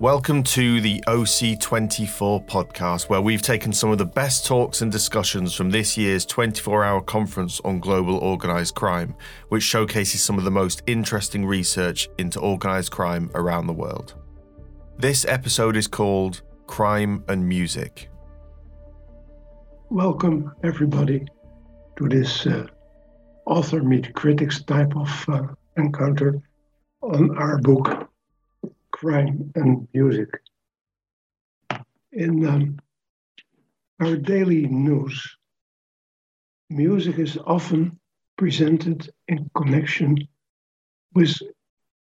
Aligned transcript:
Welcome 0.00 0.44
to 0.44 0.80
the 0.80 1.04
OC24 1.08 2.46
podcast, 2.46 3.10
where 3.10 3.20
we've 3.20 3.42
taken 3.42 3.70
some 3.70 3.90
of 3.90 3.98
the 3.98 4.06
best 4.06 4.46
talks 4.46 4.80
and 4.80 4.90
discussions 4.90 5.54
from 5.54 5.68
this 5.68 5.94
year's 5.98 6.24
24 6.24 6.82
hour 6.82 7.02
conference 7.02 7.60
on 7.66 7.80
global 7.80 8.16
organised 8.16 8.74
crime, 8.74 9.14
which 9.50 9.62
showcases 9.62 10.22
some 10.22 10.38
of 10.38 10.44
the 10.44 10.50
most 10.50 10.82
interesting 10.86 11.44
research 11.44 12.08
into 12.16 12.40
organised 12.40 12.90
crime 12.90 13.30
around 13.34 13.66
the 13.66 13.74
world. 13.74 14.14
This 14.96 15.26
episode 15.26 15.76
is 15.76 15.86
called 15.86 16.40
Crime 16.66 17.22
and 17.28 17.46
Music. 17.46 18.08
Welcome, 19.90 20.54
everybody, 20.64 21.26
to 21.96 22.08
this 22.08 22.46
uh, 22.46 22.66
author 23.44 23.82
meet 23.82 24.14
critics 24.14 24.62
type 24.62 24.96
of 24.96 25.28
uh, 25.28 25.42
encounter 25.76 26.40
on 27.02 27.36
our 27.36 27.58
book 27.58 28.09
crime 29.00 29.50
and 29.54 29.88
music. 29.94 30.28
In 32.12 32.46
um, 32.46 32.78
our 33.98 34.16
daily 34.16 34.66
news, 34.66 35.16
music 36.68 37.18
is 37.18 37.38
often 37.46 37.98
presented 38.36 39.08
in 39.28 39.48
connection 39.56 40.18
with 41.14 41.34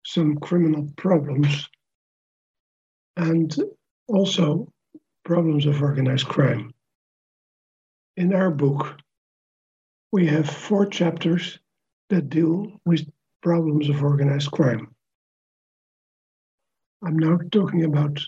some 0.06 0.36
criminal 0.40 0.90
problems 0.98 1.70
and 3.16 3.56
also 4.08 4.68
problems 5.24 5.66
of 5.66 5.82
organized 5.82 6.28
crime. 6.28 6.74
In 8.18 8.34
our 8.34 8.52
book, 8.52 9.00
we 10.12 10.28
have 10.28 10.50
four 10.50 10.86
chapters 10.86 11.60
that 12.10 12.30
deal 12.30 12.82
with 12.86 13.08
problems 13.42 13.88
of 13.88 14.04
organized 14.04 14.52
crime. 14.52 14.94
I'm 17.02 17.18
now 17.18 17.40
talking 17.52 17.86
about 17.86 18.20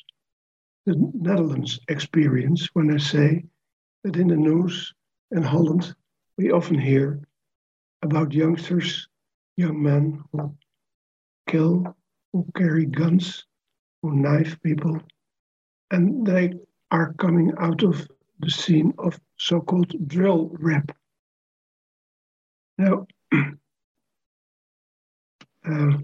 the 0.86 0.95
Netherlands 1.14 1.80
experience 1.89 2.69
when 2.73 2.94
I 2.94 2.97
say 2.97 3.44
that 4.03 4.16
in 4.16 4.28
the 4.28 4.38
news 4.38 4.94
in 5.31 5.44
Holland, 5.44 5.94
we 6.38 6.52
often 6.52 6.80
hear 6.80 7.22
about 8.02 8.31
youngsters, 8.33 9.08
young 9.58 9.83
men 9.83 10.23
who 10.31 10.55
kill, 11.47 11.95
who 12.31 12.45
carry 12.55 12.86
guns, 12.86 13.45
who 14.02 14.16
knife 14.16 14.58
people, 14.63 15.00
and 15.91 16.25
they 16.25 16.53
are 16.91 17.13
coming 17.13 17.53
out 17.59 17.83
of 17.83 18.08
the 18.39 18.50
scene 18.50 18.94
of 18.97 19.19
so 19.38 19.59
called 19.59 19.94
drill 20.08 20.50
rap. 20.53 20.91
Now, 22.78 23.06
uh, 25.69 25.97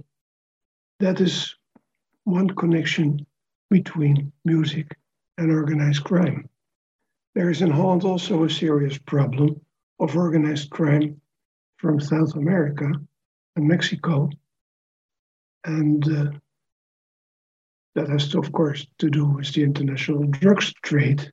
that 0.99 1.21
is 1.21 1.56
one 2.27 2.49
connection 2.49 3.25
between 3.69 4.33
music 4.43 4.97
and 5.37 5.49
organized 5.49 6.03
crime. 6.03 6.49
There 7.35 7.49
is 7.49 7.61
in 7.61 7.71
Holland 7.71 8.03
also 8.03 8.43
a 8.43 8.49
serious 8.49 8.97
problem 8.97 9.61
of 10.01 10.17
organized 10.17 10.69
crime 10.69 11.21
from 11.77 12.01
South 12.01 12.35
America 12.35 12.91
and 13.55 13.65
Mexico. 13.65 14.29
And 15.63 16.03
uh, 16.05 16.31
that 17.95 18.09
has, 18.09 18.27
to, 18.29 18.39
of 18.39 18.51
course, 18.51 18.85
to 18.97 19.09
do 19.09 19.25
with 19.25 19.53
the 19.53 19.63
international 19.63 20.25
drugs 20.25 20.73
trade. 20.83 21.31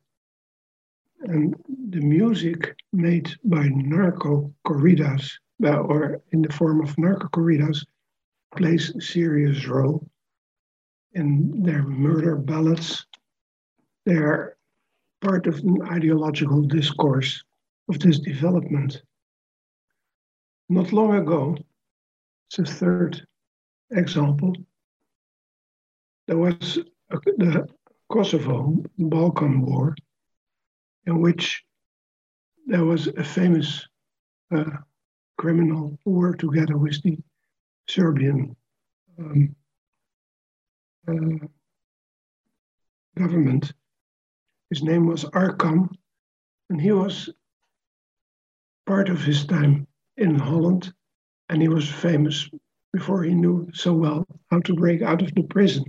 And 1.23 1.57
the 1.91 2.03
music 2.03 2.77
made 2.93 3.35
by 3.43 3.67
narco 3.67 4.55
corridos, 4.65 5.29
or 5.61 6.23
in 6.31 6.43
the 6.43 6.53
form 6.53 6.81
of 6.83 6.97
narco 6.99 7.27
corridos, 7.29 7.85
plays 8.55 8.95
a 8.95 9.01
serious 9.01 9.67
role 9.67 10.09
in 11.15 11.63
their 11.63 11.83
murder 11.83 12.37
ballads. 12.37 13.07
They 14.07 14.17
are 14.17 14.57
part 15.21 15.47
of 15.47 15.59
an 15.61 15.83
ideological 15.91 16.63
discourse 16.63 17.43
of 17.89 17.99
this 17.99 18.19
development. 18.19 19.03
Not 20.69 20.93
long 20.93 21.15
ago, 21.15 21.57
it's 22.49 22.59
a 22.59 22.65
third 22.65 23.27
example, 23.91 24.55
there 26.27 26.39
was 26.39 26.79
a, 27.11 27.19
the 27.37 27.69
Kosovo 28.11 28.83
Balkan 28.99 29.61
War, 29.63 29.95
in 31.07 31.21
which 31.21 31.63
there 32.67 32.85
was 32.85 33.09
a 33.09 33.25
famous 33.25 33.87
uh, 34.55 34.65
criminal 35.37 35.99
who 36.05 36.13
worked 36.13 36.41
together 36.41 36.79
with 36.79 37.03
the 37.03 37.19
Serbian 37.89 38.57
um, 39.19 39.55
uh, 41.09 41.47
government. 43.17 43.73
His 44.71 44.83
name 44.83 45.07
was 45.07 45.25
Arkan, 45.25 45.89
and 46.71 46.81
he 46.81 46.93
was 46.93 47.31
part 48.87 49.09
of 49.09 49.23
his 49.23 49.47
time 49.47 49.87
in 50.17 50.39
Holland, 50.39 50.93
and 51.49 51.61
he 51.61 51.69
was 51.69 51.89
famous 51.89 52.49
before 52.93 53.23
he 53.23 53.35
knew 53.35 53.69
so 53.73 53.93
well 53.93 54.27
how 54.51 54.61
to 54.61 54.75
break 54.75 55.03
out 55.03 55.23
of 55.23 55.35
the 55.35 55.43
prison. 55.43 55.85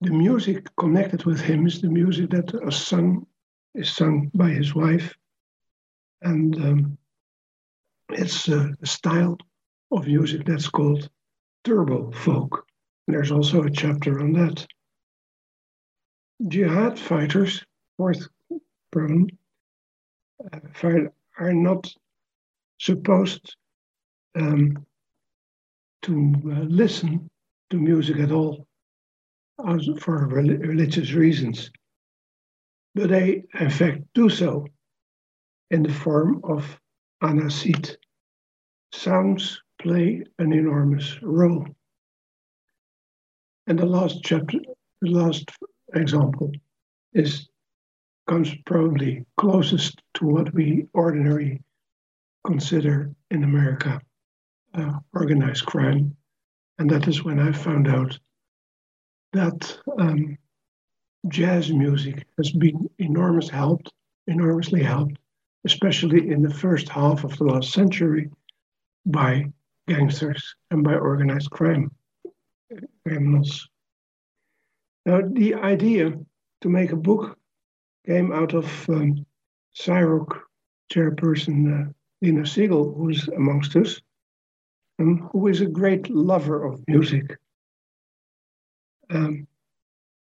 The 0.00 0.12
music 0.12 0.68
connected 0.76 1.24
with 1.24 1.40
him 1.40 1.66
is 1.66 1.80
the 1.80 1.88
music 1.88 2.30
that 2.30 2.54
is 2.66 2.76
sung, 2.76 3.26
is 3.74 3.90
sung 3.90 4.30
by 4.34 4.50
his 4.50 4.74
wife, 4.74 5.14
and 6.22 6.54
um, 6.56 6.98
it's 8.10 8.48
a 8.48 8.74
style 8.84 9.38
of 9.90 10.06
music 10.06 10.44
that's 10.44 10.68
called 10.68 11.08
turbo 11.64 12.10
folk. 12.12 12.66
There's 13.06 13.30
also 13.30 13.62
a 13.64 13.70
chapter 13.70 14.20
on 14.20 14.32
that. 14.32 14.66
Jihad 16.48 16.98
fighters, 16.98 17.64
fourth 17.96 18.26
problem, 18.90 19.28
uh, 20.52 20.58
are 21.38 21.52
not 21.52 21.92
supposed 22.80 23.56
um, 24.36 24.84
to 26.02 26.32
uh, 26.46 26.60
listen 26.64 27.28
to 27.70 27.78
music 27.78 28.18
at 28.18 28.32
all 28.32 28.66
for 30.00 30.26
religious 30.26 31.12
reasons. 31.12 31.70
But 32.94 33.10
they, 33.10 33.44
in 33.58 33.70
fact, 33.70 34.02
do 34.14 34.28
so 34.28 34.66
in 35.70 35.82
the 35.82 35.92
form 35.92 36.40
of 36.44 36.78
anasheed. 37.22 37.96
Sounds 38.92 39.60
play 39.80 40.24
an 40.38 40.52
enormous 40.52 41.20
role. 41.22 41.66
And 43.66 43.78
the 43.78 43.86
last 43.86 44.22
chapter, 44.22 44.58
the 45.00 45.10
last 45.10 45.50
example, 45.94 46.52
is 47.14 47.48
comes 48.26 48.54
probably 48.66 49.24
closest 49.36 50.00
to 50.14 50.26
what 50.26 50.52
we 50.54 50.86
ordinarily 50.94 51.62
consider 52.46 53.14
in 53.30 53.44
America 53.44 54.00
uh, 54.74 54.98
organized 55.12 55.66
crime. 55.66 56.16
And 56.78 56.90
that 56.90 57.06
is 57.06 57.24
when 57.24 57.38
I 57.38 57.52
found 57.52 57.88
out 57.88 58.18
that 59.32 59.78
um, 59.98 60.36
jazz 61.28 61.70
music 61.70 62.26
has 62.38 62.50
been 62.50 62.88
enormous 62.98 63.48
helped, 63.48 63.90
enormously 64.26 64.82
helped, 64.82 65.16
especially 65.64 66.30
in 66.30 66.42
the 66.42 66.54
first 66.54 66.88
half 66.88 67.24
of 67.24 67.36
the 67.38 67.44
last 67.44 67.72
century 67.72 68.30
by 69.06 69.46
gangsters 69.86 70.54
and 70.70 70.82
by 70.82 70.94
organized 70.94 71.50
crime 71.50 71.90
criminals. 73.06 73.68
Now, 75.06 75.20
the 75.26 75.54
idea 75.54 76.12
to 76.62 76.68
make 76.68 76.92
a 76.92 76.96
book 76.96 77.38
came 78.06 78.32
out 78.32 78.54
of 78.54 78.88
um, 78.88 79.26
CIROC 79.76 80.40
chairperson 80.92 81.88
uh, 81.88 81.92
Dina 82.22 82.46
Siegel, 82.46 82.94
who's 82.94 83.28
amongst 83.28 83.76
us, 83.76 84.00
um, 84.98 85.28
who 85.32 85.48
is 85.48 85.60
a 85.60 85.66
great 85.66 86.08
lover 86.10 86.64
of 86.64 86.82
music. 86.88 87.36
Um, 89.10 89.46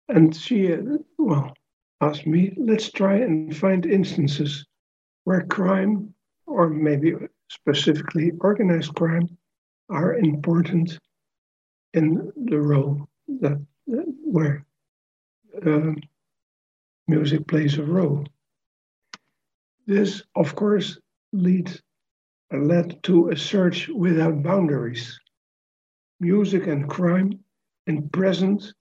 and 0.10 0.36
she, 0.36 0.74
uh, 0.74 0.80
well, 1.18 1.54
asked 2.02 2.25
me, 2.25 2.54
let's 2.58 2.92
try 2.92 3.16
and 3.16 3.56
find 3.56 3.86
instances 3.86 4.66
where 5.25 5.46
crime, 5.46 6.14
or 6.48 6.70
maybe 6.70 7.14
specifically 7.50 8.31
organized 8.40 8.96
crime, 8.96 9.30
are 9.90 10.16
important 10.16 10.98
in 11.94 12.32
the 12.46 12.60
role 12.60 13.08
that 13.40 13.60
where 13.86 14.66
uh, 15.66 15.94
music 17.08 17.48
plays 17.48 17.78
a 17.78 17.84
role. 17.84 18.26
This, 19.86 20.24
of 20.36 20.56
course, 20.56 20.98
leads 21.34 21.82
led 22.52 23.02
to 23.04 23.30
a 23.30 23.38
search 23.38 23.88
without 23.90 24.44
boundaries. 24.44 25.20
Music 26.20 26.68
and 26.68 26.90
crime 26.90 27.40
in 27.88 28.10
present 28.10 28.74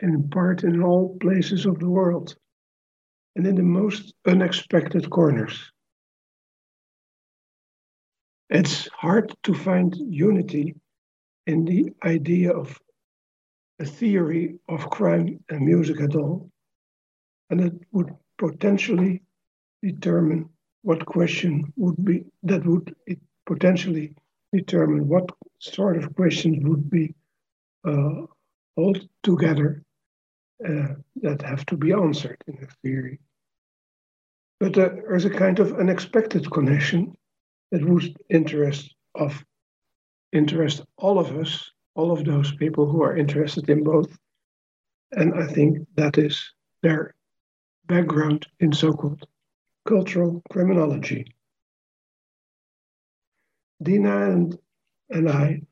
and 0.00 0.14
in 0.14 0.28
part 0.28 0.64
in 0.64 0.82
all 0.82 1.16
places 1.20 1.66
of 1.66 1.78
the 1.78 1.88
world 1.88 2.36
and 3.36 3.46
in 3.46 3.54
the 3.54 3.62
most 3.62 4.14
unexpected 4.26 5.08
corners. 5.10 5.70
It's 8.50 8.88
hard 8.88 9.34
to 9.44 9.54
find 9.54 9.94
unity 9.96 10.74
in 11.48 11.64
the 11.64 11.90
idea 12.04 12.52
of 12.52 12.78
a 13.80 13.84
theory 13.84 14.58
of 14.68 14.90
crime 14.90 15.42
and 15.48 15.64
music 15.64 15.98
at 16.00 16.14
all, 16.14 16.50
and 17.48 17.60
it 17.60 17.72
would 17.90 18.10
potentially 18.36 19.22
determine 19.82 20.48
what 20.82 21.06
question 21.06 21.72
would 21.76 22.04
be 22.04 22.24
that 22.42 22.64
would 22.66 22.94
potentially 23.46 24.14
determine 24.52 25.08
what 25.08 25.26
sort 25.58 25.96
of 25.96 26.14
questions 26.14 26.58
would 26.68 26.90
be 26.90 27.14
uh, 27.86 28.22
all 28.76 28.94
together 29.22 29.82
uh, 30.68 30.92
that 31.16 31.40
have 31.42 31.64
to 31.66 31.76
be 31.76 31.92
answered 31.92 32.38
in 32.46 32.56
the 32.60 32.68
theory. 32.82 33.18
But 34.60 34.76
uh, 34.76 34.90
there's 35.08 35.24
a 35.24 35.30
kind 35.44 35.58
of 35.60 35.78
unexpected 35.78 36.50
connection 36.50 37.14
that 37.70 37.88
would 37.88 38.16
interest 38.28 38.94
of 39.14 39.42
interest 40.32 40.82
all 40.96 41.18
of 41.18 41.36
us, 41.36 41.70
all 41.94 42.12
of 42.12 42.24
those 42.24 42.52
people 42.56 42.86
who 42.86 43.02
are 43.02 43.16
interested 43.16 43.68
in 43.68 43.82
both. 43.82 44.16
And 45.12 45.34
I 45.34 45.46
think 45.46 45.86
that 45.96 46.18
is 46.18 46.52
their 46.82 47.14
background 47.86 48.46
in 48.60 48.72
so-called 48.72 49.26
cultural 49.86 50.42
criminology. 50.50 51.32
Dina 53.82 54.30
and, 54.30 54.58
and 55.10 55.28
I 55.30 55.62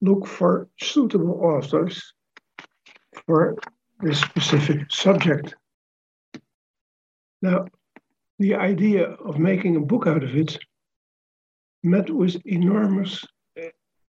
look 0.00 0.26
for 0.26 0.68
suitable 0.80 1.40
authors 1.40 2.14
for 3.26 3.56
this 4.00 4.20
specific 4.20 4.90
subject. 4.90 5.54
Now, 7.40 7.66
the 8.38 8.54
idea 8.54 9.10
of 9.10 9.38
making 9.38 9.76
a 9.76 9.80
book 9.80 10.06
out 10.06 10.24
of 10.24 10.34
it 10.34 10.58
met 11.84 12.10
with 12.10 12.44
enormous, 12.44 13.24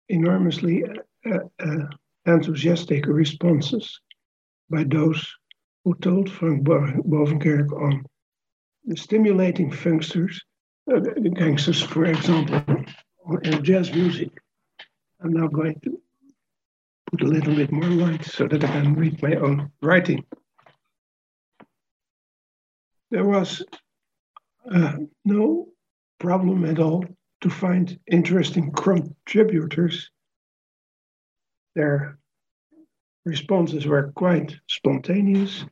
enormously 0.09 0.85
uh, 1.31 1.39
uh, 1.59 1.87
enthusiastic 2.27 3.07
responses 3.07 4.01
by 4.71 4.85
those 4.85 5.27
who 5.85 5.95
told 5.97 6.31
Frank 6.31 6.65
Bovenkerk 6.65 7.73
on 7.73 8.05
the 8.85 8.97
stimulating 8.97 9.71
functions, 9.71 10.41
uh, 10.93 11.01
gangsters, 11.35 11.83
for 11.83 12.05
example, 12.05 12.63
in 13.43 13.65
jazz 13.65 13.93
music. 13.93 14.31
I'm 15.23 15.33
now 15.33 15.47
going 15.49 15.81
to 15.85 16.01
put 17.11 17.23
a 17.23 17.27
little 17.27 17.55
bit 17.55 17.73
more 17.73 17.89
light 17.89 18.25
so 18.25 18.47
that 18.49 18.65
I 18.65 18.67
can 18.67 18.95
read 18.95 19.23
my 19.23 19.37
own 19.37 19.71
writing. 19.81 20.25
There 23.11 23.25
was 23.25 23.63
uh, 24.71 24.97
no 25.25 25.69
problem 26.19 26.65
at 26.65 26.79
all 26.79 27.05
to 27.45 27.51
find 27.51 28.01
interesting 28.11 28.73
contributors. 28.73 30.11
Their 31.75 32.19
responses 33.27 33.85
were 33.87 34.13
quite 34.13 34.57
spontaneous 34.67 35.67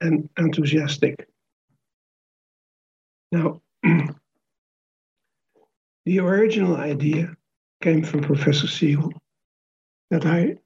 and 0.00 0.28
enthusiastic. 0.36 1.28
Now, 3.30 3.62
the 6.06 6.18
original 6.18 6.76
idea 6.76 7.36
came 7.80 8.02
from 8.02 8.22
Professor 8.22 8.66
Siegel 8.66 9.12
that 10.10 10.26
I 10.26 10.56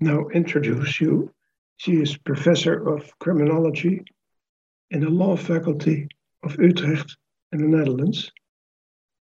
now 0.00 0.26
introduce 0.34 1.00
you. 1.00 1.32
She 1.76 2.02
is 2.02 2.16
professor 2.16 2.88
of 2.88 3.16
criminology 3.20 4.02
in 4.90 5.02
the 5.02 5.08
law 5.08 5.36
faculty 5.36 6.08
of 6.42 6.58
Utrecht 6.58 7.16
in 7.52 7.60
the 7.60 7.68
Netherlands. 7.68 8.32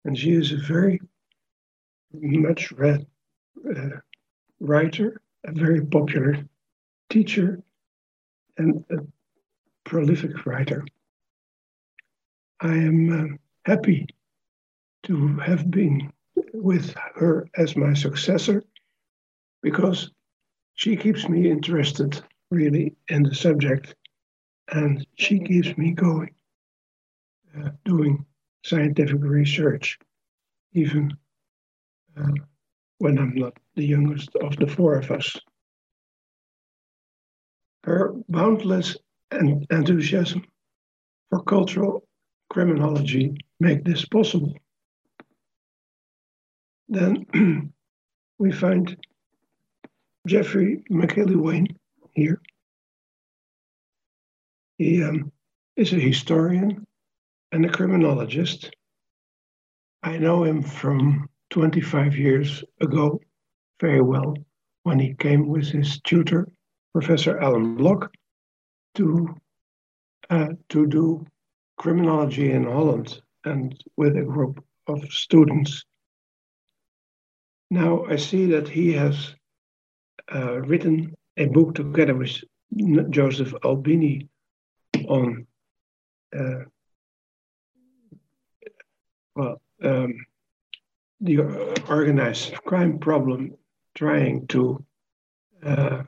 And 0.05 0.19
she 0.19 0.33
is 0.33 0.53
a 0.53 0.57
very 0.57 1.01
much 2.13 2.73
read 2.73 3.07
uh, 3.77 4.01
writer, 4.61 5.21
a 5.45 5.53
very 5.53 5.85
popular 5.85 6.45
teacher, 7.11 7.63
and 8.59 8.85
a 8.91 8.99
prolific 9.85 10.47
writer. 10.47 10.85
I 12.61 12.75
am 12.75 13.13
uh, 13.13 13.37
happy 13.65 14.07
to 15.05 15.37
have 15.39 15.71
been 15.71 16.13
with 16.53 16.95
her 17.15 17.47
as 17.57 17.77
my 17.77 17.95
successor 17.95 18.63
because 19.63 20.11
she 20.75 20.97
keeps 20.97 21.29
me 21.29 21.51
interested 21.51 22.21
really 22.51 22.95
in 23.09 23.23
the 23.23 23.35
subject 23.35 23.95
and 24.73 25.07
she 25.17 25.39
keeps 25.39 25.77
me 25.77 25.93
going 25.93 26.35
uh, 27.59 27.71
doing 27.85 28.25
scientific 28.65 29.23
research 29.23 29.99
even 30.73 31.13
uh, 32.17 32.33
when 32.99 33.19
I'm 33.19 33.35
not 33.35 33.57
the 33.77 33.85
youngest 33.85 34.35
of 34.37 34.57
the 34.57 34.67
four 34.67 34.95
of 34.95 35.11
us. 35.11 35.37
Her 37.85 38.15
boundless 38.29 38.97
enthusiasm 39.31 40.45
for 41.31 41.43
cultural 41.43 42.07
criminology 42.51 43.37
make 43.61 43.85
this 43.85 44.05
possible. 44.07 44.55
Then 46.89 47.27
we 48.39 48.53
find 48.53 48.97
Jeffrey 50.27 50.83
McIlwain 50.91 51.67
here. 52.15 52.41
He 54.79 55.03
um, 55.03 55.31
is 55.77 55.93
a 55.93 55.97
historian 55.97 56.87
and 57.55 57.65
a 57.65 57.69
criminologist. 57.69 58.69
I 60.03 60.19
know 60.19 60.43
him 60.43 60.61
from 60.61 61.29
25 61.51 62.17
years 62.17 62.65
ago 62.81 63.21
very 63.81 64.03
well 64.03 64.35
when 64.83 64.99
he 64.99 65.15
came 65.15 65.47
with 65.47 65.69
his 65.69 66.01
tutor, 66.01 66.49
Professor 66.93 67.39
Alan 67.39 67.77
Block, 67.77 68.13
to, 68.97 69.37
uh, 70.31 70.49
to 70.71 70.87
do 70.89 71.25
criminology 71.79 72.51
in 72.51 72.65
Holland 72.65 73.23
and 73.45 73.81
with 73.97 74.17
a 74.17 74.23
group 74.23 74.63
of 74.89 75.05
students. 75.13 75.85
Now 77.71 78.05
I 78.07 78.17
see 78.17 78.47
that 78.47 78.69
he 78.69 78.93
has 78.95 79.33
uh, 80.35 80.61
written 80.63 81.15
a 81.37 81.47
book 81.47 81.77
together 81.77 82.17
with 82.17 82.37
Joseph 83.11 83.55
Albini 83.65 84.29
on 85.09 85.47
uh, 86.37 86.65
well 89.35 89.61
um, 89.83 90.15
the 91.21 91.39
organized 91.89 92.55
crime 92.65 92.99
problem, 92.99 93.55
trying 93.95 94.47
to 94.49 94.85
uh, 95.65 96.03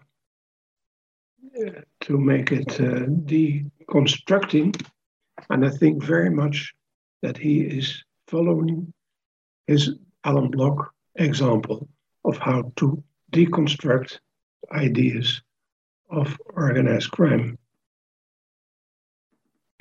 to 2.00 2.18
make 2.18 2.52
it 2.52 2.80
uh, 2.80 3.06
deconstructing, 3.24 4.78
and 5.50 5.64
I 5.64 5.70
think 5.70 6.02
very 6.02 6.30
much 6.30 6.74
that 7.22 7.38
he 7.38 7.60
is 7.60 8.04
following 8.28 8.92
his 9.66 9.94
Alan 10.24 10.50
Block 10.50 10.92
example 11.14 11.88
of 12.24 12.36
how 12.36 12.72
to 12.76 13.02
deconstruct 13.32 14.18
ideas 14.72 15.40
of 16.10 16.38
organized 16.54 17.10
crime. 17.10 17.58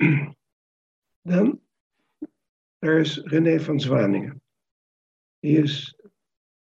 then 0.00 1.58
there 2.86 3.00
is 3.00 3.18
René 3.32 3.58
van 3.60 3.80
Swaaningen. 3.80 4.38
He 5.42 5.56
is 5.56 5.92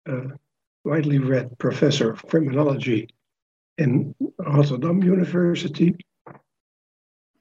a 0.09 0.23
widely 0.85 1.19
read 1.19 1.57
professor 1.59 2.11
of 2.11 2.27
criminology 2.27 3.11
in 3.79 4.13
Rotterdam 4.37 5.05
University. 5.05 5.95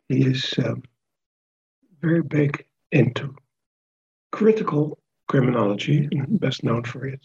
He 0.07 0.23
is 0.23 0.53
um, 0.63 0.83
very 1.99 2.21
big 2.21 2.63
into 2.91 3.35
critical 4.31 4.99
criminology, 5.27 6.07
best 6.27 6.63
known 6.63 6.83
for 6.83 7.07
it. 7.07 7.21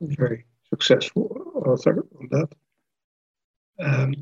Very 0.00 0.44
successful 0.70 1.52
author 1.54 2.04
on 2.18 2.28
that. 2.32 2.48
Um, 3.78 4.14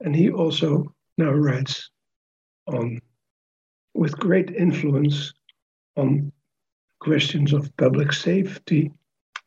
and 0.00 0.14
he 0.14 0.30
also 0.30 0.94
now 1.16 1.30
writes 1.30 1.88
on, 2.66 3.00
with 3.94 4.18
great 4.18 4.50
influence, 4.50 5.32
on 5.96 6.32
questions 7.00 7.52
of 7.52 7.74
public 7.76 8.12
safety 8.12 8.92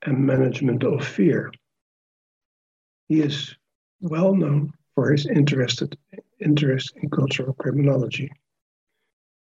and 0.03 0.25
management 0.25 0.83
of 0.83 1.05
fear. 1.05 1.51
He 3.07 3.21
is 3.21 3.55
well 4.01 4.35
known 4.35 4.71
for 4.95 5.11
his 5.11 5.25
interested 5.25 5.97
interest 6.39 6.93
in 7.01 7.09
cultural 7.09 7.53
criminology. 7.53 8.31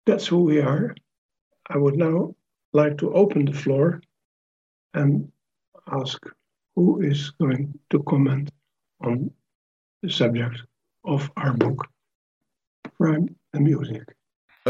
That's 0.07 0.26
who 0.26 0.42
we 0.42 0.61
are. 0.61 0.95
I 1.69 1.76
would 1.76 1.97
now 1.97 2.35
like 2.73 2.99
to 2.99 3.12
open 3.14 3.45
the 3.45 3.52
floor 3.52 4.00
and 4.95 5.30
ask 5.92 6.21
who 6.75 7.00
is 7.00 7.30
going 7.30 7.78
to 7.90 8.02
comment 8.04 8.50
on 9.02 9.30
the 10.02 10.11
subject 10.11 10.62
of 11.04 11.30
our 11.37 11.52
book, 11.52 11.87
Crime 12.97 13.35
and 13.52 13.64
Music. 13.64 14.02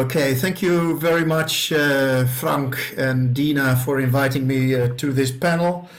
Okay, 0.00 0.34
thank 0.34 0.62
you 0.62 0.98
very 0.98 1.26
much, 1.26 1.70
uh, 1.72 2.24
Frank 2.24 2.94
and 2.96 3.34
Dina, 3.34 3.76
for 3.84 4.00
inviting 4.00 4.46
me 4.46 4.74
uh, 4.74 4.94
to 4.94 5.12
this 5.12 5.30
panel. 5.30 5.90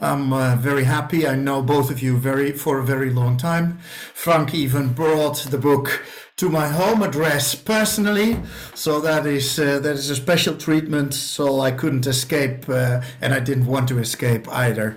I'm 0.00 0.32
uh, 0.32 0.56
very 0.56 0.84
happy. 0.84 1.28
I 1.28 1.34
know 1.34 1.60
both 1.60 1.90
of 1.90 2.00
you 2.00 2.16
very 2.16 2.52
for 2.52 2.78
a 2.78 2.82
very 2.82 3.10
long 3.10 3.36
time. 3.36 3.78
Frank 4.14 4.54
even 4.54 4.94
brought 4.94 5.40
the 5.50 5.58
book 5.58 6.06
to 6.36 6.48
my 6.48 6.68
home 6.68 7.02
address 7.02 7.54
personally, 7.54 8.38
so 8.74 8.98
that 8.98 9.26
is 9.26 9.58
uh, 9.58 9.78
that 9.80 9.92
is 9.92 10.08
a 10.08 10.16
special 10.16 10.56
treatment. 10.56 11.12
So 11.12 11.60
I 11.60 11.70
couldn't 11.70 12.06
escape, 12.06 12.66
uh, 12.66 13.02
and 13.20 13.34
I 13.34 13.40
didn't 13.40 13.66
want 13.66 13.88
to 13.88 13.98
escape 13.98 14.48
either. 14.48 14.96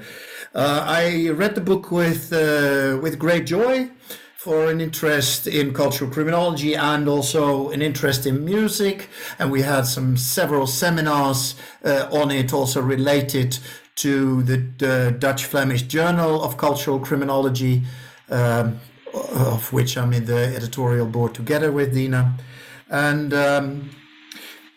Uh, 0.56 0.86
I 0.88 1.32
read 1.32 1.56
the 1.56 1.62
book 1.62 1.92
with 1.92 2.32
with 2.32 3.20
great 3.20 3.46
joy 3.46 3.90
for 4.44 4.70
an 4.70 4.82
interest 4.82 5.48
in 5.48 5.74
cultural 5.74 6.12
criminology 6.12 6.76
and 6.76 7.08
also 7.08 7.70
an 7.70 7.82
interest 7.82 8.26
in 8.26 8.44
music. 8.44 9.08
And 9.40 9.50
we 9.50 9.62
had 9.62 9.86
some 9.86 10.18
several 10.18 10.68
seminars 10.68 11.56
uh, 11.86 12.10
on 12.12 12.30
it, 12.30 12.52
also 12.52 12.82
related 12.82 13.58
to 13.96 14.44
the, 14.44 15.16
Dutch 15.18 15.46
Flemish 15.46 15.84
Journal 15.84 16.44
of 16.44 16.58
Cultural 16.58 17.00
Criminology, 17.00 17.84
um, 18.30 18.82
of 19.14 19.72
which 19.72 19.98
I'm 19.98 20.12
in 20.12 20.26
the 20.26 20.54
editorial 20.54 21.06
board 21.06 21.34
together 21.34 21.72
with 21.72 21.94
Dina. 21.94 22.38
And 22.90 23.34
um, 23.34 23.92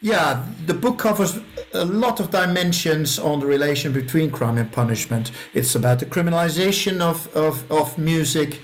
yeah, 0.00 0.46
the 0.66 0.74
book 0.74 0.96
covers 0.96 1.40
a 1.74 1.84
lot 1.84 2.20
of 2.20 2.30
dimensions 2.30 3.18
on 3.18 3.40
the 3.40 3.46
relation 3.46 3.92
between 3.92 4.30
crime 4.30 4.58
and 4.58 4.70
punishment. 4.70 5.32
It's 5.54 5.74
about 5.74 5.98
the 5.98 6.06
criminalization 6.06 7.00
of, 7.00 7.34
of, 7.34 7.68
of 7.68 7.98
music. 7.98 8.60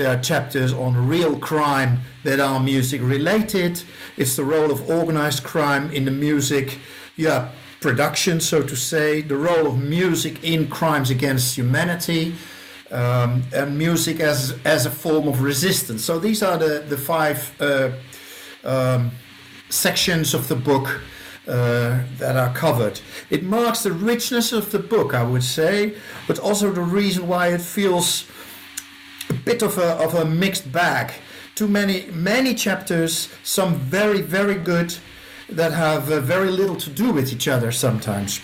There 0.00 0.08
are 0.08 0.22
chapters 0.22 0.72
on 0.72 1.08
real 1.08 1.38
crime 1.38 2.00
that 2.24 2.40
are 2.40 2.58
music 2.58 3.02
related. 3.02 3.82
It's 4.16 4.34
the 4.34 4.44
role 4.44 4.70
of 4.70 4.88
organized 4.88 5.44
crime 5.44 5.90
in 5.92 6.06
the 6.06 6.10
music, 6.10 6.78
yeah, 7.16 7.50
production, 7.82 8.40
so 8.40 8.62
to 8.62 8.76
say, 8.76 9.20
the 9.20 9.36
role 9.36 9.66
of 9.66 9.76
music 9.76 10.42
in 10.42 10.68
crimes 10.68 11.10
against 11.10 11.54
humanity, 11.54 12.34
um, 12.90 13.42
and 13.52 13.76
music 13.76 14.20
as 14.20 14.58
as 14.64 14.86
a 14.86 14.90
form 14.90 15.28
of 15.28 15.42
resistance. 15.42 16.02
So 16.02 16.18
these 16.18 16.42
are 16.42 16.56
the 16.56 16.82
the 16.88 16.96
five 16.96 17.54
uh, 17.60 17.90
um, 18.64 19.10
sections 19.68 20.32
of 20.32 20.48
the 20.48 20.56
book. 20.56 21.02
Uh, 21.48 22.04
that 22.18 22.36
are 22.36 22.54
covered. 22.54 23.00
It 23.28 23.42
marks 23.42 23.82
the 23.82 23.90
richness 23.90 24.52
of 24.52 24.70
the 24.70 24.78
book, 24.78 25.14
I 25.14 25.24
would 25.24 25.42
say, 25.42 25.94
but 26.28 26.38
also 26.38 26.70
the 26.70 26.82
reason 26.82 27.26
why 27.26 27.48
it 27.48 27.60
feels 27.60 28.26
bit 29.34 29.62
of 29.62 29.78
a, 29.78 29.92
of 30.04 30.14
a 30.14 30.24
mixed 30.24 30.70
bag. 30.72 31.12
Too 31.54 31.68
many, 31.68 32.06
many 32.12 32.54
chapters, 32.54 33.28
some 33.42 33.74
very, 33.74 34.22
very 34.22 34.54
good, 34.54 34.96
that 35.48 35.72
have 35.72 36.10
uh, 36.10 36.20
very 36.20 36.50
little 36.50 36.76
to 36.76 36.90
do 36.90 37.12
with 37.12 37.32
each 37.32 37.48
other 37.48 37.72
sometimes. 37.72 38.40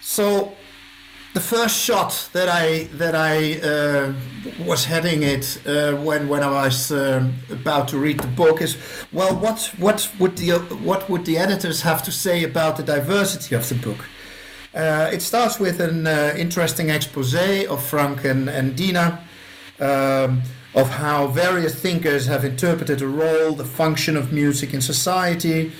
So 0.00 0.56
the 1.36 1.40
first 1.40 1.76
shot 1.78 2.30
that 2.32 2.48
I 2.48 2.84
that 2.94 3.14
I 3.14 3.60
uh, 3.60 4.14
was 4.64 4.86
heading 4.86 5.22
it 5.22 5.60
uh, 5.66 5.92
when 5.96 6.28
when 6.28 6.42
I 6.42 6.50
was 6.64 6.90
um, 6.90 7.34
about 7.50 7.88
to 7.88 7.98
read 7.98 8.20
the 8.20 8.28
book 8.28 8.62
is 8.62 8.78
well 9.12 9.36
what 9.36 9.70
what 9.78 10.10
would 10.18 10.36
the 10.38 10.52
what 10.90 11.10
would 11.10 11.26
the 11.26 11.36
editors 11.36 11.82
have 11.82 12.02
to 12.04 12.10
say 12.10 12.42
about 12.42 12.76
the 12.78 12.82
diversity 12.82 13.54
of 13.54 13.68
the 13.68 13.74
book? 13.74 14.06
Uh, 14.76 15.08
it 15.10 15.22
starts 15.22 15.58
with 15.58 15.80
an 15.80 16.06
uh, 16.06 16.34
interesting 16.36 16.90
expose 16.90 17.34
of 17.66 17.82
Frank 17.82 18.24
and, 18.24 18.50
and 18.50 18.76
Dina. 18.76 19.24
Um, 19.80 20.42
of 20.76 20.90
how 20.90 21.26
various 21.26 21.74
thinkers 21.74 22.26
have 22.26 22.44
interpreted 22.44 22.98
the 22.98 23.08
role, 23.08 23.52
the 23.52 23.64
function 23.64 24.14
of 24.16 24.30
music 24.30 24.74
in 24.74 24.80
society. 24.82 25.72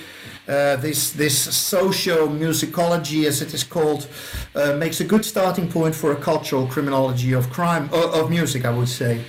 Uh, 0.47 0.75
this 0.77 1.11
this 1.11 1.37
socio-musicology, 1.55 3.25
as 3.25 3.41
it 3.41 3.53
is 3.53 3.63
called, 3.63 4.07
uh, 4.55 4.73
makes 4.73 4.99
a 4.99 5.03
good 5.03 5.23
starting 5.23 5.69
point 5.69 5.93
for 5.93 6.11
a 6.11 6.15
cultural 6.15 6.65
criminology 6.65 7.33
of 7.33 7.49
crime 7.51 7.89
uh, 7.93 8.19
of 8.19 8.29
music, 8.29 8.65
I 8.65 8.71
would 8.71 8.89
say. 8.89 9.23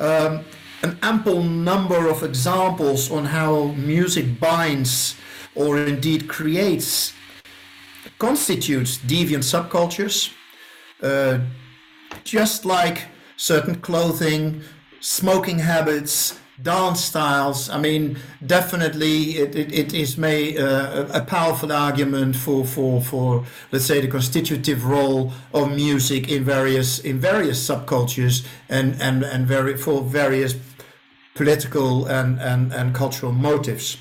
Um, 0.00 0.44
an 0.82 0.98
ample 1.02 1.42
number 1.42 2.08
of 2.08 2.22
examples 2.22 3.10
on 3.10 3.26
how 3.26 3.74
music 3.76 4.40
binds, 4.40 5.16
or 5.54 5.76
indeed 5.76 6.28
creates, 6.28 7.12
constitutes 8.22 8.98
deviant 8.98 9.42
subcultures, 9.42 10.32
uh, 11.02 11.40
just 12.22 12.64
like 12.64 12.98
certain 13.36 13.74
clothing, 13.80 14.62
smoking 15.00 15.58
habits, 15.58 16.38
dance 16.62 17.00
styles. 17.04 17.68
I 17.68 17.78
mean, 17.80 18.16
definitely 18.46 19.14
it, 19.42 19.56
it, 19.56 19.72
it 19.72 19.92
is 19.92 20.16
made 20.16 20.56
uh, 20.56 21.08
a 21.12 21.20
powerful 21.22 21.72
argument 21.72 22.36
for, 22.36 22.64
for, 22.64 23.02
for, 23.02 23.44
let's 23.72 23.86
say, 23.86 24.00
the 24.00 24.06
constitutive 24.06 24.84
role 24.84 25.32
of 25.52 25.74
music 25.74 26.28
in 26.28 26.44
various 26.44 27.00
in 27.00 27.18
various 27.18 27.58
subcultures 27.68 28.46
and, 28.68 29.02
and, 29.02 29.24
and 29.24 29.48
very, 29.48 29.76
for 29.76 30.00
various 30.00 30.54
political 31.34 32.06
and, 32.06 32.40
and, 32.40 32.72
and 32.72 32.94
cultural 32.94 33.32
motives. 33.32 33.96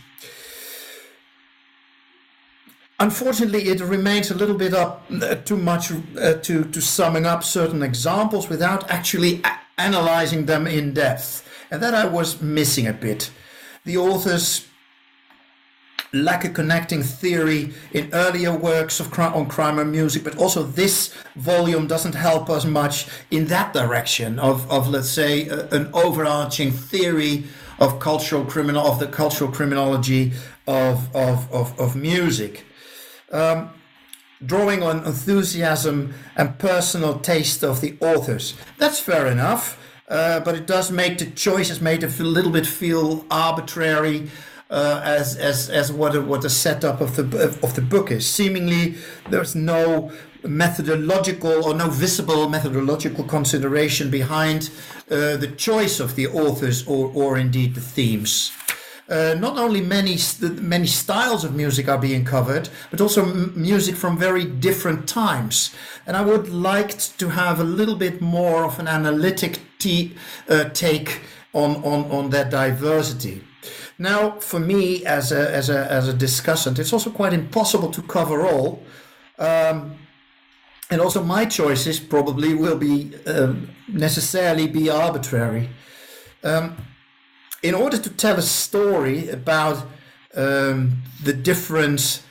Unfortunately, 3.01 3.63
it 3.63 3.79
remains 3.81 4.29
a 4.29 4.36
little 4.36 4.55
bit 4.55 4.75
up 4.75 5.03
uh, 5.10 5.34
too 5.34 5.58
much 5.58 5.91
uh, 5.91 6.34
to, 6.34 6.63
to 6.65 6.79
summing 6.79 7.25
up 7.25 7.43
certain 7.43 7.81
examples 7.81 8.48
without 8.48 8.88
actually 8.91 9.41
a- 9.43 9.60
analyzing 9.79 10.46
them 10.46 10.67
in 10.67 10.93
depth. 10.93 11.43
And 11.72 11.81
that 11.81 11.96
I 11.96 12.05
was 12.05 12.43
missing 12.43 12.86
a 12.86 12.93
bit. 12.93 13.31
The 13.86 13.98
authors 13.98 14.67
lack 16.13 16.46
a 16.46 16.50
connecting 16.50 17.01
theory 17.01 17.74
in 17.91 18.08
earlier 18.13 18.55
works 18.55 19.00
of 19.00 19.10
crime, 19.10 19.34
on 19.34 19.48
crime 19.48 19.79
and 19.79 19.91
music, 19.91 20.24
but 20.24 20.38
also 20.38 20.62
this 20.62 21.12
volume 21.36 21.88
doesn't 21.88 22.13
help 22.13 22.51
us 22.51 22.65
much 22.65 23.08
in 23.31 23.48
that 23.48 23.74
direction 23.74 24.38
of, 24.38 24.70
of 24.70 24.88
let's 24.88 25.10
say, 25.10 25.48
an 25.48 25.89
overarching 25.96 26.72
theory 26.72 27.46
of 27.79 28.00
cultural 28.00 28.46
criminal 28.46 28.86
of 28.86 29.00
the 29.00 29.08
cultural 29.08 29.51
criminology 29.51 30.34
of, 30.67 31.15
of, 31.15 31.51
of, 31.51 31.79
of 31.79 31.96
music 31.96 32.63
um, 33.32 33.70
drawing 34.46 34.84
on 34.84 35.06
enthusiasm 35.06 36.14
and 36.36 36.58
personal 36.58 37.20
taste 37.20 37.64
of 37.64 37.82
the 37.82 37.98
authors. 38.02 38.56
That's 38.78 39.00
fair 39.00 39.28
enough, 39.28 39.78
uh, 40.08 40.40
but 40.42 40.56
it 40.56 40.68
does 40.68 40.92
make 40.92 41.18
the 41.18 41.26
choices 41.26 41.82
made 41.82 42.04
a 42.04 42.08
little 42.08 42.52
bit 42.52 42.68
feel 42.68 43.26
arbitrary. 43.30 44.30
Uh, 44.70 45.02
as 45.04 45.36
as 45.36 45.70
as 45.70 45.92
what 45.92 46.16
what 46.26 46.42
the 46.44 46.50
setup 46.50 47.02
of 47.02 47.18
the 47.18 47.24
of 47.62 47.76
the 47.76 47.82
book 47.82 48.10
is. 48.10 48.26
Seemingly, 48.26 48.96
there's 49.30 49.54
no 49.54 50.14
methodological 50.44 51.66
or 51.66 51.74
no 51.74 51.90
visible 51.90 52.48
methodological 52.48 53.26
consideration 53.26 54.10
behind 54.10 54.70
uh, 55.10 55.36
the 55.36 55.54
choice 55.58 56.00
of 56.00 56.16
the 56.16 56.26
authors 56.28 56.88
or 56.88 57.12
or 57.14 57.38
indeed 57.38 57.76
the 57.76 57.82
themes 57.82 58.54
uh, 59.12 59.36
not 59.38 59.58
only 59.58 59.82
many 59.82 60.18
many 60.62 60.88
styles 60.88 61.44
of 61.44 61.53
music 61.53 61.89
are 61.89 61.98
being 61.98 62.24
covered, 62.24 62.70
but 62.89 63.01
also 63.01 63.25
music 63.25 63.96
from 63.96 64.18
very 64.18 64.46
different 64.46 65.08
times. 65.08 65.75
And 66.08 66.15
I 66.15 66.22
would 66.22 66.48
like 66.50 66.98
to 67.18 67.30
have 67.30 67.60
a 67.60 67.63
little 67.63 67.96
bit 67.96 68.22
more 68.22 68.63
of 68.63 68.80
an 68.80 68.88
analytic 68.88 69.60
uh, 70.50 70.70
take 70.74 71.22
on, 71.53 71.75
on 71.84 72.12
on 72.12 72.30
that 72.30 72.50
diversity. 72.50 73.44
Now, 73.98 74.39
for 74.39 74.60
me 74.60 75.06
as 75.06 75.32
a 75.32 75.53
as 75.53 75.70
a 75.70 75.91
as 75.91 76.08
a 76.08 76.13
discussant, 76.13 76.80
it's 76.80 76.94
also 76.94 77.10
quite 77.10 77.34
impossible 77.34 77.91
to 77.91 78.01
cover 78.01 78.48
all. 78.48 78.82
Um, 79.38 79.98
and 80.89 81.01
also, 81.01 81.24
my 81.24 81.46
choices 81.46 82.00
probably 82.00 82.53
will 82.53 82.77
be 82.77 83.13
um, 83.25 83.70
necessarily 83.88 84.68
be 84.68 84.89
arbitrary. 84.89 85.70
Um, 86.44 86.75
in 87.63 87.75
order 87.75 87.98
to 87.98 88.10
tell 88.10 88.38
a 88.38 88.41
story 88.41 89.30
about 89.30 89.86
um, 90.36 91.01
the 91.24 91.34
difference 91.34 92.24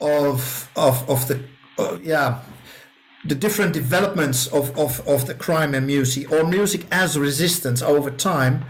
of 0.00 0.70
of 0.76 1.08
of 1.08 1.28
the 1.28 1.42
uh, 1.78 1.98
yeah 2.02 2.40
the 3.24 3.34
different 3.36 3.72
developments 3.72 4.48
of, 4.48 4.76
of, 4.76 5.06
of 5.06 5.26
the 5.26 5.34
crime 5.34 5.76
and 5.76 5.86
music 5.86 6.32
or 6.32 6.42
music 6.44 6.86
as 6.90 7.16
resistance 7.16 7.80
over 7.80 8.10
time 8.10 8.64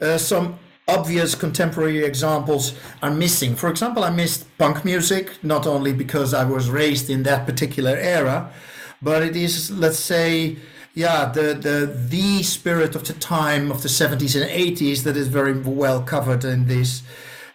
uh, 0.00 0.18
some 0.18 0.58
obvious 0.88 1.36
contemporary 1.36 2.04
examples 2.04 2.74
are 3.00 3.12
missing. 3.12 3.54
For 3.54 3.70
example 3.70 4.02
i 4.02 4.10
missed 4.10 4.46
punk 4.58 4.84
music 4.84 5.32
not 5.42 5.66
only 5.66 5.92
because 5.92 6.34
i 6.34 6.44
was 6.44 6.68
raised 6.68 7.10
in 7.10 7.22
that 7.22 7.46
particular 7.46 7.96
era 7.96 8.50
but 9.00 9.22
it 9.22 9.36
is 9.36 9.70
let's 9.70 10.00
say 10.00 10.56
yeah, 10.94 11.30
the, 11.32 11.54
the 11.54 11.86
the 11.86 12.42
spirit 12.42 12.94
of 12.94 13.06
the 13.06 13.14
time 13.14 13.70
of 13.70 13.82
the 13.82 13.88
70s 13.88 14.40
and 14.40 14.50
80s 14.50 15.04
that 15.04 15.16
is 15.16 15.28
very 15.28 15.58
well 15.58 16.02
covered 16.02 16.44
in 16.44 16.66
this. 16.66 17.02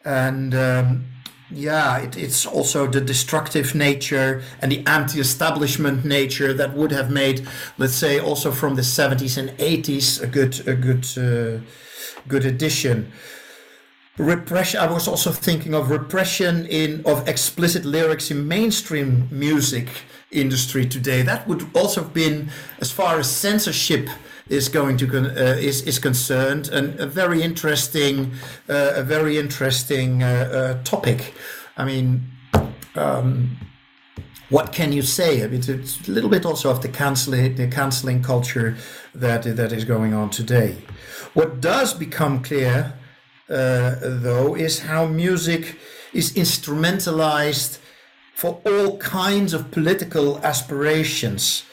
And 0.04 0.56
um, 0.56 1.06
yeah, 1.52 2.00
it, 2.00 2.18
it's 2.18 2.46
also 2.46 2.88
the 2.88 3.00
destructive 3.00 3.76
nature 3.76 4.42
and 4.62 4.72
the 4.72 4.84
anti-establishment 4.88 6.04
nature 6.04 6.52
that 6.54 6.74
would 6.74 6.92
have 6.92 7.12
made, 7.12 7.48
let's 7.78 7.94
say, 7.96 8.20
also 8.20 8.52
from 8.52 8.76
the 8.76 8.82
70s 8.82 9.38
and 9.38 9.50
80s 9.60 10.22
a 10.22 10.28
good 10.28 10.68
a 10.68 10.76
good 10.76 11.06
uh, 11.18 11.62
good 12.28 12.46
addition. 12.46 13.12
repression. 14.18 14.80
I 14.80 14.92
was 14.92 15.08
also 15.08 15.32
thinking 15.32 15.76
of 15.76 15.92
repression 15.92 16.66
in 16.66 17.04
of 17.06 17.28
explicit 17.28 17.86
lyrics 17.86 18.32
in 18.32 18.48
mainstream 18.48 19.28
music 19.30 19.90
industry 20.32 20.86
today. 20.86 21.22
That 21.22 21.48
would 21.48 21.66
also 21.76 22.04
have 22.04 22.14
been, 22.14 22.50
as 22.80 22.92
far 22.92 23.20
as 23.20 23.30
censorship 23.30 24.10
is 24.50 24.70
going 24.70 24.98
to 24.98 25.06
uh, 25.06 25.56
is 25.58 25.82
is 25.82 26.00
concerned, 26.00 26.70
and 26.70 27.00
a 27.00 27.06
very 27.06 27.42
interesting, 27.42 28.32
uh, 28.70 28.94
a 28.96 29.04
very 29.04 29.38
interesting 29.38 30.24
uh, 30.24 30.28
uh 30.28 30.84
topic. 30.84 31.34
I 31.78 31.86
mean. 31.86 32.32
Um, 32.96 33.58
what 34.50 34.72
can 34.72 34.94
you 34.94 35.02
say? 35.02 35.44
I 35.44 35.48
mean, 35.48 35.62
it's 35.68 36.08
a 36.08 36.12
little 36.12 36.30
bit 36.30 36.46
also 36.46 36.72
of 36.72 36.82
the 36.82 36.88
canceling, 36.88 37.56
the 37.56 37.68
canceling 37.68 38.24
culture 38.24 38.78
that 39.14 39.44
that 39.44 39.72
is 39.74 39.84
going 39.84 40.14
on 40.14 40.30
today. 40.30 40.78
What 41.34 41.60
does 41.60 41.94
become 41.94 42.42
clear, 42.42 42.94
uh, 43.50 43.96
though, 44.02 44.56
is 44.56 44.80
how 44.80 45.06
music 45.06 45.78
is 46.14 46.32
instrumentalized 46.34 47.80
for 48.38 48.62
all 48.68 49.00
kinds 49.00 49.52
of 49.52 49.72
political 49.72 50.38
aspirations 50.44 51.64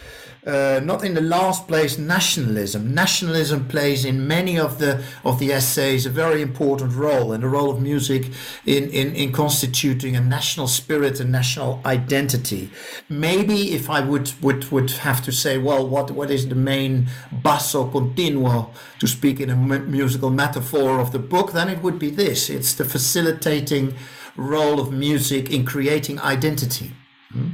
uh, 0.46 0.80
not 0.84 1.04
in 1.04 1.14
the 1.14 1.20
last 1.20 1.66
place 1.66 1.96
nationalism. 1.96 2.94
Nationalism 2.94 3.66
plays 3.66 4.04
in 4.04 4.26
many 4.26 4.58
of 4.58 4.78
the 4.78 5.02
of 5.24 5.38
the 5.38 5.52
essays 5.52 6.04
a 6.04 6.10
very 6.10 6.42
important 6.42 6.94
role, 6.94 7.32
and 7.32 7.42
the 7.42 7.48
role 7.48 7.70
of 7.70 7.80
music 7.80 8.30
in, 8.66 8.90
in, 8.90 9.14
in 9.14 9.32
constituting 9.32 10.16
a 10.16 10.20
national 10.20 10.66
spirit 10.66 11.18
and 11.20 11.32
national 11.32 11.80
identity. 11.86 12.70
Maybe 13.08 13.72
if 13.72 13.88
I 13.88 14.00
would 14.00 14.32
would 14.42 14.70
would 14.70 14.90
have 14.90 15.22
to 15.24 15.32
say, 15.32 15.56
well, 15.56 15.86
what 15.88 16.10
what 16.10 16.30
is 16.30 16.48
the 16.48 16.54
main 16.54 17.08
basso 17.32 17.90
continuo 17.90 18.70
to 19.00 19.06
speak 19.06 19.40
in 19.40 19.50
a 19.50 19.56
musical 19.56 20.30
metaphor 20.30 21.00
of 21.00 21.12
the 21.12 21.18
book, 21.18 21.52
then 21.52 21.68
it 21.68 21.82
would 21.82 21.98
be 21.98 22.10
this: 22.10 22.50
it's 22.50 22.74
the 22.74 22.84
facilitating 22.84 23.94
role 24.36 24.80
of 24.80 24.92
music 24.92 25.50
in 25.50 25.64
creating 25.64 26.20
identity. 26.20 26.92
Hmm? 27.32 27.48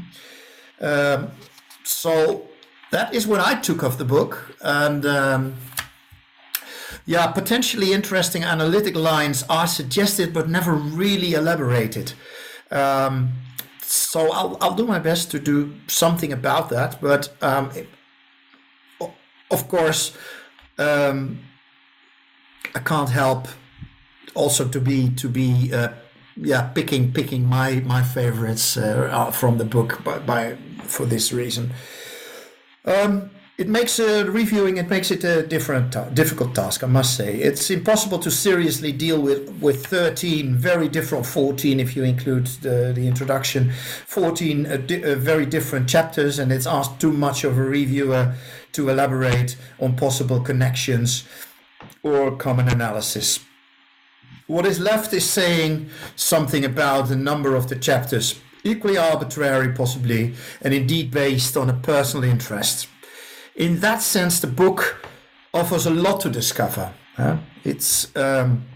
Um, 0.81 1.31
so 1.85 2.49
that 2.91 3.15
is 3.15 3.27
what 3.27 3.41
I 3.41 3.55
took 3.61 3.83
of 3.83 3.99
the 3.99 4.05
book. 4.05 4.57
And 4.63 5.05
um, 5.05 5.57
yeah, 7.07 7.27
potentially 7.29 7.93
interesting 7.93 8.45
analytic 8.45 8.97
lines 8.97 9.45
are 9.49 9.67
suggested 9.67 10.33
but 10.33 10.49
never 10.49 10.73
really 10.73 11.35
elaborated. 11.35 12.13
Um, 12.71 13.33
so 13.83 14.31
I'll, 14.33 14.57
I'll 14.61 14.75
do 14.75 14.87
my 14.87 14.99
best 14.99 15.31
to 15.33 15.39
do 15.39 15.75
something 15.89 16.33
about 16.33 16.69
that. 16.71 17.01
But 17.01 17.33
um, 17.43 17.71
of 19.51 19.69
course, 19.69 20.17
um, 20.79 21.41
I 22.75 22.79
can't 22.79 23.11
help 23.11 23.49
also 24.35 24.69
to 24.69 24.81
be 24.81 25.11
to 25.11 25.29
be 25.29 25.73
uh, 25.73 25.89
yeah 26.37 26.63
picking 26.69 27.13
picking 27.13 27.47
my 27.47 27.81
my 27.81 28.03
favorites 28.03 28.77
uh, 28.77 29.31
from 29.31 29.59
the 29.59 29.65
book 29.65 30.03
by, 30.05 30.19
by 30.19 30.57
for 30.85 31.07
this 31.07 31.33
reason. 31.33 31.73
Um, 32.85 33.31
it 33.61 33.69
makes 33.69 34.01
uh, 34.01 34.25
reviewing 34.27 34.79
it 34.79 34.89
makes 34.89 35.11
it 35.11 35.23
a 35.23 35.47
different 35.47 35.93
ta- 35.93 36.09
difficult 36.15 36.55
task 36.55 36.83
i 36.83 36.87
must 36.87 37.15
say 37.15 37.37
it's 37.37 37.71
impossible 37.71 38.19
to 38.19 38.31
seriously 38.31 38.91
deal 38.91 39.21
with 39.21 39.51
with 39.61 39.85
13 39.85 40.57
very 40.57 40.89
different 40.89 41.27
14 41.27 41.79
if 41.79 41.95
you 41.95 42.03
include 42.03 42.47
the, 42.63 42.93
the 42.95 43.07
introduction 43.07 43.71
14 44.07 44.65
uh, 44.67 44.77
di- 44.79 45.05
uh, 45.05 45.15
very 45.15 45.45
different 45.45 45.87
chapters 45.87 46.39
and 46.39 46.51
it's 46.51 46.67
asked 46.67 46.99
too 46.99 47.13
much 47.13 47.45
of 47.45 47.59
a 47.59 47.63
reviewer 47.63 48.35
to 48.73 48.89
elaborate 48.89 49.57
on 49.79 49.95
possible 49.95 50.41
connections 50.41 51.29
or 52.03 52.35
common 52.37 52.67
analysis 52.67 53.41
what 54.51 54.67
is 54.67 54.81
left 54.81 55.13
is 55.13 55.29
saying 55.31 55.89
something 56.17 56.65
about 56.65 57.09
the 57.09 57.15
number 57.15 57.55
of 57.55 57.69
the 57.69 57.77
chapters 57.77 58.41
equally 58.65 58.99
arbitrary, 58.99 59.73
possibly, 59.73 60.35
and 60.61 60.75
indeed 60.75 61.11
based 61.13 61.57
on 61.57 61.71
a 61.71 61.75
personal 61.75 62.25
interest. 62.25 62.89
In 63.55 63.79
that 63.81 64.03
sense, 64.03 64.41
the 64.41 64.49
book 64.49 65.07
offers 65.55 65.87
a 65.87 65.91
lot 65.91 66.21
to 66.23 66.31
discover. 66.31 66.93
Huh? 67.17 67.39
It's 67.63 68.15
um, 68.17 68.67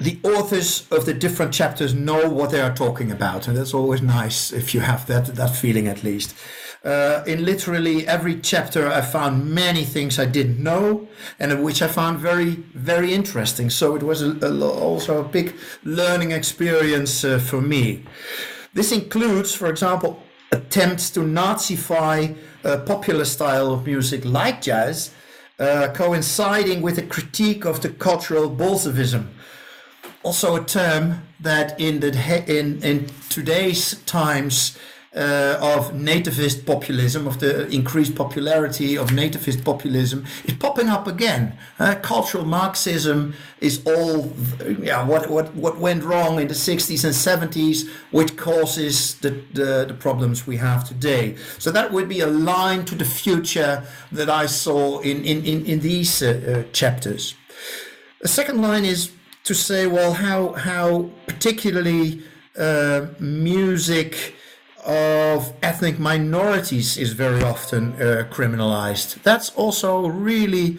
the 0.00 0.18
authors 0.24 0.88
of 0.90 1.04
the 1.04 1.12
different 1.12 1.52
chapters 1.52 1.92
know 1.92 2.30
what 2.30 2.50
they 2.50 2.60
are 2.62 2.74
talking 2.74 3.12
about, 3.12 3.48
and 3.48 3.56
that's 3.56 3.74
always 3.74 4.00
nice 4.00 4.50
if 4.50 4.72
you 4.74 4.80
have 4.80 5.06
that 5.08 5.26
that 5.36 5.54
feeling 5.54 5.88
at 5.88 6.02
least. 6.02 6.34
Uh, 6.84 7.22
in 7.28 7.44
literally 7.44 8.08
every 8.08 8.40
chapter, 8.40 8.88
I 8.88 9.02
found 9.02 9.54
many 9.54 9.84
things 9.84 10.18
I 10.18 10.24
didn't 10.24 10.60
know, 10.60 11.06
and 11.38 11.62
which 11.62 11.80
I 11.80 11.86
found 11.86 12.18
very, 12.18 12.56
very 12.74 13.14
interesting. 13.14 13.70
So 13.70 13.94
it 13.94 14.02
was 14.02 14.20
a, 14.20 14.36
a, 14.42 14.68
also 14.68 15.20
a 15.20 15.28
big 15.28 15.54
learning 15.84 16.32
experience 16.32 17.24
uh, 17.24 17.38
for 17.38 17.60
me. 17.60 18.04
This 18.74 18.90
includes, 18.90 19.54
for 19.54 19.68
example, 19.68 20.20
attempts 20.50 21.10
to 21.10 21.20
Nazify 21.20 22.36
a 22.64 22.78
popular 22.78 23.24
style 23.24 23.72
of 23.72 23.86
music 23.86 24.24
like 24.24 24.62
jazz, 24.62 25.12
uh, 25.58 25.88
coinciding 25.94 26.82
with 26.82 26.98
a 26.98 27.02
critique 27.02 27.64
of 27.64 27.80
the 27.80 27.90
cultural 27.90 28.48
Bolshevism. 28.48 29.30
Also, 30.24 30.56
a 30.56 30.64
term 30.64 31.22
that 31.40 31.80
in 31.80 32.00
the 32.00 32.10
in 32.46 32.82
in 32.82 33.06
today's 33.28 34.00
times 34.04 34.78
uh, 35.14 35.58
of 35.60 35.92
nativist 35.92 36.64
populism, 36.64 37.26
of 37.26 37.38
the 37.38 37.68
increased 37.68 38.14
popularity 38.14 38.96
of 38.96 39.10
nativist 39.10 39.62
populism, 39.62 40.24
is 40.44 40.54
popping 40.54 40.88
up 40.88 41.06
again. 41.06 41.56
Uh, 41.78 41.94
cultural 41.96 42.44
Marxism 42.44 43.34
is 43.60 43.82
all, 43.86 44.32
yeah, 44.80 45.04
what, 45.04 45.28
what, 45.28 45.54
what 45.54 45.78
went 45.78 46.02
wrong 46.02 46.40
in 46.40 46.48
the 46.48 46.54
60s 46.54 47.04
and 47.04 47.52
70s, 47.52 47.88
which 48.10 48.36
causes 48.36 49.16
the, 49.16 49.30
the, 49.52 49.84
the 49.88 49.94
problems 49.94 50.46
we 50.46 50.56
have 50.56 50.88
today. 50.88 51.36
So 51.58 51.70
that 51.70 51.92
would 51.92 52.08
be 52.08 52.20
a 52.20 52.26
line 52.26 52.84
to 52.86 52.94
the 52.94 53.04
future 53.04 53.84
that 54.12 54.30
I 54.30 54.46
saw 54.46 55.00
in, 55.00 55.24
in, 55.24 55.44
in, 55.44 55.66
in 55.66 55.80
these 55.80 56.22
uh, 56.22 56.64
uh 56.66 56.72
chapters. 56.72 57.34
The 58.20 58.28
second 58.28 58.62
line 58.62 58.84
is 58.84 59.10
to 59.44 59.54
say, 59.54 59.86
well, 59.86 60.14
how, 60.14 60.52
how 60.52 61.10
particularly 61.26 62.22
uh, 62.56 63.06
music 63.18 64.34
of 64.84 65.52
ethnic 65.62 65.98
minorities 65.98 66.96
is 66.96 67.12
very 67.12 67.42
often 67.42 67.92
uh, 67.94 68.26
criminalized. 68.30 69.22
That's 69.22 69.50
also 69.50 70.06
really, 70.06 70.78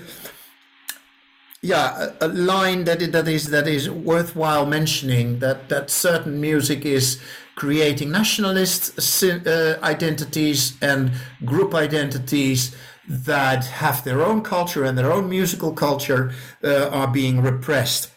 yeah, 1.61 2.09
a, 2.19 2.25
a, 2.25 2.27
line 2.27 2.83
that 2.83 2.99
that 3.11 3.27
is 3.27 3.49
that 3.49 3.67
is 3.67 3.89
worthwhile 3.89 4.65
mentioning. 4.65 5.39
That 5.39 5.69
that 5.69 5.89
certain 5.89 6.41
music 6.41 6.85
is 6.85 7.21
creating 7.55 8.11
nationalist 8.11 9.23
uh, 9.23 9.77
identities 9.83 10.77
and 10.81 11.11
group 11.45 11.73
identities 11.73 12.75
that 13.07 13.65
have 13.65 14.03
their 14.03 14.21
own 14.21 14.41
culture 14.41 14.83
and 14.83 14.97
their 14.97 15.11
own 15.11 15.29
musical 15.29 15.73
culture 15.73 16.31
uh, 16.63 16.89
are 16.89 17.07
being 17.07 17.41
repressed. 17.41 18.09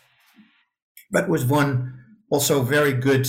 That 1.10 1.28
was 1.28 1.44
one 1.44 2.04
also 2.30 2.62
very 2.62 2.92
good 2.92 3.28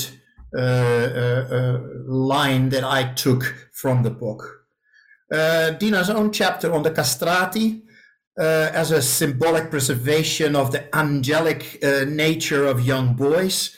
Uh, 0.56 0.60
uh, 0.60 1.48
uh, 1.52 1.80
line 2.06 2.70
that 2.70 2.84
I 2.86 3.12
took 3.16 3.70
from 3.74 4.04
the 4.04 4.10
book. 4.10 4.64
Dina's 5.30 6.10
own 6.10 6.32
chapter 6.32 6.72
on 6.72 6.84
the 6.84 6.92
castrati 6.92 7.84
as 8.38 8.92
a 8.92 9.02
symbolic 9.02 9.70
preservation 9.70 10.56
of 10.56 10.72
the 10.72 10.96
angelic 10.96 11.84
nature 12.08 12.66
of 12.66 12.80
young 12.80 13.14
boys 13.16 13.76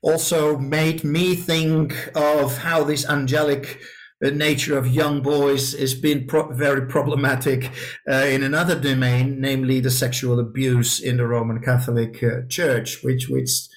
also 0.00 0.56
made 0.58 1.02
me 1.02 1.34
think 1.34 1.92
of 2.14 2.58
how 2.58 2.84
this 2.84 3.04
angelic 3.08 3.80
nature 4.20 4.78
of 4.78 4.86
young 4.86 5.22
boys 5.22 5.72
has 5.72 5.94
been 5.94 6.28
pro- 6.28 6.52
very 6.52 6.86
problematic 6.86 7.72
uh, 8.08 8.26
in 8.26 8.44
another 8.44 8.78
domain, 8.78 9.40
namely 9.40 9.80
the 9.80 9.90
sexual 9.90 10.38
abuse 10.38 11.00
in 11.00 11.16
the 11.16 11.26
Roman 11.26 11.60
Catholic 11.60 12.22
uh, 12.22 12.46
Church, 12.48 13.02
which 13.02 13.28
which 13.28 13.68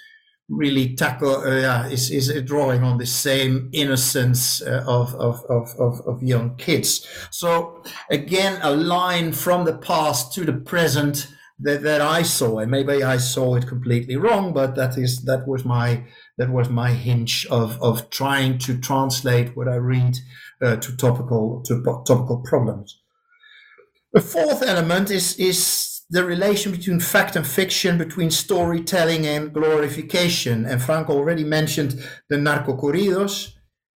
really 0.49 0.95
tackle 0.95 1.37
uh, 1.37 1.59
yeah, 1.59 1.87
is, 1.87 2.11
is 2.11 2.31
drawing 2.43 2.83
on 2.83 2.97
the 2.97 3.05
same 3.05 3.69
innocence 3.73 4.61
uh, 4.61 4.83
of, 4.87 5.15
of, 5.15 5.43
of, 5.49 6.01
of, 6.05 6.21
young 6.21 6.55
kids. 6.55 7.07
So 7.31 7.83
again, 8.09 8.59
a 8.61 8.75
line 8.75 9.31
from 9.31 9.65
the 9.65 9.77
past 9.77 10.33
to 10.33 10.45
the 10.45 10.53
present 10.53 11.27
that, 11.59 11.81
that 11.83 12.01
I 12.01 12.21
saw, 12.21 12.59
and 12.59 12.69
maybe 12.69 13.01
I 13.01 13.17
saw 13.17 13.55
it 13.55 13.67
completely 13.67 14.17
wrong, 14.17 14.53
but 14.53 14.75
that 14.75 14.97
is 14.97 15.23
that 15.23 15.47
was 15.47 15.63
my 15.63 16.03
that 16.37 16.49
was 16.49 16.69
my 16.69 16.91
hinge 16.91 17.47
of 17.49 17.81
of 17.81 18.09
trying 18.09 18.57
to 18.59 18.77
translate 18.77 19.55
what 19.55 19.69
I 19.69 19.75
read 19.75 20.17
uh, 20.61 20.75
to 20.75 20.97
topical 20.97 21.63
to 21.63 21.81
topical 22.05 22.43
problems. 22.43 22.99
The 24.11 24.21
fourth 24.21 24.63
element 24.63 25.09
is 25.11 25.37
is 25.39 25.94
the 26.09 26.23
relation 26.23 26.71
between 26.71 26.99
fact 26.99 27.35
and 27.35 27.47
fiction, 27.47 27.97
between 27.97 28.29
storytelling 28.29 29.25
and 29.25 29.53
glorification. 29.53 30.65
And 30.65 30.81
Franco 30.81 31.13
already 31.13 31.43
mentioned 31.43 32.03
the 32.29 32.37
narco 32.37 32.77
corridos, 32.77 33.53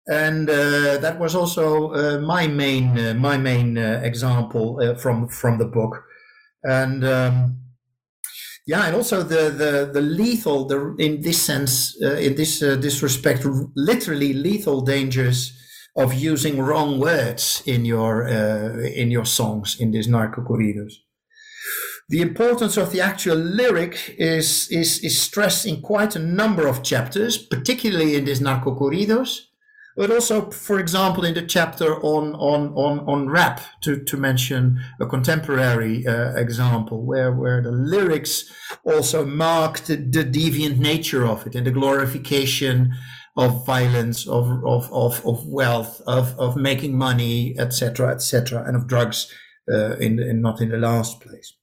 and 0.08 0.48
uh, 0.48 0.98
that 0.98 1.18
was 1.18 1.34
also 1.34 1.92
uh, 1.92 2.18
my 2.20 2.46
main 2.46 2.96
uh, 2.96 3.14
my 3.14 3.36
main 3.36 3.76
uh, 3.76 4.00
example 4.04 4.78
uh, 4.80 4.94
from 4.94 5.28
from 5.28 5.58
the 5.58 5.64
book. 5.64 6.04
And 6.62 7.04
um, 7.04 7.60
yeah, 8.66 8.86
and 8.86 8.94
also 8.94 9.22
the 9.22 9.50
the 9.50 9.90
the 9.92 10.00
lethal, 10.00 10.66
the 10.66 10.94
in 10.98 11.22
this 11.22 11.42
sense, 11.42 11.96
uh, 12.02 12.14
in 12.14 12.36
this 12.36 12.60
this 12.60 13.02
respect, 13.02 13.44
literally 13.74 14.32
lethal 14.32 14.80
dangers 14.80 15.52
of 15.96 16.14
using 16.14 16.60
wrong 16.60 17.00
words 17.00 17.62
in 17.66 17.84
your 17.84 18.28
in 18.28 19.10
your 19.10 19.24
songs 19.24 19.76
in 19.80 19.90
these 19.90 20.06
narco 20.06 20.42
corridos. 20.42 21.05
The 22.08 22.22
importance 22.22 22.76
of 22.76 22.92
the 22.92 23.00
actual 23.00 23.36
lyric 23.36 24.14
is, 24.16 24.68
is, 24.70 25.00
is 25.02 25.20
stressed 25.20 25.66
in 25.66 25.80
quite 25.80 26.14
a 26.14 26.20
number 26.20 26.68
of 26.68 26.84
chapters, 26.84 27.36
particularly 27.36 28.14
in 28.14 28.24
these 28.24 28.40
narco 28.40 28.78
corridos, 28.78 29.40
but 29.96 30.10
also, 30.10 30.50
for 30.50 30.78
example, 30.78 31.24
in 31.24 31.34
the 31.34 31.42
chapter 31.42 31.96
on 32.02 32.34
on 32.34 32.74
on, 32.74 33.00
on 33.08 33.28
rap, 33.28 33.60
to, 33.80 34.04
to 34.04 34.16
mention 34.16 34.78
a 35.00 35.06
contemporary 35.06 36.06
uh, 36.06 36.34
example, 36.36 37.02
where 37.02 37.32
where 37.32 37.62
the 37.62 37.72
lyrics 37.72 38.52
also 38.84 39.24
mark 39.24 39.80
the, 39.80 39.96
the 39.96 40.22
deviant 40.22 40.78
nature 40.78 41.26
of 41.26 41.46
it 41.46 41.54
and 41.54 41.66
the 41.66 41.70
glorification 41.70 42.92
of 43.36 43.64
violence, 43.66 44.28
of 44.28 44.62
of 44.64 44.92
of, 44.92 45.26
of 45.26 45.46
wealth, 45.46 46.02
of 46.06 46.38
of 46.38 46.56
making 46.56 46.96
money, 46.96 47.58
etc., 47.58 48.10
etc., 48.12 48.62
and 48.66 48.76
of 48.76 48.86
drugs 48.86 49.32
uh, 49.72 49.96
in, 49.96 50.20
in 50.20 50.42
not 50.42 50.60
in 50.60 50.68
the 50.68 50.76
last 50.76 51.20
place. 51.20 51.54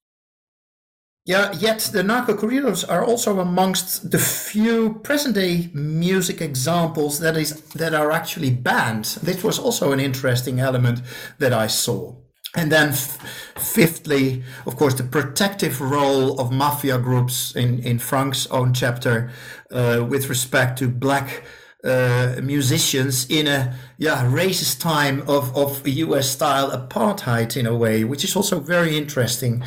Yeah, 1.26 1.54
yet 1.54 1.80
the 1.94 2.04
narco 2.04 2.36
corridos 2.36 2.84
are 2.90 3.06
also 3.06 3.40
amongst 3.40 4.12
the 4.12 4.20
few 4.20 5.00
present-day 5.04 5.70
music 5.74 6.42
examples 6.42 7.20
that 7.20 7.38
is 7.38 7.62
that 7.76 7.94
are 7.94 8.12
actually 8.12 8.52
banned. 8.52 9.06
This 9.24 9.42
was 9.42 9.58
also 9.58 9.94
an 9.94 10.02
interesting 10.02 10.60
element 10.60 11.02
that 11.40 11.54
I 11.54 11.68
saw. 11.68 12.16
And 12.56 12.72
then, 12.72 12.90
f- 12.90 13.18
fifthly, 13.56 14.44
of 14.66 14.76
course, 14.76 14.96
the 14.96 15.04
protective 15.04 15.80
role 15.80 16.40
of 16.42 16.52
mafia 16.52 17.00
groups 17.00 17.56
in, 17.56 17.80
in 17.80 18.00
Frank's 18.00 18.46
own 18.48 18.74
chapter 18.74 19.32
uh, 19.72 20.06
with 20.08 20.30
respect 20.30 20.78
to 20.80 20.90
black 20.90 21.44
uh, 21.84 22.40
musicians 22.42 23.30
in 23.30 23.48
a 23.48 23.76
yeah 23.98 24.24
racist 24.26 24.80
time 24.80 25.22
of, 25.28 25.56
of 25.58 25.86
US 25.88 26.30
style 26.30 26.72
apartheid 26.72 27.58
in 27.58 27.66
a 27.66 27.76
way, 27.76 28.04
which 28.04 28.24
is 28.24 28.36
also 28.36 28.60
very 28.60 28.98
interesting. 28.98 29.64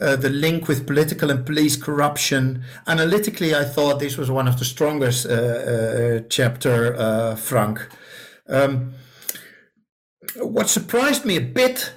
Uh, 0.00 0.14
the 0.14 0.30
link 0.30 0.68
with 0.68 0.86
political 0.86 1.30
and 1.30 1.44
police 1.44 1.76
corruption. 1.76 2.62
Analytically, 2.86 3.54
I 3.54 3.64
thought 3.64 3.98
this 3.98 4.16
was 4.16 4.30
one 4.30 4.46
of 4.46 4.58
the 4.58 4.64
strongest 4.64 5.26
uh, 5.26 5.30
uh 5.32 6.20
chapter, 6.28 6.94
uh, 6.96 7.34
Frank. 7.34 7.88
Um, 8.48 8.94
what 10.36 10.68
surprised 10.68 11.24
me 11.24 11.36
a 11.36 11.40
bit 11.40 11.92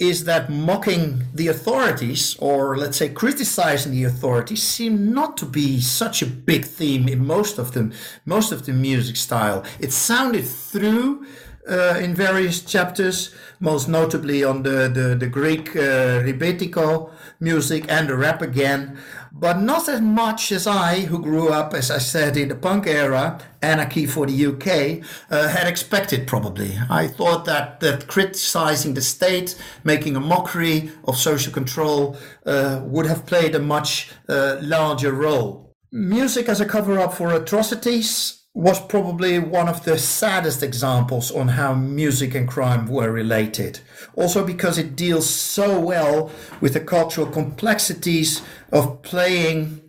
is 0.00 0.24
that 0.24 0.50
mocking 0.50 1.24
the 1.34 1.46
authorities, 1.48 2.34
or 2.38 2.76
let's 2.76 2.96
say 2.96 3.10
criticizing 3.10 3.92
the 3.92 4.04
authorities, 4.04 4.62
seem 4.62 5.12
not 5.12 5.36
to 5.36 5.44
be 5.44 5.78
such 5.80 6.22
a 6.22 6.26
big 6.26 6.64
theme 6.64 7.06
in 7.06 7.24
most 7.24 7.58
of 7.58 7.72
them, 7.72 7.92
most 8.24 8.50
of 8.50 8.64
the 8.64 8.72
music 8.72 9.16
style. 9.16 9.62
It 9.78 9.92
sounded 9.92 10.46
through 10.46 11.26
uh, 11.68 12.00
in 12.00 12.14
various 12.14 12.62
chapters, 12.62 13.34
most 13.60 13.88
notably 13.88 14.42
on 14.42 14.62
the 14.62 14.88
the, 14.88 15.14
the 15.14 15.26
Greek 15.26 15.76
uh, 15.76 16.24
rebetiko 16.24 17.12
music 17.38 17.84
and 17.88 18.08
the 18.08 18.16
rap 18.16 18.40
again 18.40 18.98
but 19.32 19.60
not 19.60 19.88
as 19.88 20.00
much 20.00 20.52
as 20.52 20.66
I, 20.66 21.00
who 21.00 21.20
grew 21.20 21.48
up, 21.48 21.74
as 21.74 21.90
I 21.90 21.98
said, 21.98 22.36
in 22.36 22.48
the 22.48 22.54
punk 22.54 22.86
era, 22.86 23.40
anarchy 23.62 24.06
for 24.06 24.26
the 24.26 24.46
UK, 24.46 25.04
uh, 25.30 25.48
had 25.48 25.66
expected 25.66 26.26
probably. 26.26 26.78
I 26.88 27.06
thought 27.06 27.44
that, 27.44 27.80
that 27.80 28.08
criticizing 28.08 28.94
the 28.94 29.02
state, 29.02 29.60
making 29.84 30.16
a 30.16 30.20
mockery 30.20 30.90
of 31.04 31.16
social 31.16 31.52
control, 31.52 32.16
uh, 32.46 32.80
would 32.84 33.06
have 33.06 33.26
played 33.26 33.54
a 33.54 33.60
much 33.60 34.10
uh, 34.28 34.58
larger 34.60 35.12
role. 35.12 35.72
Music 35.92 36.48
as 36.48 36.60
a 36.60 36.66
cover 36.66 36.98
up 36.98 37.14
for 37.14 37.32
atrocities 37.32 38.39
was 38.60 38.78
probably 38.78 39.38
one 39.38 39.70
of 39.70 39.84
the 39.84 39.98
saddest 39.98 40.62
examples 40.62 41.30
on 41.30 41.48
how 41.48 41.72
music 41.72 42.34
and 42.34 42.46
crime 42.46 42.86
were 42.86 43.10
related. 43.10 43.80
Also, 44.16 44.44
because 44.44 44.76
it 44.76 44.94
deals 44.94 45.28
so 45.28 45.80
well 45.80 46.30
with 46.60 46.74
the 46.74 46.80
cultural 46.80 47.26
complexities 47.26 48.42
of 48.70 49.00
playing 49.00 49.80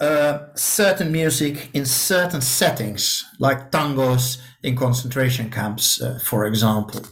uh, 0.00 0.46
certain 0.54 1.12
music 1.12 1.68
in 1.74 1.84
certain 1.84 2.40
settings, 2.40 3.22
like 3.38 3.70
tangos 3.70 4.40
in 4.62 4.74
concentration 4.74 5.50
camps, 5.50 6.00
uh, 6.00 6.18
for 6.24 6.46
example. 6.46 7.02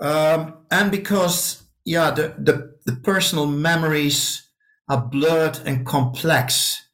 Um, 0.00 0.66
and 0.70 0.90
because, 0.90 1.62
yeah, 1.86 2.10
the, 2.10 2.34
the, 2.38 2.74
the 2.84 2.96
personal 2.96 3.46
memories 3.46 4.46
are 4.86 5.00
blurred 5.00 5.60
and 5.64 5.86
complex 5.86 6.87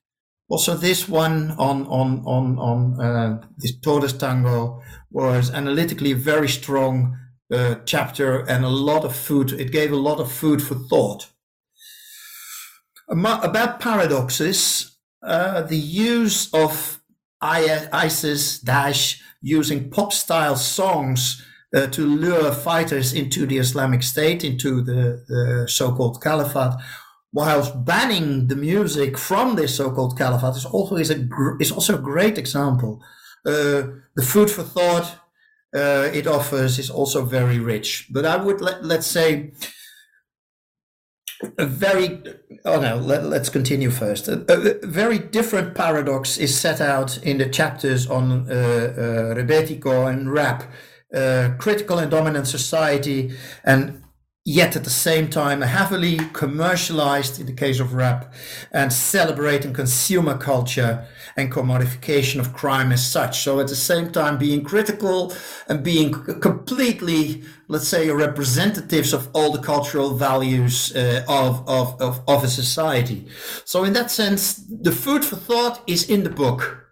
also, 0.48 0.76
this 0.76 1.08
one 1.08 1.52
on 1.52 1.86
on 1.86 2.22
on 2.26 2.58
on 2.58 3.00
uh, 3.00 3.42
this 3.56 3.78
Todes 3.80 4.12
Tango 4.12 4.82
was 5.10 5.50
analytically 5.50 6.12
very 6.12 6.48
strong 6.48 7.16
uh, 7.52 7.76
chapter 7.86 8.40
and 8.40 8.64
a 8.64 8.68
lot 8.68 9.04
of 9.04 9.16
food. 9.16 9.52
It 9.52 9.72
gave 9.72 9.90
a 9.90 9.96
lot 9.96 10.20
of 10.20 10.30
food 10.30 10.62
for 10.62 10.74
thought. 10.74 11.30
About 13.08 13.80
paradoxes, 13.80 14.96
uh, 15.22 15.62
the 15.62 15.76
use 15.76 16.52
of 16.52 17.00
ISIS 17.40 18.62
Daesh 18.62 19.20
using 19.42 19.90
pop 19.90 20.12
style 20.12 20.56
songs 20.56 21.44
uh, 21.74 21.86
to 21.88 22.06
lure 22.06 22.52
fighters 22.52 23.12
into 23.12 23.46
the 23.46 23.58
Islamic 23.58 24.02
State, 24.02 24.44
into 24.44 24.80
the, 24.82 25.24
the 25.28 25.68
so 25.68 25.92
called 25.92 26.22
caliphate, 26.22 26.80
whilst 27.34 27.84
banning 27.84 28.46
the 28.46 28.56
music 28.56 29.18
from 29.18 29.56
this 29.56 29.76
so-called 29.76 30.16
caliphate 30.16 30.56
is 30.56 30.64
also 30.64 30.96
is 30.96 31.10
a 31.10 31.28
is 31.60 31.72
also 31.72 31.96
a 31.96 32.02
great 32.12 32.38
example. 32.38 33.02
Uh, 33.44 33.82
the 34.16 34.22
food 34.22 34.50
for 34.50 34.62
thought 34.62 35.18
uh, 35.74 36.08
it 36.14 36.26
offers 36.26 36.78
is 36.78 36.88
also 36.88 37.24
very 37.24 37.58
rich. 37.58 38.08
But 38.10 38.24
I 38.24 38.36
would 38.36 38.60
let 38.60 38.84
let's 38.84 39.08
say 39.08 39.52
a 41.58 41.66
very 41.66 42.22
oh 42.64 42.80
no 42.80 42.96
let, 42.96 43.24
us 43.24 43.48
continue 43.48 43.90
first 43.90 44.28
a, 44.28 44.44
a, 44.48 44.86
very 44.86 45.18
different 45.18 45.74
paradox 45.74 46.38
is 46.38 46.58
set 46.58 46.80
out 46.80 47.18
in 47.18 47.36
the 47.38 47.48
chapters 47.48 48.06
on 48.06 48.48
uh, 48.48 48.54
uh, 48.54 49.34
rebetiko 49.34 50.10
and 50.10 50.32
rap 50.32 50.62
uh, 51.14 51.50
critical 51.58 51.98
and 51.98 52.10
dominant 52.10 52.46
society 52.46 53.36
and 53.64 54.03
yet 54.46 54.76
at 54.76 54.84
the 54.84 54.90
same 54.90 55.28
time 55.30 55.62
heavily 55.62 56.18
commercialized 56.34 57.40
in 57.40 57.46
the 57.46 57.52
case 57.52 57.80
of 57.80 57.94
rap 57.94 58.34
and 58.72 58.92
celebrating 58.92 59.72
consumer 59.72 60.36
culture 60.36 61.06
and 61.34 61.50
commodification 61.50 62.38
of 62.38 62.52
crime 62.52 62.92
as 62.92 63.06
such. 63.06 63.40
So 63.40 63.58
at 63.58 63.68
the 63.68 63.76
same 63.76 64.12
time 64.12 64.36
being 64.36 64.62
critical 64.62 65.32
and 65.66 65.82
being 65.82 66.12
completely 66.40 67.42
let's 67.68 67.88
say 67.88 68.10
representatives 68.10 69.14
of 69.14 69.30
all 69.32 69.50
the 69.50 69.62
cultural 69.62 70.14
values 70.14 70.94
uh, 70.94 71.24
of, 71.26 71.66
of, 71.66 71.98
of, 72.02 72.20
of 72.28 72.44
a 72.44 72.48
society. 72.48 73.26
So 73.64 73.84
in 73.84 73.94
that 73.94 74.10
sense 74.10 74.62
the 74.68 74.92
food 74.92 75.24
for 75.24 75.36
thought 75.36 75.82
is 75.86 76.10
in 76.10 76.22
the 76.22 76.30
book 76.30 76.83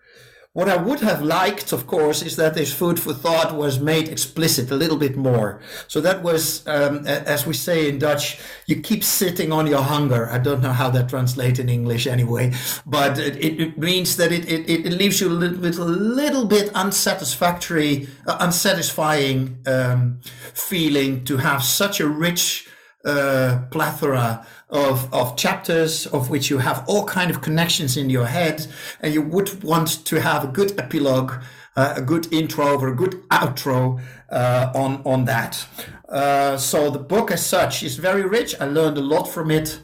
what 0.55 0.69
I 0.69 0.77
would 0.77 1.01
have 1.01 1.23
liked, 1.23 1.73
of 1.73 1.87
course, 1.87 2.21
is 2.21 2.37
that 2.37 2.53
this 2.53 2.71
food 2.71 3.01
for 3.01 3.15
thought 3.15 3.57
was 3.57 3.81
made 3.81 4.09
explicit 4.09 4.71
a 4.71 4.77
little 4.77 4.99
bit 4.99 5.17
more. 5.17 5.63
So 5.89 6.03
that 6.03 6.23
was, 6.23 6.67
um, 6.67 7.07
as 7.07 7.47
we 7.47 7.55
say 7.55 7.89
in 7.89 7.99
Dutch, 7.99 8.39
you 8.67 8.81
keep 8.81 9.03
sitting 9.03 9.51
on 9.51 9.67
your 9.67 9.81
hunger. 9.81 10.29
I 10.29 10.37
don't 10.37 10.61
know 10.61 10.73
how 10.73 10.91
that 10.91 11.09
translates 11.09 11.59
in 11.59 11.71
English 11.71 12.07
anyway, 12.07 12.53
but 12.85 13.19
it, 13.19 13.37
it 13.37 13.79
means 13.79 14.19
that 14.19 14.31
it, 14.31 14.47
it, 14.47 14.69
it 14.69 14.93
leaves 14.93 15.23
you 15.23 15.31
with 15.31 15.79
a 15.79 15.85
little 15.85 16.45
bit 16.45 16.71
unsatisfactory, 16.75 18.09
uh, 18.27 18.37
unsatisfying 18.41 19.57
um, 19.67 20.21
feeling 20.53 21.25
to 21.25 21.39
have 21.39 21.63
such 21.63 21.99
a 21.99 22.07
rich 22.07 22.69
uh, 23.07 23.63
plethora 23.71 24.47
of, 24.73 25.13
of 25.15 25.37
chapters 25.37 26.07
of 26.07 26.31
which 26.31 26.51
you 26.51 26.59
have 26.59 26.85
all 26.89 27.05
kind 27.05 27.31
of 27.31 27.41
connections 27.41 27.97
in 27.97 28.11
your 28.11 28.27
head 28.27 28.67
and 29.01 29.15
you 29.15 29.23
would 29.23 29.63
want 29.63 30.05
to 30.07 30.21
have 30.21 30.43
a 30.43 30.49
good 30.49 30.79
epilogue 30.81 31.33
uh, 31.77 31.95
a 31.97 32.03
good 32.03 32.31
intro 32.33 32.79
or 32.79 32.89
a 32.89 32.97
good 32.97 33.23
outro 33.31 33.99
uh, 34.31 34.71
on 34.75 35.01
on 35.07 35.25
that. 35.25 35.67
Uh, 36.09 36.57
so 36.59 36.91
the 36.91 36.99
book 36.99 37.31
as 37.31 37.47
such 37.47 37.83
is 37.83 37.97
very 37.97 38.27
rich. 38.27 38.55
I 38.61 38.67
learned 38.67 38.99
a 38.99 39.01
lot 39.01 39.25
from 39.25 39.51
it 39.51 39.81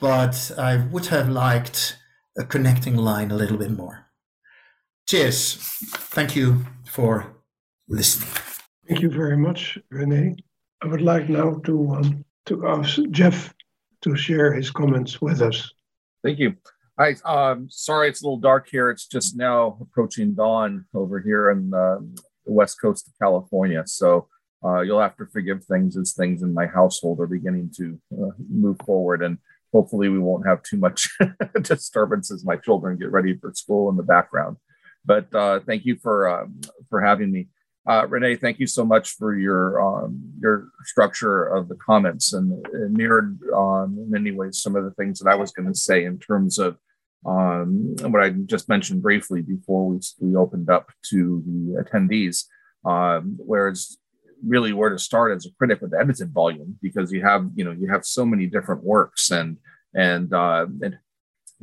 but 0.00 0.50
i 0.58 0.76
would 0.76 1.06
have 1.06 1.28
liked 1.28 1.98
a 2.38 2.44
connecting 2.44 2.96
line 2.96 3.30
a 3.30 3.36
little 3.36 3.58
bit 3.58 3.70
more. 3.70 4.06
Cheers. 5.06 5.56
Thank 6.14 6.34
you 6.34 6.64
for 6.86 7.36
listening. 7.88 8.30
Thank 8.88 9.02
you 9.02 9.10
very 9.10 9.36
much 9.36 9.78
rene 9.90 10.34
i 10.82 10.86
would 10.86 11.02
like 11.02 11.28
now 11.28 11.54
to 11.66 11.74
um, 11.94 12.24
to 12.46 12.66
ask 12.66 12.98
jeff 13.10 13.54
to 14.02 14.16
share 14.16 14.52
his 14.52 14.70
comments 14.70 15.20
with 15.20 15.42
us. 15.42 15.72
Thank 16.22 16.38
you. 16.38 16.54
Hi, 16.98 17.14
um, 17.24 17.68
sorry 17.70 18.08
it's 18.08 18.22
a 18.22 18.26
little 18.26 18.38
dark 18.38 18.68
here. 18.70 18.90
It's 18.90 19.06
just 19.06 19.36
now 19.36 19.78
approaching 19.80 20.34
dawn 20.34 20.84
over 20.94 21.20
here 21.20 21.50
in 21.50 21.70
the, 21.70 22.06
the 22.44 22.52
west 22.52 22.80
coast 22.80 23.08
of 23.08 23.14
California. 23.18 23.82
So 23.86 24.28
uh, 24.64 24.80
you'll 24.80 25.00
have 25.00 25.16
to 25.16 25.26
forgive 25.26 25.64
things 25.64 25.96
as 25.96 26.12
things 26.12 26.42
in 26.42 26.52
my 26.52 26.66
household 26.66 27.20
are 27.20 27.26
beginning 27.26 27.72
to 27.76 27.98
uh, 28.12 28.32
move 28.50 28.76
forward. 28.84 29.22
And 29.22 29.38
hopefully 29.72 30.08
we 30.08 30.18
won't 30.18 30.46
have 30.46 30.62
too 30.62 30.76
much 30.76 31.08
disturbance 31.62 32.30
as 32.30 32.44
my 32.44 32.56
children 32.56 32.98
get 32.98 33.12
ready 33.12 33.36
for 33.36 33.52
school 33.54 33.88
in 33.88 33.96
the 33.96 34.02
background. 34.02 34.56
But 35.04 35.34
uh, 35.34 35.60
thank 35.60 35.86
you 35.86 35.96
for 35.96 36.28
um, 36.28 36.60
for 36.90 37.00
having 37.00 37.32
me. 37.32 37.48
Uh, 37.86 38.06
René, 38.06 38.38
thank 38.38 38.58
you 38.58 38.66
so 38.66 38.84
much 38.84 39.12
for 39.12 39.36
your 39.36 39.80
um, 39.80 40.20
your 40.38 40.68
structure 40.84 41.44
of 41.44 41.68
the 41.68 41.76
comments 41.76 42.34
and, 42.34 42.64
and 42.74 42.92
mirrored 42.92 43.38
um, 43.56 43.96
in 43.98 44.10
many 44.10 44.30
ways 44.32 44.62
some 44.62 44.76
of 44.76 44.84
the 44.84 44.90
things 44.92 45.18
that 45.18 45.30
I 45.30 45.34
was 45.34 45.50
going 45.52 45.66
to 45.66 45.78
say 45.78 46.04
in 46.04 46.18
terms 46.18 46.58
of 46.58 46.76
um, 47.26 47.96
what 48.02 48.22
I 48.22 48.30
just 48.30 48.68
mentioned 48.68 49.02
briefly 49.02 49.40
before 49.42 49.88
we, 49.88 50.00
we 50.20 50.36
opened 50.36 50.68
up 50.68 50.90
to 51.10 51.42
the 51.46 51.82
attendees. 51.82 52.44
Um, 52.84 53.36
whereas 53.38 53.98
really 54.46 54.72
where 54.72 54.90
to 54.90 54.98
start 54.98 55.36
as 55.36 55.46
a 55.46 55.52
critic 55.52 55.80
with 55.80 55.90
the 55.90 55.98
edited 55.98 56.32
volume 56.32 56.78
because 56.80 57.12
you 57.12 57.22
have 57.22 57.46
you 57.54 57.64
know 57.64 57.72
you 57.72 57.90
have 57.90 58.04
so 58.04 58.24
many 58.24 58.46
different 58.46 58.82
works 58.82 59.30
and 59.30 59.58
and 59.94 60.32
uh, 60.32 60.66
and 60.82 60.98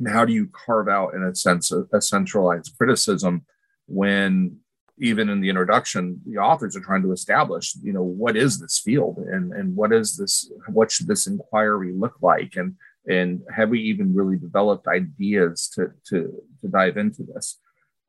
how 0.06 0.24
do 0.24 0.32
you 0.32 0.48
carve 0.48 0.88
out 0.88 1.14
in 1.14 1.22
a 1.22 1.34
sense 1.34 1.72
a, 1.72 1.84
a 1.92 2.00
centralized 2.00 2.74
criticism 2.76 3.44
when 3.86 4.58
even 5.00 5.28
in 5.28 5.40
the 5.40 5.48
introduction 5.48 6.20
the 6.26 6.38
authors 6.38 6.76
are 6.76 6.80
trying 6.80 7.02
to 7.02 7.12
establish 7.12 7.74
you 7.82 7.92
know 7.92 8.02
what 8.02 8.36
is 8.36 8.58
this 8.58 8.78
field 8.78 9.18
and 9.18 9.52
and 9.52 9.74
what 9.74 9.92
is 9.92 10.16
this 10.16 10.50
what 10.68 10.90
should 10.90 11.06
this 11.06 11.26
inquiry 11.26 11.92
look 11.92 12.16
like 12.22 12.56
and 12.56 12.74
and 13.08 13.40
have 13.54 13.70
we 13.70 13.80
even 13.80 14.14
really 14.14 14.36
developed 14.36 14.86
ideas 14.86 15.68
to 15.74 15.90
to 16.06 16.32
to 16.60 16.68
dive 16.68 16.96
into 16.96 17.22
this 17.22 17.58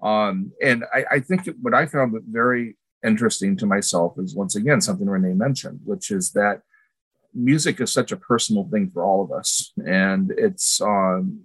um, 0.02 0.52
and 0.62 0.86
I, 0.94 1.06
I 1.12 1.20
think 1.20 1.48
what 1.62 1.74
I 1.74 1.86
found 1.86 2.16
very 2.30 2.78
interesting 3.06 3.58
to 3.58 3.66
myself 3.66 4.16
is 4.18 4.36
once 4.36 4.56
again 4.56 4.82
something 4.82 5.08
René 5.08 5.36
mentioned, 5.36 5.82
which 5.84 6.12
is 6.12 6.32
that 6.32 6.62
music 7.34 7.80
is 7.82 7.92
such 7.92 8.12
a 8.12 8.18
personal 8.18 8.68
thing 8.72 8.90
for 8.92 9.04
all 9.04 9.24
of 9.24 9.32
us. 9.32 9.72
And 9.86 10.32
it's 10.38 10.82
um, 10.82 11.42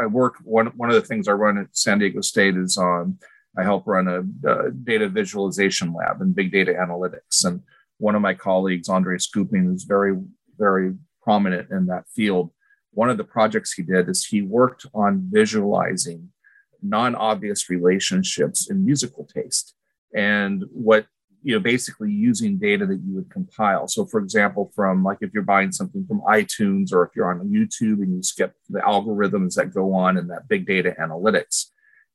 I 0.00 0.06
work 0.06 0.36
one 0.42 0.66
one 0.76 0.88
of 0.88 0.96
the 0.96 1.06
things 1.06 1.28
I 1.28 1.32
run 1.32 1.58
at 1.58 1.76
San 1.76 1.98
Diego 1.98 2.20
State 2.20 2.56
is 2.56 2.76
um, 2.78 3.18
I 3.56 3.62
help 3.62 3.86
run 3.86 4.08
a, 4.08 4.20
a, 4.48 4.70
data 4.70 5.08
visualization 5.08 5.92
lab 5.92 6.20
and 6.20 6.34
big 6.34 6.52
data 6.52 6.72
analytics. 6.72 7.44
And 7.44 7.62
one 7.98 8.14
of 8.14 8.22
my 8.22 8.34
colleagues, 8.34 8.88
Andre 8.88 9.18
Skupin, 9.18 9.74
is 9.74 9.84
very 9.84 10.16
very 10.58 10.94
prominent 11.22 11.70
in 11.70 11.86
that 11.86 12.04
field. 12.14 12.50
One 12.92 13.10
of 13.10 13.16
the 13.16 13.24
projects 13.24 13.72
he 13.72 13.82
did 13.82 14.08
is 14.08 14.24
he 14.24 14.42
worked 14.42 14.86
on 14.94 15.28
visualizing 15.30 16.30
non-obvious 16.84 17.70
relationships 17.70 18.70
in 18.70 18.84
musical 18.84 19.24
taste 19.24 19.74
and 20.14 20.64
what 20.70 21.06
you 21.42 21.54
know 21.54 21.60
basically 21.60 22.12
using 22.12 22.58
data 22.58 22.86
that 22.86 23.00
you 23.04 23.14
would 23.14 23.30
compile 23.30 23.88
so 23.88 24.04
for 24.04 24.20
example 24.20 24.70
from 24.74 25.02
like 25.02 25.18
if 25.22 25.30
you're 25.32 25.42
buying 25.42 25.72
something 25.72 26.04
from 26.06 26.20
itunes 26.28 26.92
or 26.92 27.02
if 27.04 27.10
you're 27.16 27.30
on 27.30 27.48
youtube 27.48 28.02
and 28.02 28.14
you 28.14 28.22
skip 28.22 28.54
the 28.68 28.80
algorithms 28.80 29.54
that 29.54 29.72
go 29.72 29.94
on 29.94 30.18
in 30.18 30.28
that 30.28 30.46
big 30.46 30.66
data 30.66 30.94
analytics 31.00 31.70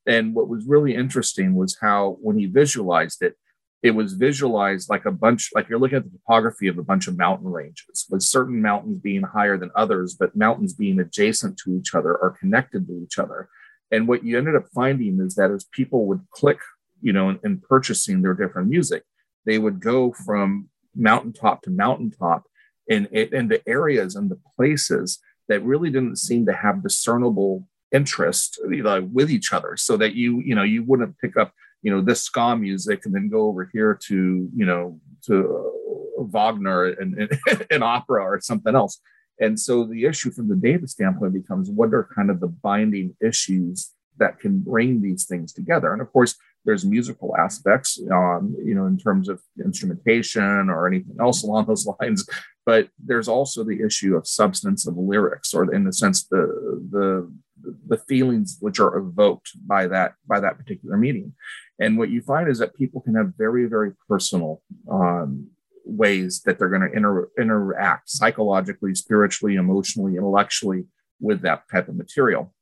and 0.10 0.36
what 0.36 0.50
was 0.50 0.66
really 0.66 0.94
interesting 0.96 1.56
was 1.56 1.78
how 1.80 2.18
when 2.22 2.38
he 2.38 2.46
visualized 2.46 3.22
it 3.22 3.36
it 3.82 3.92
was 3.92 4.14
visualized 4.14 4.90
like 4.90 5.06
a 5.06 5.12
bunch 5.12 5.50
like 5.56 5.70
you're 5.70 5.80
looking 5.80 6.00
at 6.00 6.04
the 6.04 6.18
topography 6.18 6.68
of 6.68 6.78
a 6.78 6.84
bunch 6.84 7.08
of 7.08 7.18
mountain 7.18 7.48
ranges 7.48 8.06
with 8.10 8.22
certain 8.22 8.62
mountains 8.62 9.00
being 9.00 9.22
higher 9.22 9.58
than 9.58 9.72
others 9.76 10.16
but 10.20 10.36
mountains 10.36 10.74
being 10.74 11.00
adjacent 11.00 11.58
to 11.58 11.74
each 11.78 11.96
other 11.96 12.14
or 12.16 12.32
connected 12.32 12.88
to 12.88 13.02
each 13.02 13.18
other. 13.18 13.48
And 13.92 14.08
what 14.08 14.24
you 14.24 14.38
ended 14.38 14.56
up 14.56 14.68
finding 14.76 15.20
is 15.20 15.36
that 15.36 15.50
as 15.50 15.64
people 15.64 16.06
would 16.08 16.22
click 16.32 16.60
you 17.02 17.14
know, 17.14 17.30
in, 17.30 17.40
in 17.44 17.60
purchasing 17.60 18.22
their 18.22 18.34
different 18.34 18.70
music, 18.70 19.04
they 19.46 19.58
would 19.58 19.80
go 19.80 20.12
from 20.12 20.70
mountaintop 20.96 21.62
to 21.64 21.70
mountaintop 21.70 22.44
in, 22.88 23.08
and 23.14 23.50
the 23.50 23.62
areas 23.68 24.16
and 24.16 24.30
the 24.30 24.40
places 24.56 25.20
that 25.48 25.64
really 25.64 25.90
didn't 25.90 26.18
seem 26.18 26.46
to 26.46 26.54
have 26.54 26.84
discernible 26.84 27.68
interest 27.92 28.60
with 28.64 29.32
each 29.32 29.52
other 29.54 29.76
so 29.78 29.98
that 29.98 30.14
you 30.14 30.42
you 30.42 30.56
know 30.56 30.64
you 30.64 30.84
wouldn't 30.84 31.18
pick 31.20 31.38
up 31.38 31.54
you 31.82 31.92
know 31.92 32.02
this 32.02 32.22
ska 32.22 32.56
music 32.56 33.06
and 33.06 33.16
then 33.16 33.30
go 33.30 33.48
over 33.48 33.70
here 33.74 33.98
to 34.08 34.50
you 34.56 34.66
know 34.66 35.00
to 35.22 35.34
uh, 36.20 36.24
wagner 36.24 36.86
and, 36.86 37.16
and, 37.16 37.66
and 37.72 37.84
opera 37.84 38.24
or 38.24 38.40
something 38.40 38.76
else 38.76 39.00
and 39.40 39.60
so 39.60 39.86
the 39.86 40.06
issue 40.06 40.30
from 40.30 40.48
the 40.48 40.56
data 40.56 40.88
standpoint 40.88 41.34
becomes 41.34 41.70
what 41.70 41.94
are 41.94 42.10
kind 42.16 42.30
of 42.30 42.40
the 42.40 42.48
binding 42.48 43.16
issues 43.22 43.92
that 44.18 44.40
can 44.40 44.60
bring 44.60 45.02
these 45.02 45.26
things 45.26 45.52
together 45.52 45.92
and 45.92 46.02
of 46.02 46.12
course 46.12 46.36
there's 46.66 46.86
musical 46.86 47.36
aspects, 47.38 48.00
um, 48.12 48.56
you 48.64 48.76
know, 48.76 48.86
in 48.86 48.98
terms 48.98 49.30
of 49.30 49.42
instrumentation 49.64 50.70
or 50.70 50.88
anything 50.88 51.16
else 51.20 51.44
along 51.44 51.66
those 51.66 51.88
lines. 52.00 52.28
But 52.66 52.90
there's 53.04 53.28
also 53.28 53.64
the 53.64 53.82
issue 53.84 54.16
of 54.16 54.28
substance 54.28 54.86
of 54.86 54.98
lyrics, 54.98 55.54
or 55.54 55.74
in 55.74 55.86
the 55.86 55.94
sense 55.94 56.26
the 56.26 56.46
the 56.92 57.32
the 57.88 57.98
feelings 57.98 58.58
which 58.60 58.80
are 58.80 58.98
evoked 58.98 59.52
by 59.68 59.88
that 59.88 60.14
by 60.28 60.40
that 60.40 60.58
particular 60.58 60.98
meeting. 60.98 61.34
And 61.80 61.98
what 61.98 62.10
you 62.10 62.22
find 62.22 62.50
is 62.50 62.60
that 62.60 62.76
people 62.76 63.02
can 63.02 63.16
have 63.16 63.34
very 63.38 63.66
very 63.66 63.94
personal 64.08 64.62
um, 64.92 65.48
ways 65.86 66.42
that 66.46 66.60
they're 66.60 66.70
going 66.70 66.88
to 66.88 66.96
inter- 66.96 67.30
interact 67.40 68.10
psychologically, 68.10 68.94
spiritually, 68.94 69.56
emotionally, 69.56 70.18
intellectually 70.18 70.86
with 71.20 71.42
that 71.42 71.64
type 71.72 71.88
of 71.88 71.96
material 71.96 72.54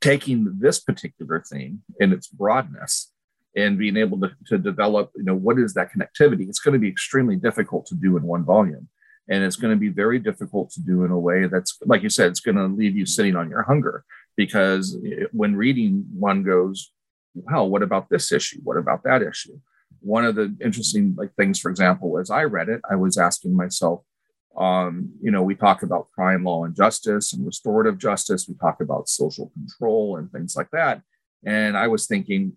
taking 0.00 0.58
this 0.58 0.78
particular 0.78 1.42
theme 1.50 1.82
in 2.00 2.12
its 2.12 2.28
broadness 2.28 3.12
and 3.56 3.78
being 3.78 3.96
able 3.96 4.20
to, 4.20 4.30
to 4.46 4.58
develop, 4.58 5.10
you 5.16 5.24
know, 5.24 5.34
what 5.34 5.58
is 5.58 5.74
that 5.74 5.88
connectivity? 5.92 6.48
It's 6.48 6.60
going 6.60 6.74
to 6.74 6.78
be 6.78 6.88
extremely 6.88 7.36
difficult 7.36 7.86
to 7.86 7.94
do 7.94 8.16
in 8.16 8.22
one 8.22 8.44
volume. 8.44 8.88
And 9.28 9.42
it's 9.42 9.56
going 9.56 9.74
to 9.74 9.80
be 9.80 9.88
very 9.88 10.18
difficult 10.18 10.70
to 10.70 10.80
do 10.80 11.04
in 11.04 11.10
a 11.10 11.18
way 11.18 11.46
that's, 11.46 11.78
like 11.84 12.02
you 12.02 12.10
said, 12.10 12.30
it's 12.30 12.40
going 12.40 12.56
to 12.56 12.66
leave 12.66 12.96
you 12.96 13.06
sitting 13.06 13.36
on 13.36 13.50
your 13.50 13.62
hunger 13.62 14.04
because 14.36 14.96
when 15.32 15.56
reading, 15.56 16.04
one 16.16 16.42
goes, 16.42 16.92
wow, 17.34 17.64
what 17.64 17.82
about 17.82 18.08
this 18.08 18.30
issue? 18.32 18.60
What 18.62 18.76
about 18.76 19.02
that 19.04 19.22
issue? 19.22 19.58
One 20.00 20.24
of 20.24 20.36
the 20.36 20.54
interesting 20.62 21.14
like 21.16 21.34
things, 21.34 21.58
for 21.58 21.70
example, 21.70 22.18
as 22.18 22.30
I 22.30 22.44
read 22.44 22.68
it, 22.68 22.80
I 22.88 22.96
was 22.96 23.18
asking 23.18 23.56
myself, 23.56 24.02
um, 24.56 25.10
you 25.20 25.30
know, 25.30 25.42
we 25.42 25.54
talk 25.54 25.82
about 25.82 26.10
crime, 26.12 26.44
law, 26.44 26.64
and 26.64 26.74
justice 26.74 27.32
and 27.32 27.44
restorative 27.44 27.98
justice. 27.98 28.46
We 28.48 28.54
talk 28.54 28.80
about 28.80 29.08
social 29.08 29.50
control 29.50 30.16
and 30.16 30.30
things 30.30 30.56
like 30.56 30.70
that. 30.70 31.02
And 31.44 31.76
I 31.76 31.88
was 31.88 32.06
thinking, 32.06 32.54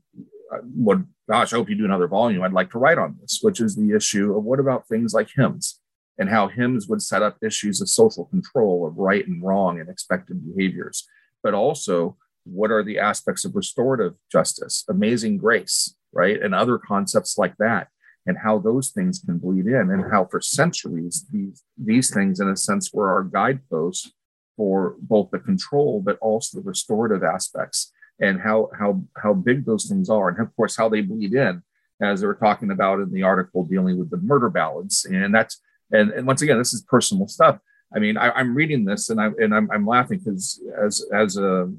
uh, 0.53 0.60
what, 0.60 0.99
gosh, 1.29 1.51
I 1.51 1.58
hope 1.58 1.69
you 1.69 1.75
do 1.75 1.86
another 1.86 2.08
volume. 2.08 2.43
I'd 2.43 2.53
like 2.53 2.71
to 2.71 2.79
write 2.79 2.97
on 2.97 3.17
this, 3.19 3.39
which 3.41 3.60
is 3.60 3.75
the 3.75 3.95
issue 3.95 4.36
of 4.36 4.43
what 4.43 4.60
about 4.60 4.88
things 4.88 5.13
like 5.13 5.29
hymns 5.36 5.79
and 6.19 6.29
how 6.29 6.47
hymns 6.47 6.88
would 6.88 7.01
set 7.01 7.23
up 7.23 7.38
issues 7.41 7.82
of 7.82 7.89
social 7.89 8.25
control 8.25 8.86
of 8.86 8.97
right 8.97 9.25
and 9.25 9.41
wrong 9.41 9.79
and 9.79 9.89
expected 9.89 10.45
behaviors, 10.53 11.08
but 11.41 11.53
also 11.53 12.17
what 12.43 12.71
are 12.71 12.84
the 12.84 12.99
aspects 12.99 13.45
of 13.45 13.55
restorative 13.55 14.13
justice, 14.32 14.84
amazing 14.89 15.38
grace, 15.38 15.95
right? 16.12 16.41
And 16.41 16.53
other 16.53 16.77
concepts 16.77 17.38
like 17.38 17.55
that 17.58 17.88
and 18.25 18.38
how 18.38 18.60
those 18.60 18.91
things 18.91 19.19
can 19.25 19.38
bleed 19.38 19.65
in 19.65 19.89
and 19.89 20.12
how 20.12 20.25
for 20.25 20.41
centuries 20.41 21.25
these 21.32 21.63
these 21.77 22.13
things 22.13 22.39
in 22.39 22.49
a 22.49 22.55
sense 22.55 22.93
were 22.93 23.12
our 23.12 23.23
guideposts 23.23 24.12
for 24.58 24.95
both 24.99 25.32
the 25.32 25.39
control 25.39 26.01
but 26.03 26.17
also 26.19 26.58
the 26.58 26.67
restorative 26.67 27.23
aspects 27.23 27.91
and 28.19 28.39
how 28.41 28.69
how 28.77 29.01
how 29.23 29.34
big 29.34 29.65
those 29.65 29.88
things 29.88 30.10
are 30.10 30.29
and 30.29 30.39
of 30.39 30.55
course 30.55 30.75
how 30.75 30.89
they 30.89 31.01
bleed 31.01 31.34
in 31.34 31.63
as 32.01 32.21
they 32.21 32.27
were 32.27 32.36
talking 32.36 32.71
about 32.71 32.99
in 32.99 33.12
the 33.12 33.23
article 33.23 33.63
dealing 33.65 33.97
with 33.97 34.10
the 34.10 34.17
murder 34.17 34.49
ballads 34.49 35.05
and 35.05 35.34
that's 35.34 35.62
and, 35.91 36.12
and 36.12 36.28
once 36.28 36.41
again 36.41 36.58
this 36.58 36.73
is 36.73 36.82
personal 36.84 37.28
stuff. 37.28 37.60
I 37.93 37.99
mean 37.99 38.17
I, 38.17 38.39
am 38.39 38.56
reading 38.56 38.86
this 38.86 39.10
and 39.10 39.19
i 39.19 39.28
and 39.39 39.54
i'm, 39.54 39.69
I'm 39.71 39.88
laughing 39.88 40.19
because 40.19 40.62
as 40.80 41.04
as 41.13 41.38
a 41.38 41.71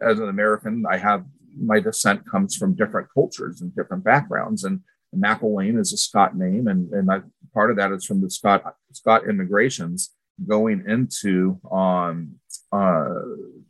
as 0.00 0.18
an 0.18 0.28
american 0.28 0.84
i 0.90 0.96
have 0.96 1.24
my 1.58 1.80
descent 1.80 2.28
comes 2.28 2.56
from 2.56 2.74
different 2.74 3.08
cultures 3.12 3.60
and 3.60 3.74
different 3.74 4.04
backgrounds. 4.04 4.64
And 4.64 4.80
McIlwain 5.14 5.78
is 5.78 5.92
a 5.92 5.96
Scot 5.96 6.36
name, 6.36 6.66
and, 6.66 6.92
and 6.92 7.10
I, 7.10 7.20
part 7.52 7.70
of 7.70 7.76
that 7.76 7.92
is 7.92 8.04
from 8.04 8.20
the 8.20 8.30
Scot 8.30 8.74
Scot 8.92 9.28
immigrations 9.28 10.10
going 10.46 10.84
into 10.88 11.60
um, 11.70 12.34
uh, 12.72 13.20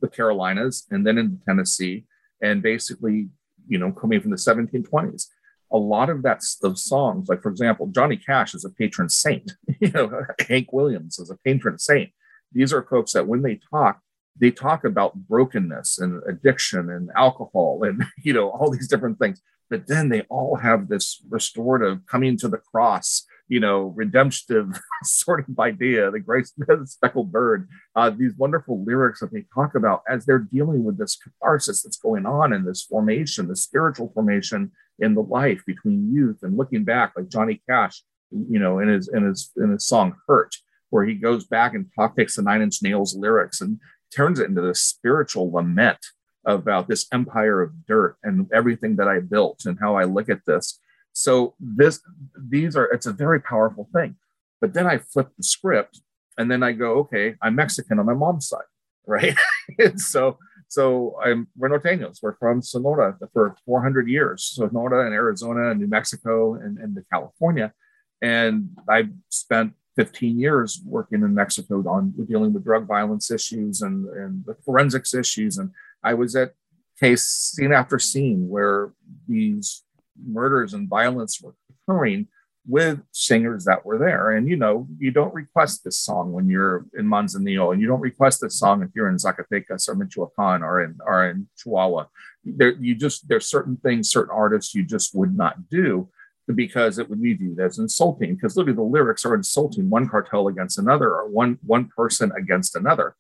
the 0.01 0.09
Carolinas 0.09 0.87
and 0.91 1.07
then 1.07 1.19
into 1.19 1.45
Tennessee, 1.45 2.07
and 2.43 2.63
basically, 2.63 3.29
you 3.69 3.79
know, 3.79 3.93
coming 3.93 4.21
from 4.21 4.31
the 4.31 4.37
1720s. 4.37 5.27
A 5.75 5.79
lot 5.79 6.09
of 6.09 6.23
that 6.23 6.41
those 6.63 6.85
songs, 6.85 7.29
like 7.29 7.43
for 7.43 7.51
example, 7.51 7.89
Johnny 7.89 8.17
Cash 8.17 8.55
is 8.55 8.65
a 8.65 8.71
patron 8.71 9.11
saint. 9.11 9.53
you 9.81 9.91
know, 9.91 10.25
Hank 10.49 10.73
Williams 10.73 11.19
is 11.19 11.31
a 11.31 11.37
patron 11.45 11.79
saint. 11.79 12.11
These 12.53 12.73
are 12.73 12.83
folks 12.83 13.13
that 13.13 13.27
when 13.27 13.43
they 13.43 13.61
talk, 13.71 14.01
they 14.39 14.51
talk 14.51 14.85
about 14.85 15.15
brokenness 15.15 15.99
and 15.99 16.23
addiction 16.29 16.91
and 16.91 17.11
alcohol 17.17 17.83
and 17.85 18.05
you 18.23 18.33
know 18.33 18.51
all 18.51 18.71
these 18.71 18.89
different 18.89 19.19
things 19.19 19.41
but 19.71 19.87
then 19.87 20.09
they 20.09 20.23
all 20.23 20.57
have 20.57 20.89
this 20.89 21.23
restorative 21.31 22.05
coming 22.07 22.37
to 22.37 22.49
the 22.49 22.59
cross 22.59 23.25
you 23.49 23.61
know 23.61 23.93
redemptive 23.97 24.79
sort 25.03 25.47
of 25.49 25.59
idea 25.59 26.11
the 26.11 26.21
grace 26.21 26.53
the 26.57 26.85
speckled 26.87 27.31
bird 27.31 27.69
uh, 27.97 28.11
these 28.11 28.35
wonderful 28.37 28.83
lyrics 28.85 29.21
that 29.21 29.33
they 29.33 29.45
talk 29.55 29.75
about 29.75 30.03
as 30.09 30.25
they're 30.25 30.39
dealing 30.39 30.85
with 30.85 30.99
this 30.99 31.17
catharsis 31.17 31.83
that's 31.83 31.99
going 31.99 32.27
on 32.27 32.53
in 32.53 32.65
this 32.65 32.83
formation 32.83 33.49
the 33.49 33.57
spiritual 33.57 34.11
formation 34.15 34.71
in 35.01 35.15
the 35.15 35.23
life 35.23 35.63
between 35.67 36.15
youth 36.15 36.39
and 36.43 36.57
looking 36.57 36.85
back 36.85 37.13
like 37.17 37.29
johnny 37.29 37.61
cash 37.69 38.03
you 38.31 38.59
know 38.59 38.79
in 38.79 38.89
his 38.89 39.09
in 39.09 39.25
his 39.25 39.51
in 39.57 39.71
his 39.71 39.87
song 39.87 40.15
hurt 40.27 40.55
where 40.95 41.05
he 41.05 41.15
goes 41.15 41.45
back 41.45 41.75
and 41.75 41.91
takes 42.17 42.37
the 42.37 42.43
Nine 42.43 42.63
Inch 42.63 42.81
Nails 42.81 43.17
lyrics 43.17 43.61
and 43.61 43.81
turns 44.15 44.39
it 44.39 44.49
into 44.49 44.61
this 44.61 44.81
spiritual 44.81 45.51
lament 45.51 45.99
about 46.47 46.87
this 46.87 47.09
empire 47.13 47.63
of 47.63 47.85
dirt 47.85 48.17
and 48.23 48.49
everything 48.53 48.95
that 48.97 49.09
I 49.09 49.19
built 49.19 49.63
and 49.65 49.77
how 49.81 49.97
I 49.97 50.05
look 50.05 50.29
at 50.29 50.47
this. 50.47 50.79
So 51.13 51.55
this, 51.59 52.01
these 52.39 52.77
are, 52.77 52.85
it's 52.85 53.07
a 53.07 53.13
very 53.13 53.41
powerful 53.41 53.89
thing. 53.93 54.15
But 54.61 54.73
then 54.73 54.87
I 54.87 54.99
flip 54.99 55.31
the 55.37 55.43
script 55.43 56.01
and 56.39 56.49
then 56.49 56.63
I 56.63 56.71
go, 56.71 56.99
okay, 56.99 57.35
I'm 57.43 57.57
Mexican 57.57 57.99
on 57.99 58.07
my 58.07 58.15
mom's 58.15 58.49
side, 58.49 58.63
right? 59.05 59.37
so, 59.97 60.39
so 60.75 61.17
I'm 61.25 61.47
we're 61.57 61.69
norteños. 61.69 62.19
We're 62.21 62.37
from 62.37 62.61
Sonora 62.61 63.17
for 63.33 63.57
400 63.65 64.09
years, 64.09 64.45
Sonora 64.45 65.07
and 65.07 65.15
Arizona 65.15 65.71
and 65.71 65.79
New 65.81 65.87
Mexico 65.87 66.55
and, 66.55 66.79
and 66.79 66.97
the 66.97 67.05
California. 67.13 67.73
And 68.21 68.71
I 68.89 69.11
spent 69.29 69.75
15 69.97 70.39
years 70.39 70.83
working 70.85 71.23
in 71.23 71.33
Mexico 71.33 71.77
on 71.89 72.13
dealing 72.27 72.53
with 72.53 72.65
drug 72.65 72.89
violence 72.89 73.31
issues 73.31 73.83
and, 73.83 74.09
and 74.09 74.45
the 74.45 74.57
forensics 74.65 75.15
issues. 75.15 75.59
And 75.59 75.71
I 76.03 76.15
was 76.15 76.35
at 76.35 76.55
case 76.99 77.25
scene 77.25 77.73
after 77.73 78.01
scene 78.01 78.49
where 78.49 78.93
these 79.29 79.85
murders 80.27 80.75
and 80.75 80.89
violence 80.89 81.41
were 81.41 81.55
occurring 81.71 82.27
with 82.67 83.01
singers 83.13 83.65
that 83.65 83.85
were 83.85 83.99
there. 83.99 84.33
And 84.33 84.49
you 84.49 84.57
know, 84.57 84.87
you 84.99 85.11
don't 85.11 85.35
request 85.35 85.85
this 85.85 85.99
song 85.99 86.33
when 86.33 86.49
you're 86.49 86.87
in 86.99 87.07
Manzanillo, 87.07 87.73
and 87.73 87.81
you 87.81 87.87
don't 87.87 88.01
request 88.01 88.41
this 88.41 88.59
song 88.59 88.83
if 88.83 88.91
you're 88.95 89.09
in 89.09 89.17
Zacatecas 89.17 89.89
or 89.89 89.95
Michoacan 89.95 90.63
or 90.63 90.83
in 90.83 90.99
or 91.05 91.29
in 91.29 91.49
Chihuahua. 91.57 92.07
There, 92.45 92.73
you 92.73 92.95
just 92.95 93.29
there's 93.29 93.47
certain 93.47 93.77
things, 93.77 94.11
certain 94.11 94.35
artists 94.35 94.75
you 94.75 94.85
just 94.85 95.15
would 95.15 95.37
not 95.37 95.69
do 95.69 96.09
because 96.55 96.99
it 96.99 97.09
would 97.09 97.23
be 97.23 97.35
viewed 97.35 97.59
as 97.59 97.79
insulting 97.79 98.35
because 98.35 98.57
literally 98.57 98.77
the 98.77 98.83
lyrics 98.83 99.25
are 99.25 99.35
insulting 99.35 99.89
one 99.89 100.09
cartel 100.09 100.49
against 100.49 100.79
another 100.79 101.09
or 101.15 101.29
one 101.29 101.59
one 101.65 101.89
person 101.97 102.31
against 102.37 102.77
another 102.77 103.17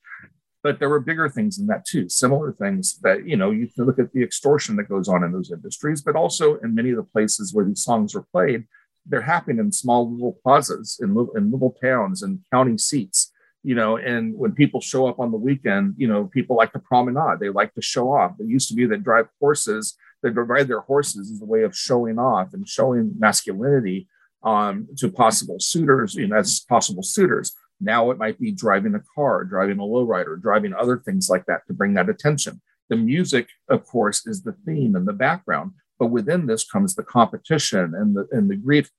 but 0.63 0.79
there 0.79 0.91
were 0.91 1.01
bigger 1.01 1.29
things 1.29 1.59
in 1.59 1.67
that 1.67 1.87
too 1.87 2.07
similar 2.09 2.53
things 2.53 2.99
that 3.03 3.27
you 3.27 3.37
know 3.37 3.51
you 3.51 3.67
can 3.67 3.87
look 3.87 3.99
at 3.99 4.13
the 4.13 4.23
extortion 4.23 4.77
that 4.77 4.91
goes 4.91 5.09
on 5.09 5.25
in 5.25 5.33
those 5.33 5.51
industries 5.51 6.03
but 6.03 6.17
also 6.17 6.57
in 6.57 6.75
many 6.75 6.91
of 6.91 6.97
the 6.97 7.03
places 7.03 7.55
where 7.55 7.65
these 7.65 7.83
songs 7.83 8.15
are 8.15 8.27
played 8.31 8.65
they're 9.07 9.21
happening 9.23 9.59
in 9.59 9.71
small 9.71 10.11
little 10.11 10.39
plazas 10.43 10.99
in 11.03 11.15
little, 11.15 11.37
in 11.37 11.51
little 11.51 11.77
towns 11.83 12.23
and 12.23 12.41
county 12.53 12.79
seats 12.79 13.33
you 13.63 13.75
know 13.75 13.97
and 13.97 14.35
when 14.37 14.53
people 14.53 14.81
show 14.81 15.07
up 15.07 15.19
on 15.19 15.31
the 15.31 15.37
weekend 15.39 15.95
you 15.97 16.09
know 16.09 16.27
people 16.27 16.57
like 16.57 16.73
to 16.73 16.79
promenade 16.79 17.39
they 17.41 17.49
like 17.49 17.73
to 17.75 17.83
show 17.83 18.13
off 18.13 18.33
it 18.39 18.47
used 18.47 18.69
to 18.69 18.75
be 18.75 18.87
that 18.87 19.05
drive 19.05 19.27
horses 19.41 19.97
they 20.25 20.31
ride 20.31 20.69
their 20.69 20.81
horses 20.81 21.31
as 21.31 21.43
a 21.43 21.45
way 21.45 21.63
of 21.63 21.77
showing 21.77 22.19
off 22.19 22.55
and 22.55 22.67
showing 22.67 23.13
masculinity 23.19 24.09
um, 24.43 24.89
to 24.99 25.11
possible 25.11 25.59
suitors, 25.61 26.15
you 26.15 26.27
know, 26.27 26.37
as 26.37 26.61
possible 26.61 27.03
suitors. 27.03 27.53
Now 27.81 28.11
it 28.11 28.19
might 28.19 28.39
be 28.39 28.51
driving 28.51 28.95
a 28.95 29.03
car, 29.15 29.45
driving 29.45 29.79
a 29.79 29.83
lowrider, 29.83 30.41
driving 30.41 30.75
other 30.75 30.99
things 30.99 31.29
like 31.29 31.47
that 31.47 31.67
to 31.67 31.75
bring 31.75 31.95
that 31.95 32.09
attention. 32.09 32.61
The 32.89 32.97
music, 32.97 33.49
of 33.69 33.87
course, 33.87 34.27
is 34.27 34.43
the 34.43 34.55
theme 34.67 34.97
and 34.97 35.07
the 35.07 35.13
background, 35.13 35.73
but 36.05 36.11
within 36.11 36.45
this 36.45 36.65
comes 36.65 36.95
the 36.95 37.03
competition 37.03 37.95
and 37.95 38.15
the 38.15 38.29
and 38.31 38.51
the 38.51 38.57
grief, 38.57 38.91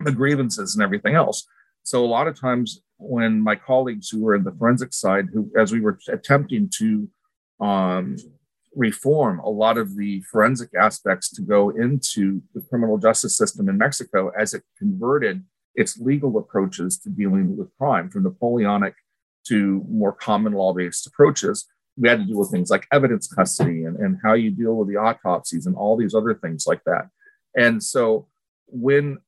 the 0.00 0.10
grievances 0.10 0.74
and 0.74 0.82
everything 0.82 1.14
else. 1.14 1.46
So 1.84 2.04
a 2.04 2.06
lot 2.06 2.26
of 2.26 2.38
times 2.38 2.82
when 2.96 3.40
my 3.40 3.54
colleagues 3.54 4.08
who 4.08 4.22
were 4.24 4.34
in 4.34 4.42
the 4.42 4.50
forensic 4.50 4.92
side, 4.92 5.28
who 5.32 5.52
as 5.56 5.70
we 5.70 5.80
were 5.80 6.00
attempting 6.08 6.68
to 6.78 7.08
um, 7.60 8.16
reform 8.74 9.38
a 9.38 9.48
lot 9.48 9.78
of 9.78 9.96
the 9.96 10.20
forensic 10.22 10.70
aspects 10.74 11.30
to 11.34 11.42
go 11.42 11.70
into 11.70 12.42
the 12.54 12.60
criminal 12.68 12.98
justice 12.98 13.36
system 13.36 13.68
in 13.68 13.78
Mexico 13.78 14.32
as 14.36 14.52
it 14.52 14.64
converted 14.76 15.44
its 15.76 15.96
legal 16.00 16.38
approaches 16.38 16.98
to 16.98 17.08
dealing 17.08 17.56
with 17.56 17.68
crime 17.78 18.10
from 18.10 18.24
Napoleonic 18.24 18.94
to 19.46 19.86
more 19.88 20.12
common 20.12 20.54
law 20.54 20.74
based 20.74 21.06
approaches. 21.06 21.68
We 21.98 22.08
had 22.08 22.20
to 22.20 22.24
deal 22.24 22.38
with 22.38 22.50
things 22.50 22.70
like 22.70 22.86
evidence 22.92 23.26
custody 23.26 23.84
and, 23.84 23.96
and 23.96 24.18
how 24.22 24.34
you 24.34 24.50
deal 24.50 24.74
with 24.76 24.88
the 24.88 24.96
autopsies 24.96 25.66
and 25.66 25.76
all 25.76 25.96
these 25.96 26.14
other 26.14 26.34
things 26.34 26.66
like 26.66 26.82
that. 26.84 27.08
And 27.56 27.82
so 27.82 28.28
when 28.66 29.18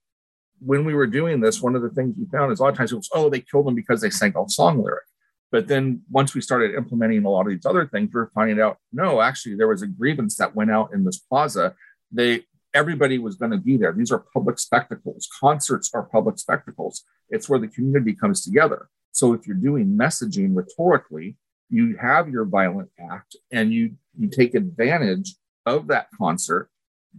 when 0.61 0.85
we 0.85 0.95
were 0.95 1.07
doing 1.07 1.41
this, 1.41 1.63
one 1.63 1.75
of 1.75 1.83
the 1.83 1.89
things 1.89 2.15
we 2.19 2.27
found 2.27 2.53
is 2.53 2.61
a 2.61 2.63
lot 2.63 2.69
of 2.69 2.77
times 2.77 2.93
it 2.93 2.97
was, 2.97 3.09
oh, 3.15 3.31
they 3.31 3.41
killed 3.41 3.67
them 3.67 3.75
because 3.75 4.03
they 4.03 4.11
sang 4.11 4.35
a 4.37 4.49
song 4.49 4.83
lyric. 4.83 5.05
But 5.51 5.69
then 5.69 6.03
once 6.11 6.35
we 6.35 6.43
started 6.43 6.75
implementing 6.75 7.25
a 7.25 7.31
lot 7.31 7.47
of 7.47 7.53
these 7.53 7.65
other 7.67 7.87
things, 7.87 8.11
we 8.13 8.21
are 8.21 8.31
finding 8.35 8.61
out 8.61 8.77
no, 8.93 9.21
actually, 9.21 9.57
there 9.57 9.69
was 9.69 9.83
a 9.83 9.87
grievance 9.87 10.37
that 10.37 10.55
went 10.55 10.71
out 10.71 10.93
in 10.93 11.05
this 11.05 11.19
plaza. 11.19 11.75
They 12.13 12.45
everybody 12.73 13.19
was 13.19 13.37
going 13.37 13.51
to 13.51 13.59
be 13.59 13.77
there. 13.77 13.93
These 13.93 14.13
are 14.13 14.25
public 14.33 14.59
spectacles. 14.59 15.29
Concerts 15.41 15.91
are 15.93 16.05
public 16.05 16.39
spectacles. 16.39 17.05
It's 17.29 17.49
where 17.49 17.59
the 17.59 17.69
community 17.69 18.15
comes 18.15 18.45
together. 18.45 18.89
So 19.13 19.33
if 19.33 19.47
you're 19.47 19.57
doing 19.57 19.99
messaging 19.99 20.55
rhetorically, 20.55 21.37
you 21.71 21.97
have 21.97 22.29
your 22.29 22.45
violent 22.45 22.91
act 23.11 23.37
and 23.51 23.73
you 23.73 23.93
you 24.19 24.29
take 24.29 24.55
advantage 24.55 25.35
of 25.67 25.87
that 25.87 26.09
concert 26.17 26.69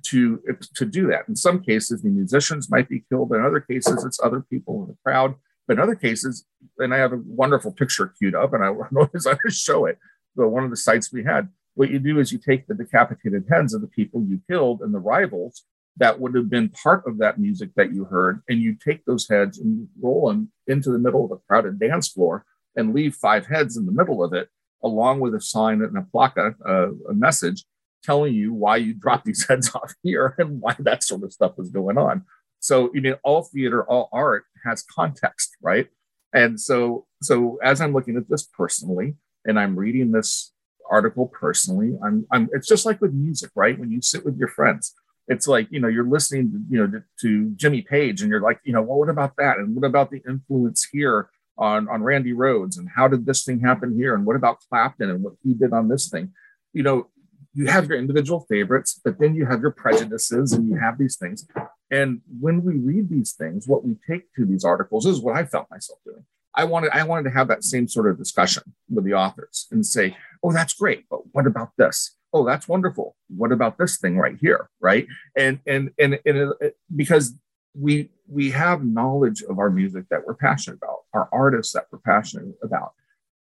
to 0.04 0.42
to 0.76 0.86
do 0.86 1.08
that. 1.08 1.28
In 1.28 1.36
some 1.36 1.62
cases, 1.62 2.02
the 2.02 2.10
musicians 2.10 2.70
might 2.70 2.90
be 2.90 3.04
killed. 3.10 3.34
In 3.34 3.44
other 3.44 3.60
cases, 3.60 4.04
it's 4.06 4.20
other 4.22 4.42
people 4.42 4.84
in 4.84 4.88
the 4.90 4.98
crowd. 5.04 5.36
But 5.68 5.78
in 5.78 5.84
other 5.84 5.96
cases, 5.96 6.46
and 6.80 6.94
I 6.94 6.98
have 6.98 7.14
a 7.14 7.22
wonderful 7.26 7.72
picture 7.72 8.14
queued 8.18 8.36
up, 8.36 8.54
and 8.54 8.64
I 8.64 8.74
notice 8.92 9.28
I 9.28 9.38
just 9.46 9.64
show 9.64 9.86
it. 9.86 9.98
But 10.36 10.50
one 10.50 10.64
of 10.64 10.70
the 10.70 10.78
sites 10.78 11.12
we 11.12 11.24
had, 11.24 11.50
what 11.76 11.92
you 11.92 12.00
do 12.00 12.20
is 12.20 12.32
you 12.32 12.40
take 12.40 12.68
the 12.68 12.74
decapitated 12.74 13.46
heads 13.50 13.74
of 13.74 13.82
the 13.82 13.88
people 13.88 14.24
you 14.24 14.42
killed 14.50 14.82
and 14.82 14.94
the 14.94 15.00
rivals 15.00 15.64
that 15.98 16.20
would 16.20 16.34
have 16.36 16.50
been 16.50 16.70
part 16.70 17.06
of 17.06 17.18
that 17.18 17.38
music 17.38 17.70
that 17.76 17.94
you 17.94 18.06
heard, 18.06 18.42
and 18.50 18.60
you 18.60 18.76
take 18.76 19.04
those 19.06 19.28
heads 19.30 19.60
and 19.60 19.78
you 19.78 19.88
roll 20.02 20.30
them 20.30 20.52
into 20.68 20.90
the 20.90 21.00
middle 21.00 21.26
of 21.26 21.32
a 21.32 21.38
crowded 21.48 21.80
dance 21.80 22.08
floor 22.08 22.46
and 22.76 22.94
leave 22.94 23.16
five 23.16 23.46
heads 23.48 23.78
in 23.78 23.86
the 23.86 23.92
middle 23.92 24.24
of 24.24 24.34
it, 24.34 24.50
along 24.84 25.20
with 25.20 25.36
a 25.36 25.42
sign 25.42 25.82
and 25.82 25.98
a 25.98 26.02
placa, 26.02 26.56
uh, 26.68 26.92
a 27.10 27.14
message 27.14 27.66
telling 28.04 28.34
you 28.34 28.54
why 28.54 28.78
you 28.78 28.94
dropped 28.94 29.26
these 29.26 29.46
heads 29.50 29.74
off 29.76 29.94
here 30.04 30.36
and 30.38 30.62
why 30.62 30.76
that 30.80 31.04
sort 31.04 31.24
of 31.24 31.34
stuff 31.34 31.58
was 31.58 31.70
going 31.70 31.98
on. 31.98 32.26
So, 32.60 32.92
you 32.94 33.02
know, 33.02 33.18
all 33.24 33.44
theater, 33.44 33.84
all 33.84 34.10
art 34.12 34.46
has 34.66 34.84
context, 34.84 35.58
right? 35.62 35.88
And 36.34 36.60
so, 36.60 37.06
so 37.22 37.58
as 37.64 37.82
I'm 37.82 37.94
looking 37.94 38.18
at 38.18 38.30
this 38.30 38.44
personally, 38.44 39.16
and 39.46 39.60
I'm 39.60 39.76
reading 39.76 40.12
this 40.12 40.54
article 40.90 41.28
personally, 41.28 41.98
I'm, 42.04 42.26
I'm. 42.32 42.50
It's 42.54 42.68
just 42.68 42.86
like 42.86 43.02
with 43.02 43.14
music, 43.14 43.52
right? 43.56 43.78
When 43.78 43.92
you 43.92 44.02
sit 44.02 44.24
with 44.24 44.38
your 44.38 44.48
friends, 44.48 44.94
it's 45.28 45.48
like 45.48 45.68
you 45.72 45.80
know 45.80 45.88
you're 45.88 46.08
listening, 46.08 46.52
to, 46.52 46.60
you 46.70 46.78
know, 46.80 46.88
to, 46.92 47.04
to 47.22 47.50
Jimmy 47.56 47.82
Page, 47.82 48.22
and 48.22 48.30
you're 48.30 48.42
like, 48.42 48.60
you 48.64 48.74
know, 48.74 48.82
well, 48.82 49.00
what 49.00 49.10
about 49.10 49.36
that? 49.38 49.58
And 49.58 49.76
what 49.76 49.86
about 49.86 50.12
the 50.12 50.22
influence 50.28 50.88
here 50.92 51.30
on 51.58 51.88
on 51.90 52.04
Randy 52.04 52.34
Rhoads 52.34 52.78
And 52.78 52.90
how 52.96 53.08
did 53.08 53.26
this 53.26 53.44
thing 53.44 53.60
happen 53.60 53.96
here? 53.96 54.16
And 54.16 54.26
what 54.26 54.36
about 54.36 54.60
Clapton 54.70 55.10
and 55.10 55.24
what 55.24 55.34
he 55.44 55.54
did 55.54 55.74
on 55.74 55.90
this 55.90 56.10
thing? 56.10 56.32
You 56.74 56.84
know, 56.84 57.08
you 57.54 57.68
have 57.68 57.88
your 57.88 57.98
individual 57.98 58.46
favorites, 58.50 59.00
but 59.04 59.20
then 59.20 59.36
you 59.36 59.46
have 59.46 59.62
your 59.62 59.72
prejudices 59.72 60.54
and 60.54 60.70
you 60.70 60.78
have 60.78 60.98
these 60.98 61.18
things. 61.18 61.48
And 61.90 62.22
when 62.40 62.64
we 62.64 62.78
read 62.78 63.10
these 63.10 63.34
things, 63.34 63.68
what 63.68 63.84
we 63.84 63.98
take 64.10 64.34
to 64.36 64.46
these 64.46 64.64
articles 64.64 65.06
is 65.06 65.20
what 65.20 65.36
I 65.36 65.46
felt 65.46 65.70
myself 65.70 66.00
doing. 66.06 66.24
I 66.56 66.64
wanted 66.66 66.92
I 66.92 67.04
wanted 67.04 67.24
to 67.24 67.32
have 67.32 67.48
that 67.48 67.64
same 67.64 67.88
sort 67.88 68.10
of 68.10 68.18
discussion 68.18 68.64
with 68.90 69.06
the 69.06 69.14
authors 69.14 69.68
and 69.72 69.86
say, 69.86 70.18
"Oh, 70.44 70.52
that's 70.52 70.74
great, 70.74 71.06
but 71.10 71.22
what 71.34 71.48
about 71.48 71.72
this? 71.78 72.16
Oh, 72.34 72.46
that's 72.46 72.68
wonderful. 72.68 73.16
What 73.30 73.52
about 73.52 73.78
this 73.78 73.98
thing 73.98 74.18
right 74.18 74.38
here?" 74.40 74.70
Right? 74.82 75.08
And 75.38 75.60
and 75.66 75.92
and, 75.98 76.20
and 76.26 76.54
it, 76.60 76.78
because 76.94 77.36
we 77.74 78.10
we 78.28 78.52
have 78.52 78.84
knowledge 78.84 79.44
of 79.44 79.60
our 79.60 79.70
music 79.70 80.06
that 80.10 80.26
we're 80.26 80.36
passionate 80.36 80.78
about, 80.78 81.00
our 81.14 81.30
artists 81.32 81.74
that 81.74 81.86
we're 81.92 82.00
passionate 82.00 82.56
about. 82.64 82.94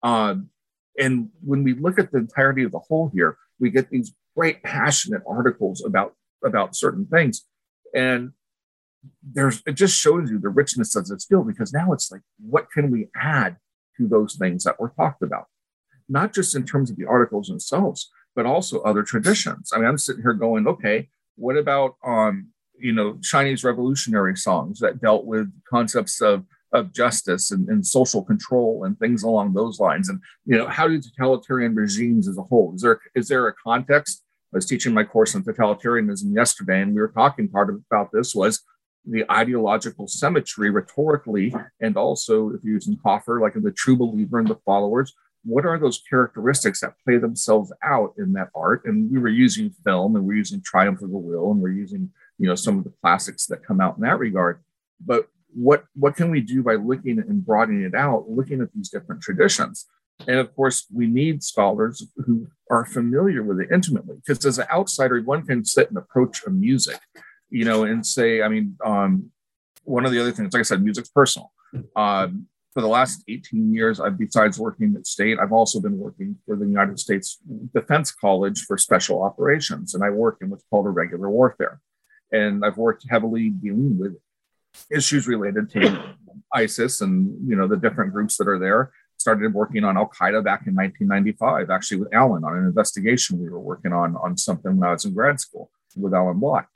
Um, 0.04 0.50
and 0.98 1.30
when 1.44 1.64
we 1.64 1.74
look 1.74 2.00
at 2.00 2.12
the 2.12 2.18
entirety 2.18 2.64
of 2.64 2.72
the 2.72 2.80
whole 2.80 3.10
here, 3.14 3.38
we 3.60 3.70
get 3.70 3.90
these 3.90 4.14
great 4.36 4.64
passionate 4.64 5.22
articles 5.28 5.84
about 5.84 6.16
about 6.44 6.76
certain 6.76 7.06
things. 7.06 7.46
And 7.94 8.32
there's 9.24 9.62
it 9.66 9.74
just 9.74 9.98
shows 9.98 10.30
you 10.30 10.40
the 10.40 10.50
richness 10.50 10.96
of 10.96 11.08
this 11.08 11.26
field 11.26 11.48
because 11.48 11.74
now 11.74 11.92
it's 11.94 12.12
like 12.12 12.22
what 12.40 12.72
can 12.72 12.92
we 12.92 13.08
add 13.16 13.58
to 13.98 14.08
those 14.08 14.36
things 14.36 14.64
that 14.64 14.80
were 14.80 14.94
talked 14.96 15.22
about? 15.22 15.46
Not 16.10 16.34
just 16.34 16.56
in 16.56 16.66
terms 16.66 16.90
of 16.90 16.98
the 16.98 17.06
articles 17.06 17.48
themselves 17.48 18.10
but 18.36 18.46
also 18.46 18.82
other 18.82 19.02
traditions. 19.04 19.72
I 19.74 19.80
mean 19.80 19.88
i'm 19.88 19.98
sitting 19.98 20.22
here 20.22 20.34
going 20.34 20.68
okay 20.68 21.10
what 21.36 21.58
about 21.58 21.96
um 22.06 22.50
you 22.80 22.94
know 22.94 23.18
chinese 23.22 23.64
revolutionary 23.64 24.36
songs 24.36 24.80
that 24.80 25.02
dealt 25.02 25.26
with 25.26 25.52
concepts 25.70 26.22
of 26.22 26.46
of 26.74 26.94
justice 26.94 27.52
and, 27.52 27.68
and, 27.70 27.86
social 27.86 28.24
control 28.24 28.84
and 28.84 29.00
things 29.00 29.24
along 29.24 29.54
those 29.54 29.80
lines. 29.80 30.10
And 30.10 30.20
you 30.46 30.58
know, 30.58 30.68
how 30.68 30.88
do 30.88 31.00
totalitarian 31.00 31.74
regimes 31.76 32.28
as 32.28 32.38
a 32.38 32.44
whole? 32.44 32.74
Is 32.76 32.82
there 32.82 33.00
is 33.16 33.28
there 33.28 33.48
a 33.48 33.54
context? 33.54 34.24
I 34.54 34.58
was 34.58 34.66
teaching 34.66 34.94
my 34.94 35.04
course 35.04 35.36
on 35.36 35.44
totalitarianism 35.44 36.34
yesterday, 36.34 36.82
and 36.82 36.94
we 36.94 37.02
were 37.02 37.10
talking 37.10 37.48
part 37.48 37.70
of, 37.70 37.82
about 37.90 38.12
this 38.12 38.36
was 38.36 38.62
the 39.06 39.30
ideological 39.32 40.08
symmetry 40.08 40.70
rhetorically, 40.70 41.54
and 41.80 41.96
also 41.96 42.50
if 42.50 42.64
you're 42.64 42.74
using 42.74 43.00
Hoffer, 43.04 43.40
like 43.40 43.54
the 43.56 43.72
true 43.72 43.96
believer 43.96 44.40
and 44.40 44.48
the 44.48 44.60
followers, 44.66 45.14
what 45.44 45.66
are 45.66 45.80
those 45.80 46.02
characteristics 46.10 46.82
that 46.82 46.96
play 47.06 47.18
themselves 47.18 47.72
out 47.84 48.14
in 48.18 48.34
that 48.34 48.50
art? 48.54 48.82
And 48.86 49.10
we 49.10 49.20
were 49.20 49.30
using 49.30 49.70
film 49.86 50.16
and 50.16 50.26
we're 50.26 50.36
using 50.36 50.62
Triumph 50.62 51.02
of 51.02 51.12
the 51.12 51.18
Will 51.18 51.52
and 51.52 51.62
we're 51.62 51.70
using, 51.70 52.12
you 52.38 52.48
know, 52.48 52.56
some 52.56 52.78
of 52.78 52.84
the 52.84 52.94
classics 53.02 53.46
that 53.48 53.64
come 53.64 53.82
out 53.82 53.98
in 53.98 54.04
that 54.04 54.20
regard. 54.20 54.62
But 55.00 55.28
what 55.54 55.86
what 55.96 56.16
can 56.16 56.30
we 56.30 56.42
do 56.42 56.64
by 56.64 56.76
looking 56.76 57.20
and 57.20 57.46
broadening 57.46 57.84
it 57.84 57.96
out, 57.96 58.30
looking 58.30 58.62
at 58.62 58.74
these 58.74 58.90
different 58.90 59.22
traditions? 59.22 59.88
And 60.28 60.38
of 60.38 60.56
course, 60.56 60.86
we 60.94 61.08
need 61.08 61.44
scholars 61.44 62.06
who 62.18 62.48
are 62.72 62.86
familiar 62.86 63.44
with 63.44 63.60
it 63.60 63.70
intimately, 63.72 64.16
because 64.16 64.44
as 64.46 64.58
an 64.58 64.66
outsider, 64.72 65.22
one 65.22 65.46
can 65.46 65.64
sit 65.64 65.90
and 65.90 65.98
approach 65.98 66.44
a 66.46 66.50
music, 66.50 67.00
you 67.50 67.66
know, 67.66 67.84
and 67.84 68.06
say, 68.06 68.42
I 68.42 68.48
mean, 68.48 68.78
um, 68.84 69.32
one 69.84 70.06
of 70.06 70.12
the 70.12 70.20
other 70.20 70.32
things, 70.32 70.54
like 70.54 70.62
I 70.62 70.64
said, 70.64 70.84
music's 70.84 71.10
personal. 71.10 71.52
Um, 71.96 72.48
for 72.74 72.82
the 72.82 72.88
last 72.88 73.24
18 73.28 73.74
years, 73.74 74.00
I've 74.00 74.20
besides 74.20 74.60
working 74.60 74.96
at 74.96 75.08
state, 75.08 75.40
I've 75.40 75.52
also 75.52 75.80
been 75.80 75.98
working 75.98 76.36
for 76.46 76.56
the 76.56 76.66
United 76.66 77.00
States 77.00 77.40
Defense 77.74 78.12
College 78.12 78.66
for 78.66 78.78
Special 78.78 79.24
Operations, 79.24 79.96
and 79.96 80.04
I 80.04 80.10
work 80.10 80.38
in 80.42 80.50
what's 80.50 80.64
called 80.70 80.86
irregular 80.86 81.30
warfare. 81.30 81.80
And 82.32 82.64
I've 82.66 82.78
worked 82.78 83.06
heavily 83.10 83.50
dealing 83.50 83.98
with 83.98 84.18
issues 84.92 85.28
related 85.28 85.70
to 85.72 86.16
ISIS 86.54 87.02
and 87.02 87.50
you 87.50 87.56
know 87.56 87.68
the 87.68 87.78
different 87.78 88.14
groups 88.14 88.38
that 88.38 88.48
are 88.48 88.60
there. 88.60 88.92
Started 89.18 89.54
working 89.54 89.84
on 89.84 89.98
Al 89.98 90.10
Qaeda 90.10 90.44
back 90.44 90.68
in 90.68 90.76
1995, 90.76 91.70
actually 91.70 91.98
with 91.98 92.14
Alan 92.14 92.44
on 92.44 92.56
an 92.56 92.66
investigation 92.66 93.40
we 93.40 93.50
were 93.50 93.60
working 93.60 93.92
on 93.92 94.16
on 94.18 94.38
something 94.38 94.78
when 94.78 94.88
I 94.88 94.94
was 94.94 95.06
in 95.06 95.14
grad 95.14 95.40
school 95.40 95.72
with 95.96 96.14
Alan 96.14 96.40
Block. 96.40 96.68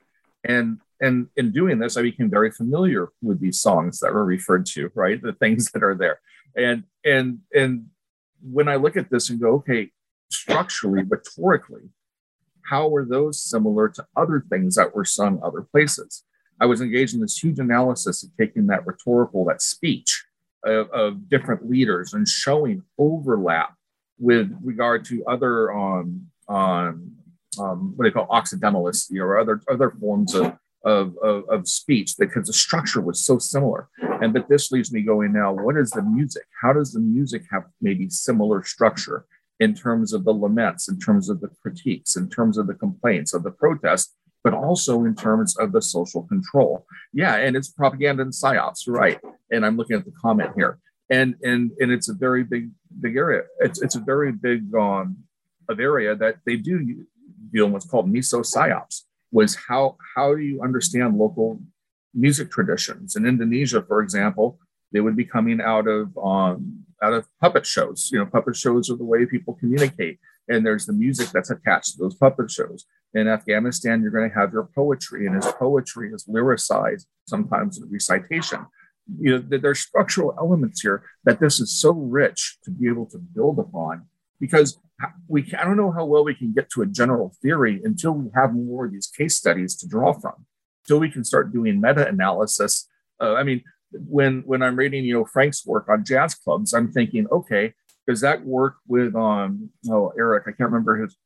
And 0.44 0.80
and 1.00 1.28
in 1.36 1.50
doing 1.50 1.78
this, 1.78 1.96
I 1.96 2.02
became 2.02 2.30
very 2.30 2.50
familiar 2.50 3.08
with 3.22 3.40
these 3.40 3.60
songs 3.60 4.00
that 4.00 4.12
were 4.12 4.24
referred 4.24 4.66
to, 4.66 4.90
right? 4.94 5.20
The 5.20 5.32
things 5.32 5.70
that 5.72 5.82
are 5.82 5.94
there. 5.94 6.20
And 6.56 6.84
and 7.04 7.40
and 7.54 7.86
when 8.42 8.68
I 8.68 8.76
look 8.76 8.96
at 8.96 9.10
this 9.10 9.30
and 9.30 9.40
go, 9.40 9.54
okay, 9.54 9.90
structurally, 10.30 11.02
rhetorically, 11.02 11.90
how 12.72 12.88
were 12.88 13.04
those 13.04 13.42
similar 13.42 13.86
to 13.90 14.02
other 14.16 14.42
things 14.48 14.76
that 14.76 14.94
were 14.94 15.04
sung 15.04 15.38
other 15.42 15.60
places? 15.60 16.24
I 16.58 16.64
was 16.64 16.80
engaged 16.80 17.12
in 17.12 17.20
this 17.20 17.36
huge 17.36 17.58
analysis 17.58 18.22
of 18.22 18.30
taking 18.40 18.66
that 18.68 18.86
rhetorical, 18.86 19.44
that 19.44 19.60
speech 19.60 20.24
of, 20.64 20.88
of 20.88 21.28
different 21.28 21.68
leaders 21.68 22.14
and 22.14 22.26
showing 22.26 22.82
overlap 22.96 23.74
with 24.18 24.50
regard 24.64 25.04
to 25.06 25.22
other 25.26 25.70
um, 25.70 26.28
um, 26.48 27.12
um, 27.60 27.92
what 27.94 28.04
they 28.04 28.10
call 28.10 28.26
occidentalist 28.28 29.12
or 29.20 29.38
other 29.38 29.60
other 29.70 29.90
forms 29.90 30.34
of 30.34 30.56
of, 30.84 31.16
of, 31.18 31.44
of, 31.48 31.68
speech 31.68 32.14
because 32.18 32.46
the 32.46 32.52
structure 32.52 33.00
was 33.00 33.24
so 33.24 33.38
similar. 33.38 33.88
And 34.20 34.32
but 34.32 34.48
this 34.48 34.72
leaves 34.72 34.92
me 34.92 35.02
going 35.02 35.32
now, 35.32 35.52
what 35.52 35.76
is 35.76 35.90
the 35.90 36.02
music? 36.02 36.44
How 36.60 36.72
does 36.72 36.92
the 36.92 37.00
music 37.00 37.42
have 37.52 37.64
maybe 37.80 38.08
similar 38.08 38.64
structure 38.64 39.26
in 39.62 39.74
terms 39.74 40.12
of 40.12 40.24
the 40.24 40.34
laments, 40.44 40.88
in 40.88 40.98
terms 41.06 41.28
of 41.28 41.40
the 41.40 41.50
critiques, 41.62 42.16
in 42.16 42.28
terms 42.36 42.54
of 42.58 42.66
the 42.66 42.78
complaints, 42.84 43.30
of 43.32 43.42
the 43.46 43.54
protest, 43.64 44.14
but 44.44 44.54
also 44.54 45.04
in 45.04 45.14
terms 45.14 45.56
of 45.62 45.72
the 45.72 45.82
social 45.96 46.22
control? 46.32 46.84
Yeah, 47.12 47.36
and 47.36 47.56
it's 47.56 47.70
propaganda 47.70 48.22
and 48.22 48.32
psyops, 48.32 48.82
right? 48.88 49.20
And 49.52 49.64
I'm 49.64 49.76
looking 49.76 49.96
at 49.96 50.04
the 50.04 50.16
comment 50.24 50.50
here. 50.56 50.78
And 51.10 51.28
and 51.42 51.62
and 51.80 51.90
it's 51.96 52.08
a 52.08 52.14
very 52.26 52.42
big, 52.54 52.64
big 53.04 53.16
area. 53.16 53.42
It's 53.66 53.78
it's 53.84 53.96
a 53.96 54.04
very 54.12 54.32
big 54.32 54.74
um 54.74 55.06
of 55.68 55.78
area 55.78 56.12
that 56.16 56.36
they 56.46 56.56
do 56.56 56.74
deal 57.52 57.66
in 57.66 57.72
what's 57.72 57.90
called 57.92 58.12
meso 58.14 58.40
psyops 58.52 59.02
was 59.30 59.50
how 59.68 59.96
how 60.14 60.34
do 60.34 60.42
you 60.50 60.62
understand 60.62 61.18
local 61.18 61.60
music 62.14 62.50
traditions 62.50 63.16
in 63.16 63.26
Indonesia, 63.26 63.80
for 63.82 64.02
example, 64.02 64.58
they 64.92 65.00
would 65.00 65.16
be 65.16 65.24
coming 65.24 65.60
out 65.60 65.86
of 65.88 66.16
um, 66.18 66.81
out 67.02 67.12
of 67.12 67.26
puppet 67.40 67.66
shows. 67.66 68.10
You 68.12 68.18
know, 68.18 68.26
puppet 68.26 68.56
shows 68.56 68.90
are 68.90 68.96
the 68.96 69.04
way 69.04 69.26
people 69.26 69.54
communicate, 69.54 70.18
and 70.48 70.64
there's 70.64 70.86
the 70.86 70.92
music 70.92 71.28
that's 71.30 71.50
attached 71.50 71.92
to 71.92 71.98
those 71.98 72.14
puppet 72.14 72.50
shows. 72.50 72.86
In 73.14 73.28
Afghanistan, 73.28 74.00
you're 74.00 74.10
going 74.10 74.30
to 74.30 74.34
have 74.34 74.52
your 74.52 74.68
poetry, 74.74 75.26
and 75.26 75.36
as 75.36 75.52
poetry 75.52 76.12
is 76.12 76.24
lyricized, 76.26 77.06
sometimes 77.26 77.78
in 77.78 77.90
recitation. 77.90 78.66
You 79.18 79.38
know, 79.38 79.58
there's 79.58 79.80
structural 79.80 80.34
elements 80.38 80.80
here 80.80 81.04
that 81.24 81.40
this 81.40 81.60
is 81.60 81.78
so 81.78 81.90
rich 81.90 82.58
to 82.64 82.70
be 82.70 82.88
able 82.88 83.06
to 83.06 83.18
build 83.18 83.58
upon 83.58 84.06
because 84.38 84.78
we 85.28 85.52
I 85.58 85.64
don't 85.64 85.76
know 85.76 85.92
how 85.92 86.04
well 86.04 86.24
we 86.24 86.34
can 86.34 86.52
get 86.52 86.70
to 86.70 86.82
a 86.82 86.86
general 86.86 87.34
theory 87.42 87.80
until 87.84 88.12
we 88.12 88.30
have 88.34 88.54
more 88.54 88.86
of 88.86 88.92
these 88.92 89.06
case 89.06 89.36
studies 89.36 89.76
to 89.76 89.88
draw 89.88 90.12
from, 90.12 90.46
until 90.84 91.00
we 91.00 91.10
can 91.10 91.24
start 91.24 91.52
doing 91.52 91.80
meta 91.80 92.06
analysis. 92.06 92.88
Uh, 93.20 93.34
I 93.34 93.42
mean, 93.42 93.62
when 93.92 94.42
when 94.46 94.62
I'm 94.62 94.76
reading 94.76 95.04
you 95.04 95.14
know 95.14 95.24
Frank's 95.24 95.66
work 95.66 95.88
on 95.88 96.04
jazz 96.04 96.34
clubs, 96.34 96.72
I'm 96.72 96.90
thinking, 96.90 97.26
okay, 97.30 97.74
does 98.06 98.20
that 98.20 98.44
work 98.44 98.76
with 98.86 99.14
um 99.14 99.70
oh 99.88 100.12
Eric? 100.18 100.44
I 100.46 100.52
can't 100.52 100.70
remember 100.70 101.02
his 101.02 101.16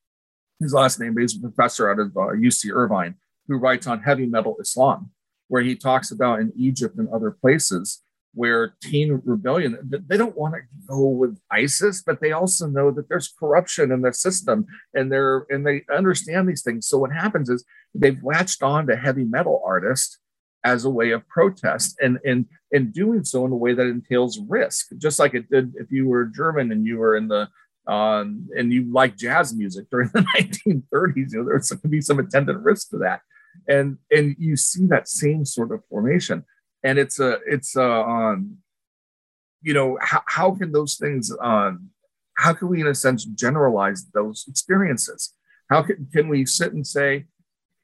his 0.61 0.73
last 0.73 0.99
name, 1.01 1.15
but 1.15 1.21
he's 1.21 1.37
a 1.37 1.41
professor 1.41 1.91
out 1.91 1.99
of 1.99 2.17
uh, 2.17 2.33
UC 2.35 2.73
Irvine 2.73 3.17
who 3.49 3.59
writes 3.59 3.87
on 3.87 4.03
heavy 4.03 4.27
metal 4.27 4.57
Islam, 4.61 5.11
where 5.49 5.63
he 5.63 5.77
talks 5.77 6.11
about 6.11 6.41
in 6.41 6.53
Egypt 6.57 6.97
and 6.99 7.09
other 7.09 7.31
places 7.31 8.03
where 8.37 8.75
teen 8.83 9.23
rebellion 9.25 9.79
they 10.07 10.17
don't 10.19 10.37
want 10.37 10.55
to 10.55 10.61
go 10.87 11.07
with 11.07 11.41
isis 11.51 12.03
but 12.03 12.21
they 12.21 12.33
also 12.33 12.67
know 12.67 12.91
that 12.91 13.09
there's 13.09 13.33
corruption 13.41 13.91
in 13.91 14.03
their 14.03 14.13
system 14.13 14.67
and 14.93 15.11
they're 15.11 15.47
and 15.49 15.67
they 15.67 15.83
understand 15.93 16.47
these 16.47 16.63
things 16.63 16.87
so 16.87 16.99
what 16.99 17.11
happens 17.11 17.49
is 17.49 17.65
they've 17.95 18.23
latched 18.23 18.63
on 18.63 18.87
to 18.87 18.95
heavy 18.95 19.25
metal 19.25 19.63
artists 19.65 20.19
as 20.67 20.85
a 20.85 20.91
way 20.91 21.13
of 21.13 21.27
protest 21.29 21.97
and 22.01 22.19
and 22.25 22.47
in 22.73 22.91
doing 22.91 23.23
so 23.23 23.47
in 23.47 23.53
a 23.53 23.57
way 23.65 23.73
that 23.73 23.87
entails 23.87 24.41
risk 24.49 24.87
just 24.99 25.19
like 25.19 25.35
it 25.35 25.49
did 25.49 25.73
if 25.77 25.89
you 25.91 26.09
were 26.09 26.25
german 26.27 26.73
and 26.73 26.87
you 26.87 26.99
were 26.99 27.17
in 27.17 27.29
the 27.29 27.49
um, 27.87 28.49
and 28.57 28.73
you 28.73 28.93
like 28.93 29.17
jazz 29.17 29.55
music 29.55 29.87
during 29.91 30.11
the 30.13 30.21
1930s 30.37 31.33
you 31.33 31.39
know 31.39 31.45
there's 31.45 31.71
going 31.71 31.81
to 31.83 31.89
be 31.89 32.01
some 32.01 32.19
attendant 32.19 32.63
risk 32.63 32.91
to 32.91 32.99
that. 32.99 33.21
And 33.69 33.99
and 34.11 34.37
you 34.39 34.57
see 34.57 34.87
that 34.87 35.09
same 35.09 35.45
sort 35.45 35.73
of 35.73 35.85
formation. 35.89 36.45
And 36.83 36.99
it's 36.99 37.19
a 37.21 37.39
it's 37.47 37.77
a 37.77 37.91
um, 37.91 38.59
you 39.63 39.73
know 39.73 39.99
how, 40.01 40.23
how 40.27 40.51
can 40.53 40.73
those 40.73 40.97
things 40.97 41.33
um, 41.41 41.91
how 42.37 42.53
can 42.53 42.69
we 42.69 42.81
in 42.81 42.87
a 42.87 42.95
sense 42.95 43.25
generalize 43.25 44.07
those 44.13 44.45
experiences? 44.49 45.35
How 45.71 45.83
can, 45.83 46.07
can 46.13 46.29
we 46.29 46.45
sit 46.45 46.75
and 46.75 46.87
say 46.87 47.27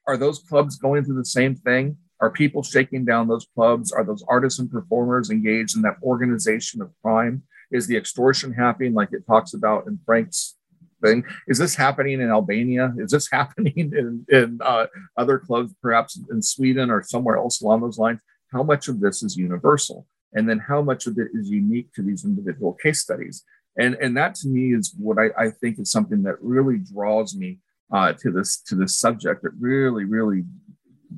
are 0.07 0.17
those 0.17 0.41
clubs 0.41 0.77
going 0.77 1.05
through 1.05 1.17
the 1.17 1.25
same 1.25 1.55
thing 1.55 1.97
are 2.23 2.31
people 2.31 2.63
shaking 2.63 3.05
down 3.05 3.27
those 3.27 3.47
clubs? 3.55 3.93
Are 3.93 4.05
those 4.05 4.25
artists 4.29 4.61
and 4.61 4.71
performers 4.71 5.31
engaged 5.31 5.77
in 5.77 5.83
that 5.83 5.97
organization 6.03 6.81
of 6.81 6.93
crime? 7.03 7.43
Is 7.73 7.89
the 7.89 7.97
extortion 7.97 8.53
happening 8.53 8.95
like 8.95 9.13
it 9.13 9.27
talks 9.27 9.55
about 9.55 9.89
in 9.89 9.99
frank's 10.07 10.57
thing? 11.03 11.25
Is 11.49 11.59
this 11.59 11.75
happening 11.75 12.21
in 12.21 12.31
albania? 12.31 12.95
Is 12.97 13.11
this 13.11 13.29
happening 13.33 13.75
in, 13.77 14.25
in 14.29 14.61
uh, 14.63 14.87
other 15.17 15.39
clubs 15.39 15.75
perhaps 15.83 16.19
in 16.31 16.41
sweden 16.41 16.91
or 16.91 17.03
somewhere 17.03 17.37
else 17.37 17.61
along 17.61 17.81
those 17.81 17.99
lines? 17.99 18.21
How 18.53 18.63
much 18.63 18.87
of 18.87 19.01
this 19.01 19.25
is 19.25 19.37
universal? 19.37 20.07
And 20.33 20.49
then 20.49 20.61
how 20.61 20.81
much 20.81 21.07
of 21.09 21.19
it 21.19 21.29
is 21.35 21.51
unique 21.51 21.93
to 21.95 22.03
these 22.03 22.25
individual 22.25 22.75
case 22.75 23.01
studies? 23.01 23.45
And 23.77 23.97
and 23.97 24.17
that 24.17 24.35
to 24.37 24.49
me 24.49 24.75
is 24.75 24.95
what 24.99 25.19
i, 25.19 25.31
I 25.37 25.51
think 25.51 25.79
is 25.79 25.91
something 25.91 26.23
that 26.25 26.37
really 26.41 26.79
draws 26.79 27.35
me 27.35 27.59
uh, 27.93 28.13
to 28.15 28.31
this 28.31 28.59
to 28.63 28.75
this 28.75 28.97
subject. 28.97 29.43
That 29.43 29.53
really 29.59 30.05
really 30.05 30.45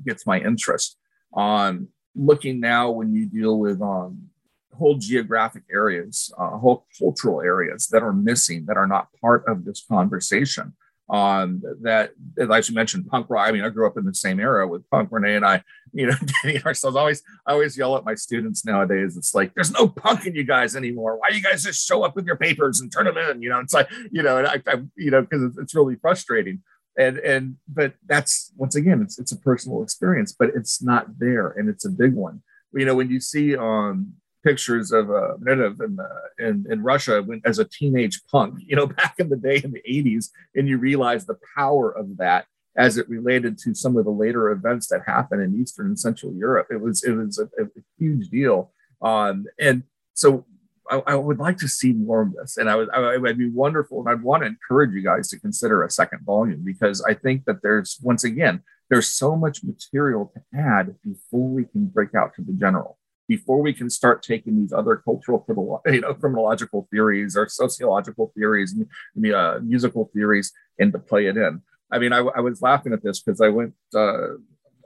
gets 0.05 0.25
my 0.25 0.39
interest 0.39 0.97
on 1.33 1.87
looking 2.15 2.59
now 2.59 2.89
when 2.91 3.13
you 3.13 3.25
deal 3.25 3.59
with 3.59 3.81
um, 3.81 4.29
whole 4.73 4.95
geographic 4.97 5.63
areas 5.71 6.33
uh, 6.37 6.57
whole 6.57 6.85
cultural 6.97 7.41
areas 7.41 7.87
that 7.87 8.03
are 8.03 8.13
missing 8.13 8.65
that 8.65 8.77
are 8.77 8.87
not 8.87 9.07
part 9.21 9.43
of 9.47 9.65
this 9.65 9.85
conversation 9.87 10.73
um, 11.09 11.61
that, 11.81 12.11
as 12.39 12.69
you 12.69 12.75
mentioned, 12.75 13.07
punk 13.07 13.27
rock. 13.29 13.47
I 13.47 13.51
mean, 13.51 13.63
I 13.63 13.69
grew 13.69 13.85
up 13.85 13.97
in 13.97 14.05
the 14.05 14.13
same 14.13 14.39
era 14.39 14.67
with 14.67 14.89
punk. 14.89 15.11
René 15.11 15.35
and 15.35 15.45
I, 15.45 15.63
you 15.93 16.07
know, 16.07 16.15
getting 16.43 16.63
ourselves. 16.63 16.97
Always, 16.97 17.21
I 17.45 17.53
always 17.53 17.77
yell 17.77 17.95
at 17.95 18.03
my 18.03 18.15
students 18.15 18.65
nowadays. 18.65 19.15
It's 19.15 19.35
like, 19.35 19.53
there's 19.53 19.71
no 19.71 19.87
punk 19.87 20.25
in 20.25 20.35
you 20.35 20.43
guys 20.43 20.75
anymore. 20.75 21.17
Why 21.17 21.29
do 21.29 21.37
you 21.37 21.43
guys 21.43 21.63
just 21.63 21.85
show 21.85 22.03
up 22.03 22.15
with 22.15 22.25
your 22.25 22.37
papers 22.37 22.81
and 22.81 22.91
turn 22.91 23.05
them 23.05 23.17
in? 23.17 23.41
You 23.41 23.49
know, 23.49 23.59
it's 23.59 23.73
like, 23.73 23.89
you 24.11 24.23
know, 24.23 24.37
and 24.37 24.47
I, 24.47 24.61
I 24.67 24.81
you 24.95 25.11
know, 25.11 25.21
because 25.21 25.55
it's 25.57 25.75
really 25.75 25.95
frustrating. 25.95 26.63
And 26.97 27.17
and 27.19 27.57
but 27.67 27.93
that's 28.05 28.51
once 28.55 28.75
again, 28.75 29.01
it's 29.01 29.19
it's 29.19 29.31
a 29.31 29.39
personal 29.39 29.83
experience, 29.83 30.31
but 30.31 30.49
it's 30.55 30.81
not 30.81 31.19
there, 31.19 31.49
and 31.49 31.69
it's 31.69 31.85
a 31.85 31.89
big 31.89 32.13
one. 32.13 32.41
You 32.73 32.85
know, 32.85 32.95
when 32.95 33.09
you 33.09 33.19
see 33.19 33.55
um 33.55 34.13
pictures 34.45 34.91
of 34.91 35.09
uh, 35.09 35.35
in, 35.47 35.59
uh, 35.99 36.05
in, 36.37 36.65
in 36.69 36.83
Russia 36.83 37.21
when, 37.23 37.41
as 37.45 37.59
a 37.59 37.65
teenage 37.65 38.21
punk, 38.31 38.59
you 38.65 38.75
know, 38.75 38.85
back 38.85 39.15
in 39.17 39.27
the 39.27 39.35
day 39.35 39.59
in 39.63 39.71
the 39.71 39.81
80s, 39.89 40.29
and 40.53 40.69
you 40.69 40.77
realize 40.77 41.25
the 41.25 41.39
power 41.57 41.91
of 41.91 42.17
that 42.17 42.45
as 42.77 42.97
it 42.97 43.09
related 43.09 43.57
to 43.57 43.73
some 43.73 43.97
of 43.97 44.05
the 44.05 44.11
later 44.11 44.51
events 44.51 44.87
that 44.87 45.01
happened 45.05 45.41
in 45.41 45.59
Eastern 45.59 45.87
and 45.87 45.99
Central 45.99 46.33
Europe. 46.33 46.67
It 46.69 46.81
was 46.81 47.03
it 47.03 47.11
was 47.11 47.39
a, 47.39 47.45
a 47.61 47.67
huge 47.97 48.29
deal, 48.29 48.71
um, 49.01 49.45
and 49.59 49.83
so 50.13 50.45
I, 50.89 51.01
I, 51.07 51.15
would 51.15 51.39
like 51.39 51.57
to 51.57 51.67
see 51.67 51.93
more 51.93 52.21
of 52.21 52.33
this, 52.33 52.57
and 52.57 52.69
I 52.69 52.75
would 52.75 52.89
I, 52.91 53.17
would 53.17 53.37
be 53.37 53.49
wonderful, 53.49 53.99
and 53.99 54.09
I'd 54.09 54.23
want 54.23 54.43
to 54.43 54.47
encourage 54.47 54.93
you 54.93 55.01
guys 55.01 55.29
to 55.29 55.39
consider 55.39 55.83
a 55.83 55.89
second 55.89 56.25
volume 56.25 56.63
because 56.63 57.01
I 57.01 57.13
think 57.13 57.45
that 57.45 57.61
there's 57.63 57.99
once 58.01 58.23
again 58.23 58.61
there's 58.89 59.07
so 59.07 59.35
much 59.35 59.63
material 59.63 60.31
to 60.35 60.59
add 60.59 60.95
before 61.03 61.49
we 61.49 61.65
can 61.65 61.87
break 61.87 62.13
out 62.13 62.35
to 62.35 62.43
the 62.43 62.53
general 62.53 62.97
before 63.27 63.61
we 63.61 63.73
can 63.73 63.89
start 63.89 64.21
taking 64.21 64.55
these 64.55 64.73
other 64.73 64.97
cultural 64.97 65.43
you 65.85 66.01
know, 66.01 66.13
criminological 66.13 66.87
theories 66.91 67.35
or 67.35 67.47
sociological 67.47 68.31
theories 68.35 68.73
and 68.73 69.33
uh, 69.33 69.59
musical 69.63 70.09
theories 70.13 70.51
and 70.79 70.91
to 70.93 70.99
play 70.99 71.25
it 71.27 71.37
in. 71.37 71.61
I 71.91 71.99
mean, 71.99 72.13
I, 72.13 72.19
I 72.19 72.41
was 72.41 72.61
laughing 72.61 72.93
at 72.93 73.03
this 73.03 73.21
because 73.21 73.41
I 73.41 73.49
went, 73.49 73.73
uh, 73.95 74.35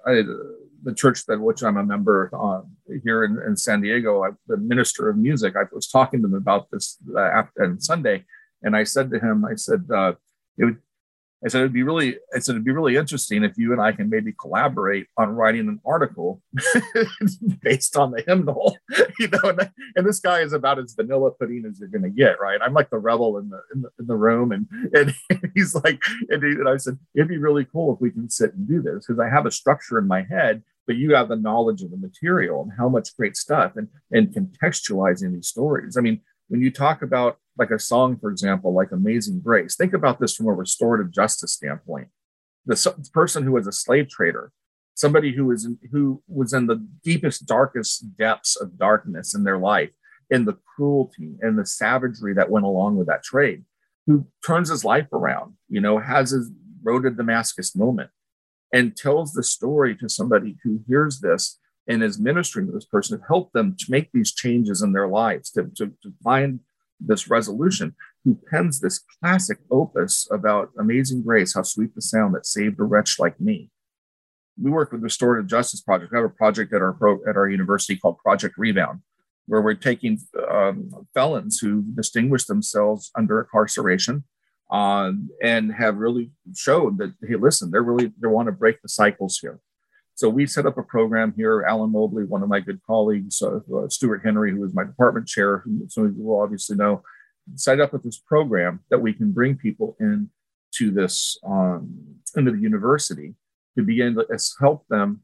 I 0.05 0.23
the 0.83 0.93
church 0.93 1.25
that 1.25 1.39
which 1.39 1.63
I'm 1.63 1.77
a 1.77 1.83
member 1.83 2.29
uh, 2.33 2.61
here 3.03 3.23
in, 3.23 3.39
in, 3.45 3.55
San 3.55 3.81
Diego, 3.81 4.23
I, 4.23 4.29
the 4.47 4.57
minister 4.57 5.09
of 5.09 5.17
music, 5.17 5.55
I 5.55 5.63
was 5.73 5.87
talking 5.87 6.21
to 6.21 6.27
him 6.27 6.33
about 6.33 6.69
this 6.71 6.97
uh, 7.15 7.19
after, 7.19 7.63
on 7.63 7.79
Sunday, 7.79 8.25
and 8.63 8.75
I 8.75 8.83
said 8.83 9.11
to 9.11 9.19
him, 9.19 9.45
I 9.45 9.55
said, 9.55 9.85
uh, 9.93 10.13
it 10.57 10.75
I 11.43 11.47
said 11.47 11.59
it'd 11.59 11.73
be 11.73 11.83
really, 11.83 12.17
I 12.35 12.39
said 12.39 12.53
it'd 12.53 12.65
be 12.65 12.71
really 12.71 12.97
interesting 12.97 13.43
if 13.43 13.57
you 13.57 13.71
and 13.71 13.81
I 13.81 13.93
can 13.93 14.09
maybe 14.09 14.33
collaborate 14.33 15.07
on 15.17 15.29
writing 15.29 15.69
an 15.69 15.79
article 15.85 16.41
based 17.61 17.95
on 17.95 18.11
the 18.11 18.23
hymnal, 18.27 18.77
you 19.19 19.29
know. 19.29 19.39
And, 19.43 19.71
and, 19.95 20.05
this 20.05 20.19
guy 20.19 20.41
is 20.41 20.51
about 20.51 20.79
as 20.79 20.93
vanilla 20.93 21.31
pudding 21.31 21.65
as 21.65 21.79
you're 21.79 21.87
going 21.87 22.03
to 22.03 22.09
get, 22.09 22.41
right? 22.41 22.59
I'm 22.61 22.73
like 22.73 22.89
the 22.89 22.97
rebel 22.97 23.37
in 23.37 23.49
the 23.49 23.61
in 23.73 23.81
the, 23.83 23.89
in 23.99 24.07
the 24.07 24.15
room, 24.17 24.51
and 24.51 24.67
and 24.93 25.51
he's 25.55 25.75
like, 25.75 26.01
and, 26.29 26.43
he, 26.43 26.51
and 26.51 26.67
I 26.67 26.75
said 26.75 26.97
it'd 27.15 27.29
be 27.29 27.37
really 27.37 27.65
cool 27.65 27.93
if 27.93 28.01
we 28.01 28.11
can 28.11 28.29
sit 28.29 28.53
and 28.53 28.67
do 28.67 28.81
this 28.81 29.05
because 29.07 29.19
I 29.19 29.29
have 29.29 29.45
a 29.45 29.51
structure 29.51 29.97
in 29.97 30.07
my 30.07 30.23
head, 30.23 30.61
but 30.87 30.97
you 30.97 31.15
have 31.15 31.29
the 31.29 31.37
knowledge 31.37 31.83
of 31.83 31.91
the 31.91 31.97
material 31.97 32.63
and 32.63 32.71
how 32.77 32.89
much 32.89 33.15
great 33.15 33.37
stuff 33.37 33.77
and 33.77 33.87
and 34.11 34.27
contextualizing 34.33 35.33
these 35.33 35.47
stories. 35.47 35.95
I 35.95 36.01
mean, 36.01 36.19
when 36.49 36.61
you 36.61 36.71
talk 36.71 37.01
about 37.01 37.37
like 37.57 37.71
a 37.71 37.79
song, 37.79 38.17
for 38.17 38.29
example, 38.29 38.73
like 38.73 38.91
Amazing 38.91 39.39
Grace, 39.39 39.75
think 39.75 39.93
about 39.93 40.19
this 40.19 40.35
from 40.35 40.47
a 40.47 40.53
restorative 40.53 41.11
justice 41.11 41.53
standpoint. 41.53 42.09
The 42.65 43.09
person 43.13 43.43
who 43.43 43.53
was 43.53 43.67
a 43.67 43.71
slave 43.71 44.09
trader, 44.09 44.51
somebody 44.95 45.33
who 45.33 45.45
was 45.45 45.65
in, 45.65 45.77
who 45.91 46.21
was 46.27 46.53
in 46.53 46.67
the 46.67 46.85
deepest, 47.03 47.45
darkest 47.45 48.17
depths 48.17 48.55
of 48.55 48.77
darkness 48.77 49.33
in 49.33 49.43
their 49.43 49.57
life, 49.57 49.91
in 50.29 50.45
the 50.45 50.57
cruelty 50.75 51.35
and 51.41 51.57
the 51.57 51.65
savagery 51.65 52.33
that 52.33 52.49
went 52.49 52.65
along 52.65 52.97
with 52.97 53.07
that 53.07 53.23
trade, 53.23 53.63
who 54.07 54.27
turns 54.45 54.69
his 54.69 54.83
life 54.83 55.11
around, 55.13 55.53
you 55.69 55.79
know, 55.79 55.99
has 55.99 56.31
his 56.31 56.51
road 56.83 57.03
to 57.03 57.11
Damascus 57.11 57.75
moment, 57.75 58.09
and 58.73 58.95
tells 58.95 59.33
the 59.33 59.43
story 59.43 59.95
to 59.95 60.09
somebody 60.09 60.57
who 60.63 60.81
hears 60.87 61.19
this 61.19 61.59
and 61.89 62.03
is 62.03 62.19
ministering 62.19 62.67
to 62.67 62.71
this 62.71 62.85
person 62.85 63.17
to 63.17 63.25
help 63.25 63.51
them 63.51 63.75
to 63.77 63.85
make 63.89 64.11
these 64.13 64.31
changes 64.31 64.81
in 64.83 64.93
their 64.93 65.07
lives, 65.07 65.49
to, 65.51 65.63
to, 65.75 65.87
to 66.03 66.13
find 66.23 66.59
this 66.99 67.29
resolution, 67.29 67.95
who 68.23 68.37
pens 68.51 68.79
this 68.79 69.03
classic 69.19 69.57
opus 69.71 70.27
about 70.31 70.69
amazing 70.77 71.23
grace, 71.23 71.55
how 71.55 71.63
sweet 71.63 71.95
the 71.95 72.01
sound 72.01 72.35
that 72.35 72.45
saved 72.45 72.79
a 72.79 72.83
wretch 72.83 73.17
like 73.17 73.41
me. 73.41 73.71
We 74.61 74.69
work 74.69 74.91
with 74.91 75.01
Restorative 75.01 75.47
Justice 75.47 75.81
Project. 75.81 76.11
We 76.11 76.17
have 76.17 76.25
a 76.25 76.29
project 76.29 76.73
at 76.73 76.81
our 76.81 76.93
pro, 76.93 77.19
at 77.27 77.35
our 77.35 77.49
university 77.49 77.97
called 77.97 78.19
Project 78.19 78.55
Rebound, 78.57 78.99
where 79.47 79.61
we're 79.61 79.73
taking 79.73 80.19
um, 80.51 80.91
felons 81.13 81.59
who 81.59 81.81
distinguish 81.95 82.45
themselves 82.45 83.09
under 83.15 83.39
incarceration 83.39 84.25
um, 84.69 85.29
and 85.41 85.73
have 85.73 85.95
really 85.95 86.31
showed 86.55 86.99
that 86.99 87.13
hey, 87.27 87.35
listen, 87.35 87.71
they're 87.71 87.81
really 87.81 88.11
they 88.21 88.27
want 88.27 88.47
to 88.47 88.51
break 88.51 88.81
the 88.81 88.89
cycles 88.89 89.39
here. 89.39 89.59
So 90.19 90.27
we 90.27 90.47
set 90.47 90.65
up 90.65 90.77
a 90.77 90.83
program 90.83 91.33
here. 91.37 91.63
Alan 91.65 91.93
Mobley, 91.93 92.25
one 92.25 92.43
of 92.43 92.49
my 92.49 92.59
good 92.59 92.81
colleagues, 92.85 93.41
uh, 93.41 93.61
uh, 93.73 93.87
Stuart 93.87 94.21
Henry, 94.21 94.51
who 94.51 94.65
is 94.65 94.73
my 94.73 94.83
department 94.83 95.29
chair, 95.29 95.59
who 95.59 95.85
some 95.87 96.07
of 96.07 96.17
you 96.17 96.23
will 96.23 96.41
obviously 96.41 96.75
know, 96.75 97.03
set 97.55 97.79
up 97.79 97.93
with 97.93 98.03
this 98.03 98.17
program 98.17 98.81
that 98.89 98.99
we 98.99 99.13
can 99.13 99.31
bring 99.31 99.55
people 99.55 99.95
in 100.01 100.29
to 100.73 100.91
this 100.91 101.39
um, 101.47 102.17
into 102.35 102.51
the 102.51 102.59
university 102.59 103.33
to 103.77 103.81
begin 103.81 104.13
to 104.15 104.25
help 104.59 104.85
them 104.89 105.21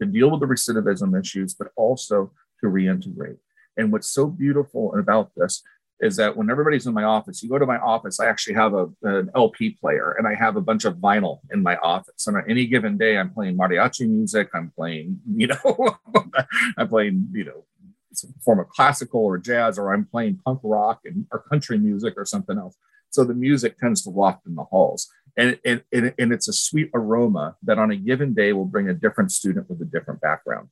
to 0.00 0.06
deal 0.06 0.30
with 0.30 0.38
the 0.38 0.46
recidivism 0.46 1.20
issues, 1.20 1.52
but 1.52 1.72
also 1.74 2.30
to 2.60 2.68
reintegrate. 2.68 3.38
And 3.76 3.90
what's 3.90 4.10
so 4.10 4.28
beautiful 4.28 4.94
about 4.94 5.32
this 5.36 5.60
is 6.04 6.16
that 6.16 6.36
when 6.36 6.50
everybody's 6.50 6.86
in 6.86 6.92
my 6.92 7.04
office, 7.04 7.42
you 7.42 7.48
go 7.48 7.58
to 7.58 7.64
my 7.64 7.78
office, 7.78 8.20
I 8.20 8.26
actually 8.26 8.56
have 8.56 8.74
a, 8.74 8.88
an 9.04 9.30
LP 9.34 9.70
player 9.70 10.14
and 10.18 10.28
I 10.28 10.34
have 10.34 10.56
a 10.56 10.60
bunch 10.60 10.84
of 10.84 10.96
vinyl 10.96 11.38
in 11.50 11.62
my 11.62 11.76
office. 11.78 12.26
And 12.26 12.36
on 12.36 12.44
any 12.46 12.66
given 12.66 12.98
day, 12.98 13.16
I'm 13.16 13.30
playing 13.30 13.56
mariachi 13.56 14.06
music, 14.06 14.50
I'm 14.52 14.70
playing, 14.76 15.18
you 15.34 15.46
know, 15.46 15.96
I'm 16.76 16.88
playing, 16.88 17.28
you 17.32 17.44
know, 17.44 17.64
some 18.12 18.34
form 18.44 18.60
of 18.60 18.68
classical 18.68 19.24
or 19.24 19.38
jazz, 19.38 19.78
or 19.78 19.94
I'm 19.94 20.04
playing 20.04 20.40
punk 20.44 20.60
rock 20.62 21.00
and 21.06 21.26
or 21.32 21.40
country 21.50 21.78
music 21.78 22.14
or 22.18 22.26
something 22.26 22.58
else. 22.58 22.76
So 23.08 23.24
the 23.24 23.34
music 23.34 23.78
tends 23.78 24.02
to 24.02 24.10
waft 24.10 24.46
in 24.46 24.56
the 24.56 24.64
halls. 24.64 25.08
And, 25.38 25.58
and, 25.64 25.82
and 25.90 26.32
it's 26.32 26.48
a 26.48 26.52
sweet 26.52 26.90
aroma 26.94 27.56
that 27.62 27.78
on 27.78 27.90
a 27.90 27.96
given 27.96 28.34
day 28.34 28.52
will 28.52 28.66
bring 28.66 28.90
a 28.90 28.94
different 28.94 29.32
student 29.32 29.70
with 29.70 29.80
a 29.80 29.86
different 29.86 30.20
background. 30.20 30.68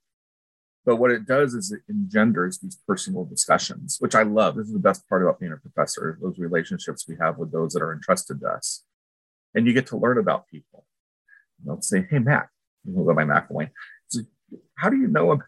But 0.85 0.97
what 0.97 1.13
it 1.13 1.27
does 1.27 1.55
is 1.55 1.71
it 1.71 1.83
engenders 1.89 2.59
these 2.59 2.79
personal 2.87 3.25
discussions, 3.25 3.99
which 4.01 4.17
I 4.17 4.23
love. 4.23 4.57
This 4.57 4.67
is 4.67 4.73
the 4.73 4.81
best 4.81 5.09
part 5.09 5.23
about 5.23 5.39
being 5.39 5.53
a 5.53 5.57
professor, 5.57 6.19
those 6.21 6.39
relationships 6.39 7.07
we 7.07 7.17
have 7.21 7.39
with 7.39 7.53
those 7.53 7.73
that 7.73 7.83
are 7.83 7.93
entrusted 7.93 8.41
to 8.41 8.49
us. 8.49 8.83
And 9.55 9.67
you 9.67 9.73
get 9.73 9.87
to 9.89 9.97
learn 9.97 10.19
about 10.19 10.49
people. 10.49 10.85
they'll 11.65 11.81
say, 11.81 12.07
Hey, 12.11 12.19
Matt, 12.19 12.49
we'll 12.85 13.05
go 13.05 13.15
by 13.15 13.25
McElwain. 13.25 13.71
How 14.77 14.91
do 14.91 14.97
you 14.97 15.07
know 15.07 15.41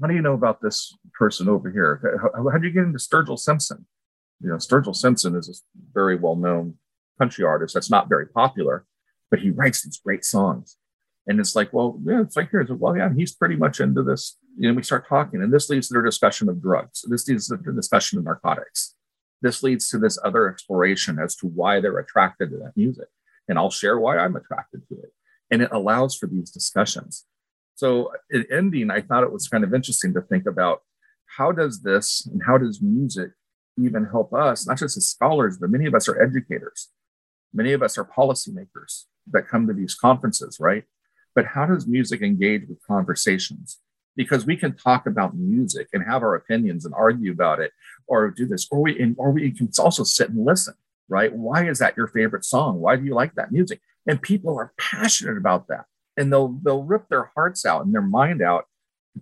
how 0.00 0.06
do 0.06 0.14
you 0.14 0.22
know 0.22 0.34
about 0.34 0.60
this 0.60 0.96
person 1.18 1.48
over 1.48 1.70
here? 1.70 2.20
How, 2.22 2.50
how 2.50 2.58
do 2.58 2.66
you 2.66 2.72
get 2.72 2.84
into 2.84 2.98
Sturgill 2.98 3.38
Simpson? 3.38 3.86
You 4.40 4.50
know, 4.50 4.56
Sturgill 4.56 4.94
Simpson 4.94 5.34
is 5.34 5.48
a 5.48 5.54
very 5.92 6.16
well-known 6.16 6.74
country 7.18 7.44
artist 7.44 7.74
that's 7.74 7.90
not 7.90 8.08
very 8.08 8.26
popular, 8.26 8.86
but 9.30 9.40
he 9.40 9.50
writes 9.50 9.82
these 9.82 9.98
great 9.98 10.24
songs. 10.24 10.76
And 11.28 11.38
it's 11.38 11.54
like, 11.54 11.72
well, 11.74 12.00
yeah, 12.04 12.22
it's 12.22 12.36
like 12.36 12.50
here. 12.50 12.62
It's 12.62 12.70
like, 12.70 12.80
well, 12.80 12.96
yeah, 12.96 13.10
he's 13.14 13.34
pretty 13.34 13.56
much 13.56 13.80
into 13.80 14.02
this. 14.02 14.38
You 14.56 14.68
know, 14.68 14.74
we 14.74 14.82
start 14.82 15.06
talking, 15.06 15.42
and 15.42 15.52
this 15.52 15.68
leads 15.68 15.88
to 15.88 15.94
their 15.94 16.02
discussion 16.02 16.48
of 16.48 16.60
drugs. 16.60 17.04
This 17.06 17.28
leads 17.28 17.48
to 17.48 17.58
the 17.58 17.72
discussion 17.72 18.18
of 18.18 18.24
narcotics. 18.24 18.94
This 19.42 19.62
leads 19.62 19.88
to 19.90 19.98
this 19.98 20.18
other 20.24 20.48
exploration 20.48 21.18
as 21.18 21.36
to 21.36 21.46
why 21.46 21.80
they're 21.80 21.98
attracted 21.98 22.50
to 22.50 22.56
that 22.58 22.72
music. 22.76 23.08
And 23.46 23.58
I'll 23.58 23.70
share 23.70 23.98
why 23.98 24.16
I'm 24.16 24.36
attracted 24.36 24.88
to 24.88 24.94
it. 24.94 25.12
And 25.50 25.62
it 25.62 25.70
allows 25.70 26.16
for 26.16 26.26
these 26.26 26.50
discussions. 26.50 27.26
So 27.74 28.10
in 28.30 28.46
ending, 28.50 28.90
I 28.90 29.02
thought 29.02 29.22
it 29.22 29.32
was 29.32 29.48
kind 29.48 29.64
of 29.64 29.74
interesting 29.74 30.14
to 30.14 30.22
think 30.22 30.46
about 30.46 30.80
how 31.36 31.52
does 31.52 31.82
this 31.82 32.26
and 32.26 32.42
how 32.44 32.58
does 32.58 32.82
music 32.82 33.32
even 33.78 34.06
help 34.06 34.32
us, 34.32 34.66
not 34.66 34.78
just 34.78 34.96
as 34.96 35.06
scholars, 35.06 35.58
but 35.58 35.70
many 35.70 35.86
of 35.86 35.94
us 35.94 36.08
are 36.08 36.20
educators. 36.20 36.88
Many 37.52 37.72
of 37.72 37.82
us 37.82 37.96
are 37.96 38.04
policymakers 38.04 39.04
that 39.30 39.46
come 39.46 39.66
to 39.66 39.74
these 39.74 39.94
conferences, 39.94 40.58
right? 40.58 40.84
But 41.38 41.46
how 41.46 41.64
does 41.64 41.86
music 41.86 42.20
engage 42.20 42.68
with 42.68 42.84
conversations? 42.84 43.78
Because 44.16 44.44
we 44.44 44.56
can 44.56 44.74
talk 44.74 45.06
about 45.06 45.36
music 45.36 45.86
and 45.92 46.02
have 46.02 46.24
our 46.24 46.34
opinions 46.34 46.84
and 46.84 46.92
argue 46.92 47.30
about 47.30 47.60
it, 47.60 47.70
or 48.08 48.28
do 48.28 48.44
this, 48.44 48.66
or 48.72 48.80
we 48.80 49.14
or 49.16 49.30
we 49.30 49.52
can 49.52 49.68
also 49.78 50.02
sit 50.02 50.30
and 50.30 50.44
listen, 50.44 50.74
right? 51.08 51.32
Why 51.32 51.68
is 51.68 51.78
that 51.78 51.96
your 51.96 52.08
favorite 52.08 52.44
song? 52.44 52.80
Why 52.80 52.96
do 52.96 53.04
you 53.04 53.14
like 53.14 53.36
that 53.36 53.52
music? 53.52 53.80
And 54.04 54.20
people 54.20 54.58
are 54.58 54.72
passionate 54.78 55.36
about 55.36 55.68
that, 55.68 55.84
and 56.16 56.32
they'll 56.32 56.58
they'll 56.64 56.82
rip 56.82 57.08
their 57.08 57.30
hearts 57.36 57.64
out 57.64 57.84
and 57.84 57.94
their 57.94 58.02
mind 58.02 58.42
out 58.42 58.64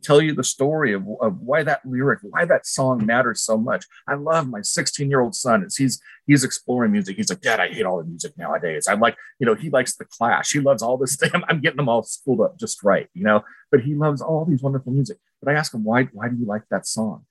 tell 0.03 0.21
you 0.21 0.35
the 0.35 0.45
story 0.45 0.93
of, 0.93 1.07
of 1.21 1.41
why 1.41 1.63
that 1.63 1.85
lyric, 1.85 2.21
why 2.23 2.45
that 2.45 2.67
song 2.67 3.05
matters 3.05 3.43
so 3.43 3.57
much. 3.57 3.85
I 4.09 4.15
love 4.15 4.49
my 4.49 4.63
16 4.63 5.09
year 5.09 5.21
old 5.21 5.35
son 5.35 5.65
as 5.65 5.77
he's 5.77 6.01
he's 6.27 6.45
exploring 6.45 6.93
music. 6.93 7.17
He's 7.17 7.31
like, 7.31 7.41
Dad, 7.41 7.61
I 7.61 7.69
hate 7.69 7.85
all 7.85 7.99
the 7.99 8.05
music 8.05 8.37
nowadays. 8.37 8.87
I'm 8.89 9.01
like, 9.01 9.17
you 9.39 9.47
know, 9.47 9.55
he 9.55 9.71
likes 9.71 9.97
the 9.97 10.05
Clash. 10.05 10.53
He 10.53 10.61
loves 10.61 10.83
all 10.83 10.97
this. 10.97 11.19
I'm, 11.35 11.45
I'm 11.49 11.61
getting 11.61 11.79
them 11.79 11.89
all 11.89 12.03
schooled 12.03 12.41
up 12.41 12.59
just 12.59 12.83
right, 12.83 13.09
you 13.15 13.25
know. 13.25 13.45
But 13.71 13.81
he 13.81 13.95
loves 13.95 14.21
all 14.21 14.45
these 14.45 14.63
wonderful 14.63 14.93
music. 14.93 15.19
But 15.43 15.53
I 15.53 15.59
ask 15.59 15.73
him, 15.73 15.85
why 15.85 16.05
why 16.13 16.29
do 16.29 16.37
you 16.37 16.47
like 16.47 16.65
that 16.71 16.87
song? 16.87 17.25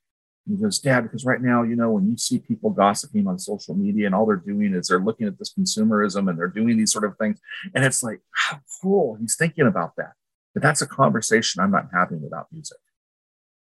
And 0.46 0.58
he 0.58 0.64
goes, 0.64 0.80
Dad, 0.80 1.02
because 1.02 1.26
right 1.26 1.42
now, 1.42 1.64
you 1.64 1.76
know, 1.76 1.92
when 1.92 2.08
you 2.08 2.18
see 2.18 2.38
people 2.38 2.70
gossiping 2.70 3.28
on 3.28 3.40
social 3.40 3.74
media 3.74 4.06
and 4.06 4.14
all 4.14 4.26
they're 4.26 4.36
doing 4.36 4.76
is 4.76 4.88
they're 4.88 5.00
looking 5.00 5.28
at 5.28 5.40
this 5.40 5.54
consumerism 5.54 6.30
and 6.30 6.38
they're 6.38 6.48
doing 6.48 6.78
these 6.78 6.92
sort 6.92 7.04
of 7.04 7.18
things. 7.18 7.40
And 7.74 7.84
it's 7.84 8.04
like, 8.04 8.22
how 8.32 8.60
cool. 8.82 9.18
He's 9.20 9.36
thinking 9.36 9.66
about 9.66 9.96
that. 9.98 10.14
But 10.56 10.64
that's 10.64 10.82
a 10.82 10.88
conversation 10.88 11.62
I'm 11.62 11.70
not 11.70 11.90
having 11.94 12.24
without 12.24 12.48
music. 12.52 12.78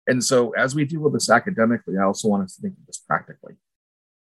And 0.07 0.25
so, 0.25 0.53
as 0.53 0.75
we 0.75 0.85
deal 0.85 1.01
with 1.01 1.13
this 1.13 1.29
academically, 1.29 1.99
I 1.99 2.05
also 2.05 2.29
want 2.29 2.45
us 2.45 2.55
to 2.57 2.63
think 2.63 2.75
of 2.79 2.87
this 2.87 2.99
practically. 2.99 3.57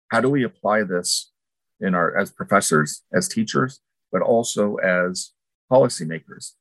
How 0.09 0.19
do 0.19 0.29
we 0.29 0.43
apply 0.43 0.83
this 0.83 1.31
in 1.79 1.95
our 1.95 2.15
as 2.17 2.31
professors, 2.31 3.03
as 3.13 3.29
teachers, 3.29 3.79
but 4.11 4.21
also 4.21 4.75
as 4.75 5.31
policymakers? 5.71 6.55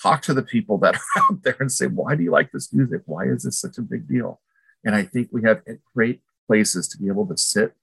Talk 0.00 0.20
to 0.22 0.34
the 0.34 0.42
people 0.42 0.76
that 0.78 0.96
are 0.96 1.22
out 1.30 1.42
there 1.42 1.56
and 1.58 1.72
say, 1.72 1.86
why 1.86 2.14
do 2.14 2.22
you 2.22 2.30
like 2.30 2.52
this 2.52 2.74
music? 2.74 3.02
Why 3.06 3.24
is 3.24 3.44
this 3.44 3.58
such 3.58 3.78
a 3.78 3.82
big 3.82 4.06
deal? 4.06 4.42
And 4.84 4.94
I 4.94 5.04
think 5.04 5.28
we 5.32 5.42
have 5.44 5.62
great 5.94 6.20
places 6.46 6.88
to 6.88 6.98
be 6.98 7.08
able 7.08 7.26
to 7.28 7.38
sit, 7.38 7.74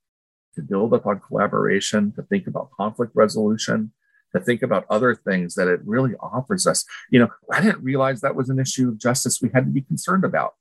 to 0.54 0.62
build 0.62 0.94
up 0.94 1.08
on 1.08 1.20
collaboration, 1.20 2.12
to 2.12 2.22
think 2.22 2.46
about 2.46 2.70
conflict 2.72 3.14
resolution, 3.16 3.94
to 4.36 4.40
think 4.40 4.62
about 4.62 4.86
other 4.90 5.16
things 5.16 5.56
that 5.56 5.68
it 5.68 5.82
really 5.84 6.14
offers 6.20 6.68
us. 6.68 6.86
You 7.10 7.20
know, 7.20 7.30
I 7.52 7.62
didn't 7.62 7.84
realize 7.84 8.22
that 8.22 8.36
was 8.36 8.50
an 8.50 8.60
issue 8.60 8.90
of 8.90 8.98
justice 8.98 9.42
we 9.42 9.50
had 9.54 9.66
to 9.66 9.72
be 9.72 9.82
concerned 9.82 10.24
about. 10.24 10.54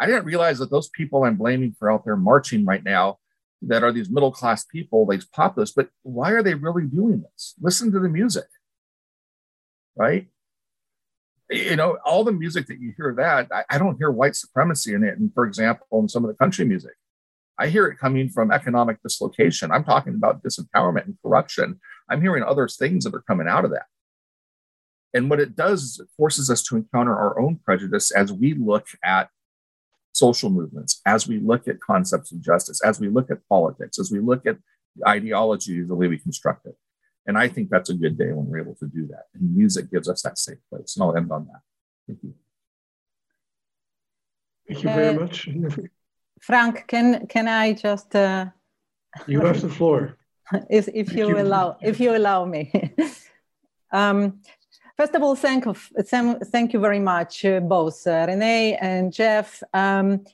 I 0.00 0.06
didn't 0.06 0.24
realize 0.24 0.58
that 0.58 0.70
those 0.70 0.88
people 0.88 1.24
I'm 1.24 1.36
blaming 1.36 1.74
for 1.78 1.90
out 1.90 2.04
there 2.04 2.16
marching 2.16 2.64
right 2.64 2.82
now 2.82 3.18
that 3.62 3.84
are 3.84 3.92
these 3.92 4.10
middle 4.10 4.32
class 4.32 4.64
people, 4.64 5.06
these 5.06 5.24
populists, 5.24 5.74
but 5.74 5.88
why 6.02 6.32
are 6.32 6.42
they 6.42 6.54
really 6.54 6.86
doing 6.86 7.22
this? 7.22 7.54
Listen 7.60 7.92
to 7.92 8.00
the 8.00 8.08
music, 8.08 8.46
right? 9.94 10.26
You 11.48 11.76
know, 11.76 11.98
all 12.04 12.24
the 12.24 12.32
music 12.32 12.66
that 12.66 12.80
you 12.80 12.92
hear 12.96 13.14
that, 13.18 13.48
I, 13.52 13.76
I 13.76 13.78
don't 13.78 13.98
hear 13.98 14.10
white 14.10 14.34
supremacy 14.34 14.94
in 14.94 15.04
it. 15.04 15.18
And 15.18 15.32
for 15.34 15.46
example, 15.46 15.86
in 16.00 16.08
some 16.08 16.24
of 16.24 16.28
the 16.28 16.36
country 16.36 16.64
music, 16.64 16.94
I 17.58 17.68
hear 17.68 17.86
it 17.86 17.98
coming 17.98 18.28
from 18.28 18.50
economic 18.50 19.00
dislocation. 19.02 19.70
I'm 19.70 19.84
talking 19.84 20.14
about 20.14 20.42
disempowerment 20.42 21.04
and 21.04 21.18
corruption. 21.22 21.78
I'm 22.08 22.22
hearing 22.22 22.42
other 22.42 22.68
things 22.68 23.04
that 23.04 23.14
are 23.14 23.22
coming 23.22 23.48
out 23.48 23.64
of 23.64 23.70
that. 23.72 23.86
And 25.14 25.28
what 25.28 25.40
it 25.40 25.54
does 25.54 25.82
is 25.82 26.00
it 26.00 26.08
forces 26.16 26.50
us 26.50 26.62
to 26.64 26.76
encounter 26.76 27.14
our 27.14 27.38
own 27.38 27.60
prejudice 27.64 28.10
as 28.10 28.32
we 28.32 28.54
look 28.54 28.86
at 29.04 29.28
social 30.12 30.50
movements, 30.50 31.00
as 31.06 31.28
we 31.28 31.38
look 31.38 31.68
at 31.68 31.80
concepts 31.80 32.32
of 32.32 32.40
justice, 32.40 32.82
as 32.82 33.00
we 33.00 33.08
look 33.08 33.30
at 33.30 33.46
politics, 33.48 33.98
as 33.98 34.10
we 34.10 34.20
look 34.20 34.46
at 34.46 34.58
ideology, 35.06 35.82
the 35.82 35.94
way 35.94 36.08
we 36.08 36.18
construct 36.18 36.66
it. 36.66 36.76
And 37.26 37.38
I 37.38 37.48
think 37.48 37.70
that's 37.70 37.90
a 37.90 37.94
good 37.94 38.18
day 38.18 38.32
when 38.32 38.46
we're 38.46 38.60
able 38.60 38.74
to 38.76 38.86
do 38.86 39.06
that. 39.08 39.26
And 39.34 39.54
music 39.54 39.90
gives 39.90 40.08
us 40.08 40.22
that 40.22 40.38
safe 40.38 40.58
place. 40.70 40.96
And 40.96 41.04
I'll 41.04 41.16
end 41.16 41.30
on 41.30 41.46
that. 41.46 41.60
Thank 42.06 42.22
you. 42.22 42.34
Thank 44.68 44.84
you 44.84 44.90
very 44.90 45.16
uh, 45.16 45.20
much. 45.20 45.48
Frank, 46.40 46.86
can 46.88 47.26
can 47.28 47.46
I 47.46 47.72
just? 47.72 48.14
Uh, 48.14 48.46
you 49.26 49.40
have 49.40 49.60
the 49.60 49.68
floor. 49.68 50.16
If 50.70 50.88
if 50.94 51.12
you, 51.12 51.28
you, 51.28 51.38
allow 51.38 51.76
if 51.80 52.00
you 52.00 52.16
allow 52.16 52.44
me. 52.44 52.70
um, 53.92 54.40
first 54.96 55.14
of 55.14 55.22
all, 55.22 55.36
thank 55.36 55.64
you, 55.64 55.74
thank 56.04 56.72
you 56.72 56.80
very 56.80 57.00
much, 57.00 57.44
uh, 57.44 57.60
both 57.60 58.06
uh, 58.06 58.26
René 58.26 58.78
and 58.80 59.12
Jeff. 59.12 59.62
Um, 59.74 60.24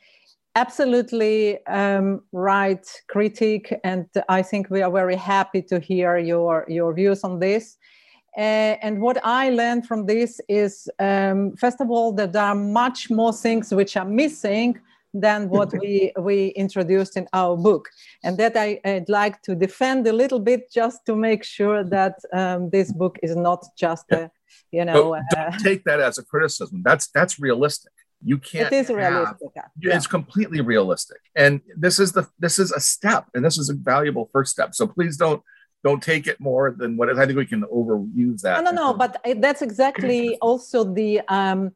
absolutely 0.55 1.65
um, 1.67 2.23
right 2.33 2.87
critique, 3.09 3.73
and 3.85 4.07
I 4.29 4.43
think 4.43 4.71
we 4.71 4.83
are 4.83 4.91
very 4.91 5.17
happy 5.17 5.63
to 5.63 5.79
hear 5.79 6.19
your 6.19 6.65
your 6.69 6.93
views 6.95 7.25
on 7.25 7.39
this. 7.39 7.77
Uh, 8.37 8.77
and 8.83 9.01
what 9.01 9.19
I 9.25 9.51
learned 9.51 9.87
from 9.87 10.07
this 10.07 10.41
is, 10.49 10.89
um, 11.01 11.57
first 11.57 11.81
of 11.81 11.91
all, 11.91 12.13
that 12.13 12.33
there 12.33 12.45
are 12.45 12.55
much 12.55 13.11
more 13.11 13.33
things 13.33 13.75
which 13.75 13.97
are 13.97 14.05
missing 14.05 14.79
than 15.21 15.49
what 15.49 15.73
we, 15.73 16.13
we 16.19 16.49
introduced 16.49 17.17
in 17.17 17.27
our 17.33 17.57
book. 17.57 17.89
And 18.23 18.37
that 18.39 18.57
I, 18.57 18.81
would 18.85 19.09
like 19.09 19.43
to 19.43 19.55
defend 19.55 20.07
a 20.07 20.13
little 20.13 20.41
bit 20.41 20.71
just 20.73 21.05
to 21.07 21.17
make 21.17 21.45
sure 21.45 21.85
that 21.85 22.15
um, 22.33 22.71
this 22.71 22.93
book 22.93 23.19
is 23.23 23.37
not 23.37 23.65
just 23.77 24.05
a, 24.13 24.31
you 24.71 24.85
know. 24.85 25.15
Uh, 25.15 25.23
don't 25.31 25.59
take 25.63 25.85
that 25.85 26.01
as 26.01 26.19
a 26.19 26.25
criticism. 26.25 26.83
That's, 26.85 27.09
that's 27.09 27.39
realistic. 27.39 27.93
You 28.23 28.39
can't. 28.39 28.73
It 28.73 28.77
is 28.77 28.89
realistic. 28.89 29.51
Have, 29.55 29.71
yeah. 29.81 29.97
It's 29.97 30.09
completely 30.09 30.61
realistic, 30.61 31.19
and 31.37 31.61
this 31.77 32.01
is 32.01 32.11
the 32.11 32.29
this 32.41 32.59
is 32.59 32.73
a 32.73 32.81
step, 32.81 33.27
and 33.33 33.45
this 33.45 33.59
is 33.59 33.69
a 33.69 33.75
valuable 33.75 34.29
first 34.33 34.51
step. 34.51 34.75
So 34.75 34.89
please 34.89 35.17
don't 35.17 35.41
don't 35.85 36.03
take 36.03 36.27
it 36.27 36.41
more 36.41 36.75
than 36.77 36.97
what 36.97 37.17
I 37.17 37.27
think 37.27 37.39
we 37.39 37.47
can 37.47 37.63
overuse 37.63 38.41
that. 38.41 38.65
No, 38.65 38.73
no, 38.73 38.91
no. 38.91 38.95
But 38.95 39.23
that's 39.37 39.63
exactly 39.63 40.37
also 40.39 40.83
the 40.83 41.21
um, 41.29 41.73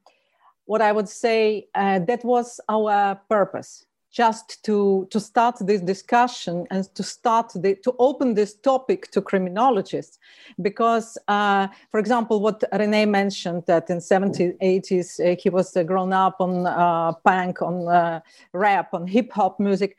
what 0.72 0.80
I 0.80 0.90
would 0.90 1.08
say 1.24 1.68
uh, 1.74 1.98
that 2.08 2.24
was 2.24 2.58
our 2.66 3.20
purpose, 3.28 3.84
just 4.10 4.46
to 4.66 5.06
to 5.10 5.18
start 5.20 5.56
this 5.70 5.82
discussion 5.82 6.66
and 6.70 6.82
to 6.94 7.02
start 7.02 7.48
the, 7.62 7.74
to 7.84 7.90
open 7.98 8.28
this 8.34 8.52
topic 8.70 9.00
to 9.10 9.20
criminologists, 9.20 10.18
because, 10.68 11.18
uh, 11.28 11.66
for 11.90 12.00
example, 12.00 12.36
what 12.40 12.58
René 12.80 13.06
mentioned 13.06 13.62
that 13.66 13.90
in 13.90 13.98
70s, 13.98 14.56
80s 14.78 15.08
uh, 15.20 15.36
he 15.42 15.50
was 15.50 15.76
uh, 15.76 15.82
grown 15.82 16.12
up 16.14 16.36
on 16.40 16.66
uh, 16.66 17.12
punk, 17.26 17.60
on 17.60 17.76
uh, 17.88 18.20
rap, 18.54 18.88
on 18.94 19.06
hip 19.06 19.30
hop 19.36 19.60
music. 19.60 19.90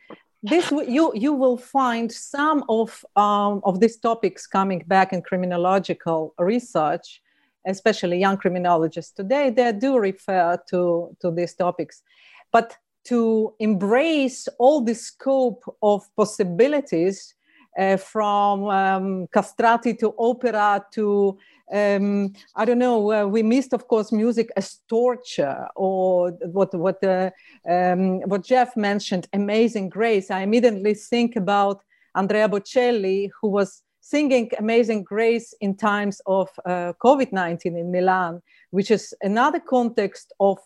This 0.42 0.72
you 0.98 1.06
you 1.26 1.34
will 1.42 1.60
find 1.80 2.12
some 2.12 2.60
of 2.68 3.06
um, 3.16 3.62
of 3.70 3.80
these 3.80 3.98
topics 4.10 4.48
coming 4.48 4.82
back 4.88 5.14
in 5.14 5.22
criminological 5.22 6.34
research 6.40 7.23
especially 7.66 8.20
young 8.20 8.38
criminologists 8.38 9.12
today 9.12 9.50
they 9.50 9.72
do 9.72 9.98
refer 9.98 10.58
to 10.70 11.16
to 11.20 11.32
these 11.32 11.54
topics 11.54 12.04
but 12.52 12.78
to 13.04 13.54
embrace 13.60 14.48
all 14.60 14.82
the 14.82 14.96
scope 14.96 15.64
of 15.82 16.04
possibilities 16.16 17.36
uh, 17.78 17.98
from 17.98 18.66
um, 18.66 19.28
castrati 19.28 19.94
to 19.94 20.14
opera 20.18 20.86
to 20.94 21.38
um, 21.72 22.34
I 22.56 22.66
don't 22.66 22.78
know. 22.78 23.12
Uh, 23.12 23.26
we 23.26 23.42
missed, 23.42 23.74
of 23.74 23.88
course, 23.88 24.12
music 24.12 24.52
as 24.56 24.80
torture, 24.88 25.68
or 25.76 26.32
what 26.52 26.74
what 26.76 27.04
uh, 27.04 27.32
um, 27.68 28.20
what 28.22 28.44
Jeff 28.44 28.76
mentioned, 28.76 29.28
"Amazing 29.34 29.90
Grace." 29.90 30.30
I 30.30 30.42
immediately 30.42 30.94
think 30.94 31.36
about 31.36 31.82
Andrea 32.16 32.48
Bocelli, 32.48 33.30
who 33.42 33.48
was 33.48 33.82
singing 34.04 34.52
"Amazing 34.60 35.04
Grace" 35.04 35.54
in 35.62 35.76
times 35.76 36.22
of 36.26 36.50
uh, 36.66 36.94
COVID 37.04 37.32
nineteen 37.32 37.78
in 37.78 37.92
Milan, 37.92 38.42
which 38.72 38.92
is 38.92 39.14
another 39.22 39.60
context 39.60 40.34
of 40.40 40.60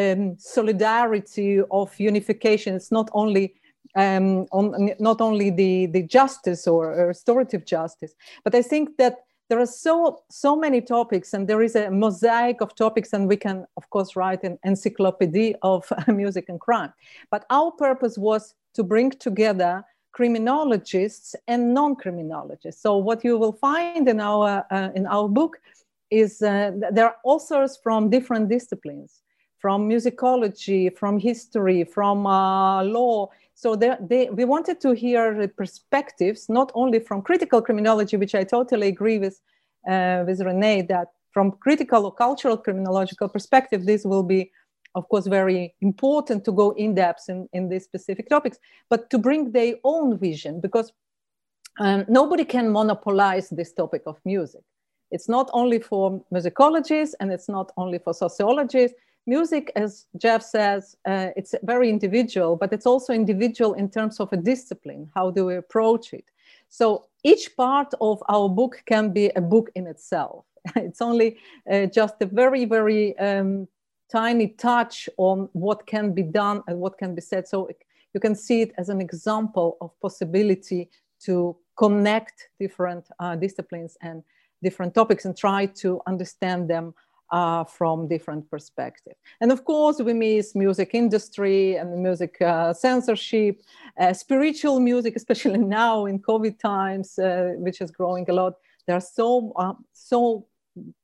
um, 0.00 0.36
solidarity, 0.38 1.60
of 1.70 2.00
unification. 2.00 2.74
It's 2.74 2.90
not 2.90 3.10
only 3.12 3.54
um, 3.94 4.46
on 4.52 4.90
not 4.98 5.20
only 5.20 5.50
the 5.50 5.86
the 5.86 6.02
justice 6.02 6.66
or 6.66 7.06
restorative 7.06 7.66
justice, 7.66 8.14
but 8.42 8.54
I 8.54 8.62
think 8.62 8.96
that 8.96 9.16
there 9.48 9.60
are 9.60 9.66
so 9.66 10.22
so 10.30 10.56
many 10.56 10.80
topics 10.80 11.34
and 11.34 11.46
there 11.46 11.62
is 11.62 11.76
a 11.76 11.90
mosaic 11.90 12.60
of 12.60 12.74
topics 12.74 13.12
and 13.12 13.28
we 13.28 13.36
can 13.36 13.66
of 13.76 13.88
course 13.90 14.16
write 14.16 14.44
an 14.44 14.58
encyclopedia 14.64 15.54
of 15.62 15.90
music 16.08 16.48
and 16.48 16.60
crime 16.60 16.92
but 17.30 17.44
our 17.50 17.70
purpose 17.72 18.18
was 18.18 18.54
to 18.74 18.82
bring 18.82 19.10
together 19.10 19.84
criminologists 20.18 21.28
and 21.46 21.60
non-criminologists. 21.78 22.82
So 22.82 22.90
what 23.08 23.18
you 23.26 23.34
will 23.42 23.56
find 23.68 24.08
in 24.12 24.18
our 24.30 24.50
uh, 24.76 24.90
in 24.98 25.04
our 25.16 25.28
book 25.38 25.52
is 26.22 26.30
uh, 26.42 26.72
there 26.96 27.06
are 27.10 27.16
authors 27.32 27.72
from 27.84 28.00
different 28.16 28.46
disciplines 28.56 29.10
from 29.58 29.78
musicology 29.94 30.82
from 31.00 31.18
history 31.30 31.84
from 31.84 32.26
uh, 32.26 32.82
law. 32.98 33.28
So 33.54 33.68
they, 33.74 34.28
we 34.30 34.44
wanted 34.44 34.80
to 34.84 34.90
hear 34.92 35.48
perspectives, 35.62 36.48
not 36.48 36.70
only 36.74 37.00
from 37.00 37.22
critical 37.22 37.60
criminology, 37.60 38.16
which 38.16 38.34
I 38.40 38.44
totally 38.44 38.88
agree 38.88 39.18
with, 39.18 39.36
uh, 39.92 40.22
with 40.26 40.38
René, 40.48 40.86
that 40.88 41.08
from 41.32 41.46
critical 41.66 42.04
or 42.06 42.14
cultural 42.14 42.56
criminological 42.56 43.28
perspective, 43.28 43.80
this 43.84 44.04
will 44.04 44.22
be, 44.22 44.40
of 44.98 45.08
course, 45.08 45.26
very 45.26 45.74
important 45.80 46.44
to 46.44 46.52
go 46.52 46.72
in 46.72 46.94
depth 46.94 47.28
in, 47.28 47.48
in 47.52 47.68
these 47.68 47.84
specific 47.84 48.28
topics, 48.28 48.58
but 48.90 49.08
to 49.10 49.18
bring 49.18 49.52
their 49.52 49.74
own 49.84 50.18
vision, 50.18 50.60
because 50.60 50.92
um, 51.80 52.04
nobody 52.08 52.44
can 52.44 52.70
monopolize 52.70 53.48
this 53.50 53.72
topic 53.72 54.02
of 54.06 54.16
music. 54.24 54.62
It's 55.10 55.28
not 55.28 55.48
only 55.52 55.78
for 55.78 56.22
musicologists 56.34 57.14
and 57.20 57.32
it's 57.32 57.48
not 57.48 57.70
only 57.76 57.98
for 57.98 58.12
sociologists, 58.12 58.96
music, 59.26 59.70
as 59.76 60.06
Jeff 60.16 60.42
says, 60.42 60.96
uh, 61.06 61.28
it's 61.36 61.54
very 61.62 61.88
individual, 61.88 62.56
but 62.56 62.72
it's 62.72 62.86
also 62.86 63.12
individual 63.12 63.74
in 63.74 63.88
terms 63.88 64.20
of 64.20 64.32
a 64.32 64.36
discipline. 64.36 65.08
How 65.14 65.30
do 65.30 65.46
we 65.46 65.56
approach 65.56 66.12
it? 66.12 66.24
So 66.68 67.06
each 67.22 67.56
part 67.56 67.94
of 68.00 68.22
our 68.28 68.48
book 68.48 68.82
can 68.86 69.12
be 69.12 69.30
a 69.36 69.40
book 69.40 69.70
in 69.74 69.86
itself. 69.86 70.44
it's 70.76 71.00
only 71.00 71.36
uh, 71.70 71.86
just 71.86 72.16
a 72.20 72.26
very, 72.26 72.64
very 72.64 73.16
um, 73.18 73.68
tiny 74.10 74.48
touch 74.48 75.08
on 75.16 75.48
what 75.52 75.86
can 75.86 76.12
be 76.12 76.22
done 76.22 76.62
and 76.66 76.78
what 76.78 76.98
can 76.98 77.14
be 77.14 77.20
said. 77.20 77.46
So 77.46 77.68
you 78.14 78.20
can 78.20 78.34
see 78.34 78.62
it 78.62 78.72
as 78.78 78.88
an 78.88 79.00
example 79.00 79.76
of 79.80 79.90
possibility 80.00 80.90
to 81.24 81.56
connect 81.76 82.48
different 82.58 83.06
uh, 83.18 83.36
disciplines 83.36 83.96
and 84.02 84.22
different 84.62 84.94
topics 84.94 85.24
and 85.24 85.36
try 85.36 85.66
to 85.66 86.00
understand 86.06 86.68
them 86.68 86.94
uh, 87.30 87.64
from 87.64 88.08
different 88.08 88.50
perspectives. 88.50 89.16
And 89.40 89.52
of 89.52 89.64
course, 89.64 90.00
we 90.00 90.14
miss 90.14 90.54
music 90.54 90.90
industry 90.94 91.76
and 91.76 92.02
music 92.02 92.40
uh, 92.40 92.72
censorship, 92.72 93.60
uh, 94.00 94.12
spiritual 94.12 94.80
music, 94.80 95.14
especially 95.22 95.58
now 95.58 96.06
in 96.06 96.18
COVID 96.20 96.58
times, 96.58 97.18
uh, 97.18 97.52
which 97.58 97.80
is 97.80 97.90
growing 97.90 98.28
a 98.30 98.32
lot. 98.32 98.54
There 98.86 98.96
are 98.96 99.00
so 99.00 99.52
uh, 99.56 99.74
so 99.92 100.46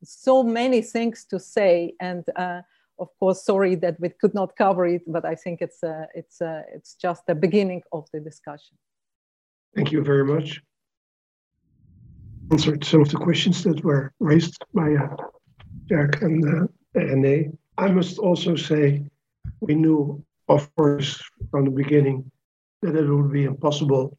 so 0.02 0.42
many 0.42 0.80
things 0.82 1.24
to 1.26 1.38
say, 1.38 1.94
and 2.00 2.24
uh, 2.36 2.62
of 2.98 3.08
course, 3.18 3.44
sorry 3.44 3.74
that 3.76 3.98
we 4.00 4.08
could 4.08 4.34
not 4.34 4.56
cover 4.56 4.86
it, 4.86 5.02
but 5.06 5.24
I 5.24 5.34
think 5.34 5.60
it's 5.60 5.82
uh, 5.82 6.06
it's 6.14 6.40
uh, 6.40 6.62
it's 6.72 6.94
just 6.94 7.26
the 7.26 7.34
beginning 7.34 7.82
of 7.92 8.08
the 8.12 8.20
discussion. 8.20 8.76
Thank 9.74 9.92
you 9.92 10.02
very 10.02 10.24
much. 10.24 10.62
Answered 12.50 12.84
some 12.84 13.02
of 13.02 13.08
the 13.08 13.16
questions 13.16 13.64
that 13.64 13.82
were 13.82 14.12
raised 14.20 14.64
by 14.72 14.94
uh, 14.94 15.16
Jack 15.88 16.22
and 16.22 16.44
uh. 16.44 16.66
I 17.76 17.88
must 17.88 18.18
also 18.18 18.54
say, 18.54 19.02
we 19.60 19.74
knew, 19.74 20.24
of 20.48 20.72
course, 20.76 21.20
from 21.50 21.64
the 21.64 21.70
beginning 21.72 22.30
that 22.82 22.94
it 22.94 23.08
would 23.08 23.32
be 23.32 23.44
impossible 23.44 24.16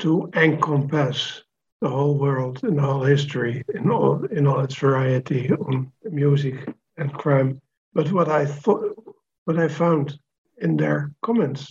to 0.00 0.28
encompass 0.34 1.44
the 1.80 1.88
whole 1.88 2.18
world 2.18 2.64
and 2.64 2.80
whole 2.80 3.04
history 3.04 3.62
in 3.74 3.90
all 3.90 4.24
in 4.24 4.46
all 4.46 4.60
its 4.60 4.74
variety 4.74 5.52
on 5.52 5.92
music 6.04 6.56
and 6.96 7.12
crime. 7.12 7.60
But 7.94 8.10
what 8.10 8.28
I 8.28 8.44
thought, 8.44 8.96
what 9.44 9.58
I 9.58 9.68
found 9.68 10.18
in 10.58 10.76
their 10.76 11.12
comments 11.22 11.70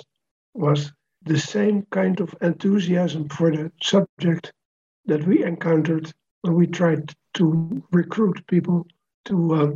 was 0.53 0.91
the 1.23 1.37
same 1.37 1.85
kind 1.91 2.19
of 2.21 2.35
enthusiasm 2.41 3.27
for 3.29 3.51
the 3.51 3.71
subject 3.81 4.53
that 5.05 5.25
we 5.25 5.43
encountered 5.43 6.11
when 6.41 6.55
we 6.55 6.67
tried 6.67 7.13
to 7.35 7.83
recruit 7.91 8.45
people 8.47 8.87
to 9.25 9.53
uh, 9.53 9.71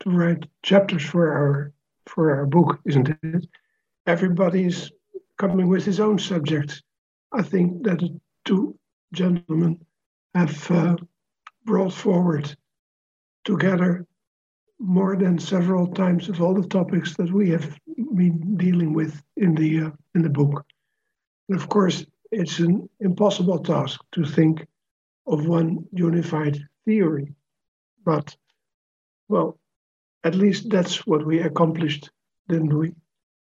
to 0.00 0.10
write 0.10 0.46
chapters 0.62 1.04
for 1.04 1.32
our 1.32 1.72
for 2.06 2.34
our 2.34 2.46
book, 2.46 2.80
isn't 2.84 3.08
it? 3.22 3.46
Everybody's 4.06 4.90
coming 5.38 5.68
with 5.68 5.84
his 5.84 6.00
own 6.00 6.18
subject. 6.18 6.82
I 7.32 7.42
think 7.42 7.84
that 7.84 8.00
the 8.00 8.20
two 8.44 8.78
gentlemen 9.12 9.78
have 10.34 10.70
uh, 10.70 10.96
brought 11.64 11.92
forward 11.92 12.54
together 13.44 14.06
more 14.78 15.16
than 15.16 15.38
several 15.38 15.86
times 15.86 16.28
of 16.28 16.40
all 16.40 16.54
the 16.54 16.68
topics 16.68 17.16
that 17.16 17.32
we 17.32 17.50
have 17.50 17.78
been 18.14 18.56
dealing 18.56 18.92
with 18.92 19.22
in 19.36 19.54
the 19.54 19.84
uh, 19.84 19.90
in 20.14 20.22
the 20.22 20.30
book. 20.30 20.64
And 21.48 21.58
of 21.58 21.68
course, 21.68 22.04
it's 22.30 22.58
an 22.58 22.88
impossible 23.00 23.58
task 23.58 24.00
to 24.12 24.24
think 24.24 24.66
of 25.26 25.46
one 25.46 25.86
unified 25.92 26.58
theory, 26.84 27.34
but 28.04 28.36
well, 29.28 29.58
at 30.24 30.34
least 30.34 30.70
that's 30.70 31.06
what 31.06 31.24
we 31.24 31.40
accomplished, 31.40 32.10
didn't 32.48 32.76
we? 32.76 32.94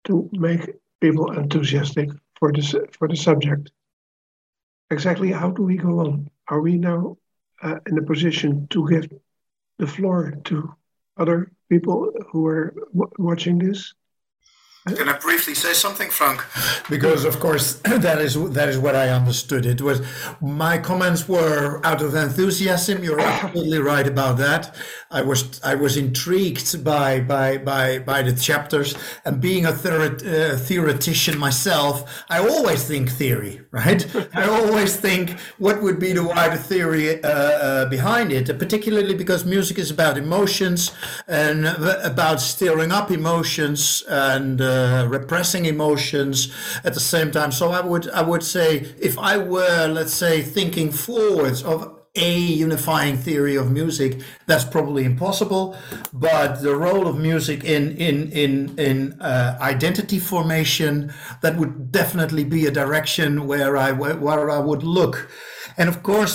To 0.05 0.29
make 0.33 0.71
people 1.01 1.33
enthusiastic 1.33 2.11
for 2.39 2.53
this 2.53 2.75
for 2.93 3.09
the 3.09 3.17
subject. 3.17 3.71
Exactly 4.91 5.33
how 5.33 5.51
do 5.51 5.63
we 5.63 5.77
go 5.77 6.01
on? 6.01 6.31
Are 6.49 6.61
we 6.61 6.77
now 6.79 7.17
uh, 7.63 7.79
in 7.87 7.99
a 7.99 8.03
position 8.03 8.69
to 8.69 8.89
give 8.89 9.09
the 9.79 9.87
floor 9.87 10.35
to 10.45 10.75
other 11.17 11.51
people 11.69 12.13
who 12.31 12.47
are 12.47 12.75
watching 13.19 13.59
this? 13.59 13.95
Can 14.95 15.09
I 15.09 15.19
briefly 15.19 15.55
say 15.55 15.73
something, 15.73 16.11
Frank? 16.11 16.45
Because 16.89 17.25
of 17.25 17.41
course 17.41 17.75
that 17.85 18.21
is 18.21 18.35
that 18.53 18.69
is 18.69 18.79
what 18.79 18.95
I 18.95 19.09
understood. 19.09 19.67
It 19.67 19.83
was 19.83 20.01
my 20.41 20.79
comments 20.79 21.29
were 21.29 21.81
out 21.85 22.03
of 22.03 22.15
enthusiasm. 22.15 23.03
You're 23.03 23.21
absolutely 23.35 23.79
right 23.79 24.07
about 24.07 24.39
that. 24.39 24.77
I 25.11 25.23
was 25.23 25.61
I 25.65 25.75
was 25.75 25.97
intrigued 25.97 26.85
by 26.85 27.21
by 27.21 27.59
by 27.59 27.99
by 27.99 28.23
the 28.23 28.33
chapters 28.33 28.95
and 29.25 29.41
being 29.41 29.67
a 29.67 29.71
uh, 29.71 30.57
theoretician 30.57 31.39
myself, 31.39 32.25
I 32.29 32.39
always 32.39 32.85
think 32.85 33.11
theory, 33.11 33.61
right? 33.71 34.07
I 34.35 34.49
always 34.49 34.97
think 34.97 35.39
what 35.59 35.83
would 35.83 35.99
be 35.99 36.13
the 36.13 36.25
wider 36.25 36.57
theory 36.57 37.23
uh, 37.23 37.29
uh, 37.29 37.89
behind 37.89 38.33
it, 38.33 38.47
particularly 38.59 39.15
because 39.15 39.45
music 39.45 39.79
is 39.79 39.91
about 39.91 40.17
emotions 40.17 40.93
and 41.27 41.67
about 41.67 42.41
stirring 42.41 42.93
up 42.93 43.11
emotions 43.11 44.05
and 44.09 44.61
uh, 44.77 45.07
repressing 45.09 45.65
emotions 45.65 46.53
at 46.85 46.95
the 46.95 47.01
same 47.15 47.31
time. 47.31 47.53
So 47.53 47.71
I 47.71 47.81
would 47.81 48.09
I 48.11 48.23
would 48.23 48.43
say 48.43 48.69
if 48.99 49.19
I 49.19 49.35
were 49.39 49.87
let's 49.89 50.15
say 50.15 50.43
thinking 50.43 50.93
forwards 50.93 51.63
of 51.63 51.97
a 52.17 52.39
unifying 52.39 53.17
theory 53.17 53.57
of 53.57 53.71
music 53.71 54.21
that's 54.47 54.65
probably 54.65 55.05
impossible. 55.05 55.77
But 56.13 56.63
the 56.63 56.75
role 56.75 57.07
of 57.07 57.19
music 57.19 57.65
in 57.65 57.97
in 57.97 58.31
in 58.33 58.79
in 58.79 59.21
uh, 59.21 59.59
identity 59.61 60.19
formation 60.19 61.13
that 61.43 61.57
would 61.57 61.93
definitely 61.93 62.45
be 62.45 62.67
a 62.67 62.71
direction 62.71 63.47
where 63.47 63.77
i 63.77 63.93
where 63.93 64.51
i 64.51 64.59
would 64.59 64.83
look. 64.83 65.31
And 65.77 65.89
of 65.89 66.03
course 66.03 66.35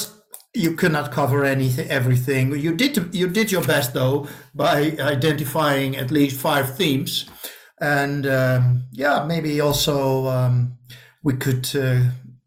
you 0.54 0.76
cannot 0.76 1.12
cover 1.12 1.46
anything 1.46 1.89
everything. 1.89 2.52
You 2.56 2.76
did 2.76 3.16
you 3.16 3.28
did 3.28 3.52
your 3.52 3.64
best 3.64 3.94
though 3.94 4.28
by 4.54 4.96
identifying 5.00 5.96
at 5.96 6.12
least 6.12 6.39
five 6.39 6.78
themes 6.78 7.30
and 7.82 8.28
um, 8.28 8.84
yeah, 8.92 9.26
maybe 9.26 9.60
also 9.60 10.28
um, 10.28 10.78
we 11.24 11.34
could 11.34 11.68
uh, 11.76 12.02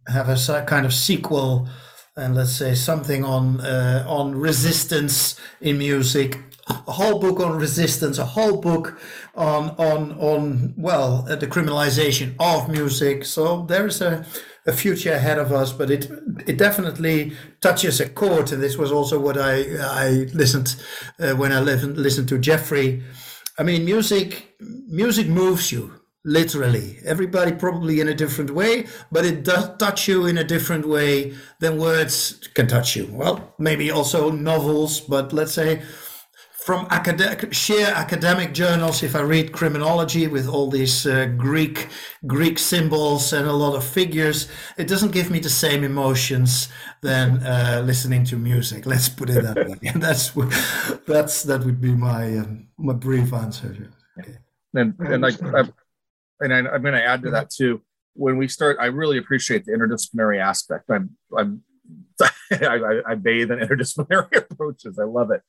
have 0.07 0.29
a 0.29 0.65
kind 0.67 0.87
of 0.87 0.95
sequel 0.95 1.69
and 2.17 2.37
let's 2.37 2.53
say 2.53 2.75
something 2.75 3.25
on 3.25 3.61
uh, 3.61 4.05
on 4.09 4.35
resistance 4.37 5.39
in 5.61 5.79
music 5.79 6.39
a 6.69 6.93
whole 6.93 7.19
book 7.19 7.41
on 7.41 7.59
resistance 7.59 8.19
a 8.19 8.25
whole 8.25 8.61
book 8.61 8.99
on 9.35 9.71
on 9.71 10.13
on 10.13 10.75
well 10.77 11.23
the 11.23 11.47
criminalization 11.47 12.35
of 12.39 12.69
music. 12.69 13.25
So 13.25 13.67
there's 13.67 14.01
a, 14.01 14.25
a 14.67 14.73
future 14.73 15.13
ahead 15.13 15.39
of 15.39 15.53
us 15.53 15.73
but 15.73 15.91
it 15.91 16.11
it 16.47 16.57
definitely 16.57 17.33
touches 17.61 18.01
a 18.01 18.09
chord 18.09 18.53
and 18.53 18.63
this 18.63 18.79
was 18.79 18.91
also 18.91 19.21
what 19.21 19.37
i 19.37 19.61
i 20.05 20.09
listened 20.33 20.75
uh, 21.21 21.35
when 21.35 21.53
i 21.53 21.61
listened 21.61 21.99
listened 21.99 22.29
to 22.31 22.39
jeffrey 22.39 23.03
I 23.59 23.63
mean, 23.63 23.85
music 23.85 24.57
music 24.61 25.29
moves 25.29 25.71
you 25.71 26.01
literally. 26.25 26.99
Everybody 27.05 27.53
probably 27.53 28.01
in 28.01 28.09
a 28.09 28.15
different 28.15 28.51
way, 28.51 28.87
but 29.13 29.25
it 29.25 29.45
does 29.45 29.77
touch 29.79 30.09
you 30.09 30.27
in 30.27 30.39
a 30.39 30.45
different 30.45 30.87
way 30.87 31.35
than 31.61 31.79
words 31.79 32.49
can 32.55 32.67
touch 32.67 32.97
you. 32.97 33.09
Well, 33.13 33.55
maybe 33.59 33.91
also 33.91 34.31
novels, 34.31 35.01
but 35.01 35.33
let's 35.33 35.53
say 35.53 35.83
from 36.65 36.87
academic, 36.91 37.53
sheer 37.53 37.89
academic 37.89 38.55
journals, 38.55 39.03
if 39.03 39.15
I 39.15 39.21
read 39.21 39.53
criminology 39.53 40.27
with 40.29 40.49
all 40.49 40.71
these 40.71 41.07
uh, 41.07 41.27
Greek 41.37 41.89
Greek 42.27 42.59
symbols 42.59 43.35
and 43.35 43.47
a 43.47 43.53
lot 43.53 43.77
of 43.77 43.85
figures, 43.85 44.49
it 44.79 44.89
doesn't 44.89 45.13
give 45.13 45.31
me 45.31 45.41
the 45.41 45.51
same 45.51 45.85
emotions 45.85 46.71
than 47.03 47.43
uh, 47.45 47.83
listening 47.85 48.25
to 48.25 48.39
music. 48.39 48.87
Let's 48.93 49.11
put 49.11 49.29
it 49.29 49.43
that 49.43 49.57
way. 49.57 49.91
That's 49.97 50.33
that's 51.07 51.43
that 51.43 51.65
would 51.67 51.83
be 51.83 51.95
my 51.95 52.39
um, 52.39 52.69
my 52.79 52.95
brief 52.95 53.35
answer. 53.35 53.91
Okay. 54.19 54.39
And 54.73 54.95
and 55.01 55.21
like 55.21 55.43
I, 55.43 55.69
and 56.41 56.55
I, 56.55 56.59
I'm 56.61 56.81
going 56.81 56.95
to 56.95 57.05
add 57.05 57.23
to 57.25 57.31
that 57.33 57.51
too. 57.51 57.83
When 58.15 58.39
we 58.39 58.49
start, 58.49 58.79
I 58.81 58.87
really 58.87 59.19
appreciate 59.19 59.67
the 59.67 59.73
interdisciplinary 59.73 60.41
aspect. 60.41 60.89
I'm 60.89 61.11
I'm 61.37 61.63
I, 62.53 63.03
I 63.07 63.15
bathe 63.17 63.51
in 63.51 63.59
interdisciplinary 63.59 64.49
approaches. 64.51 64.99
I 64.99 65.05
love 65.05 65.31
it 65.31 65.43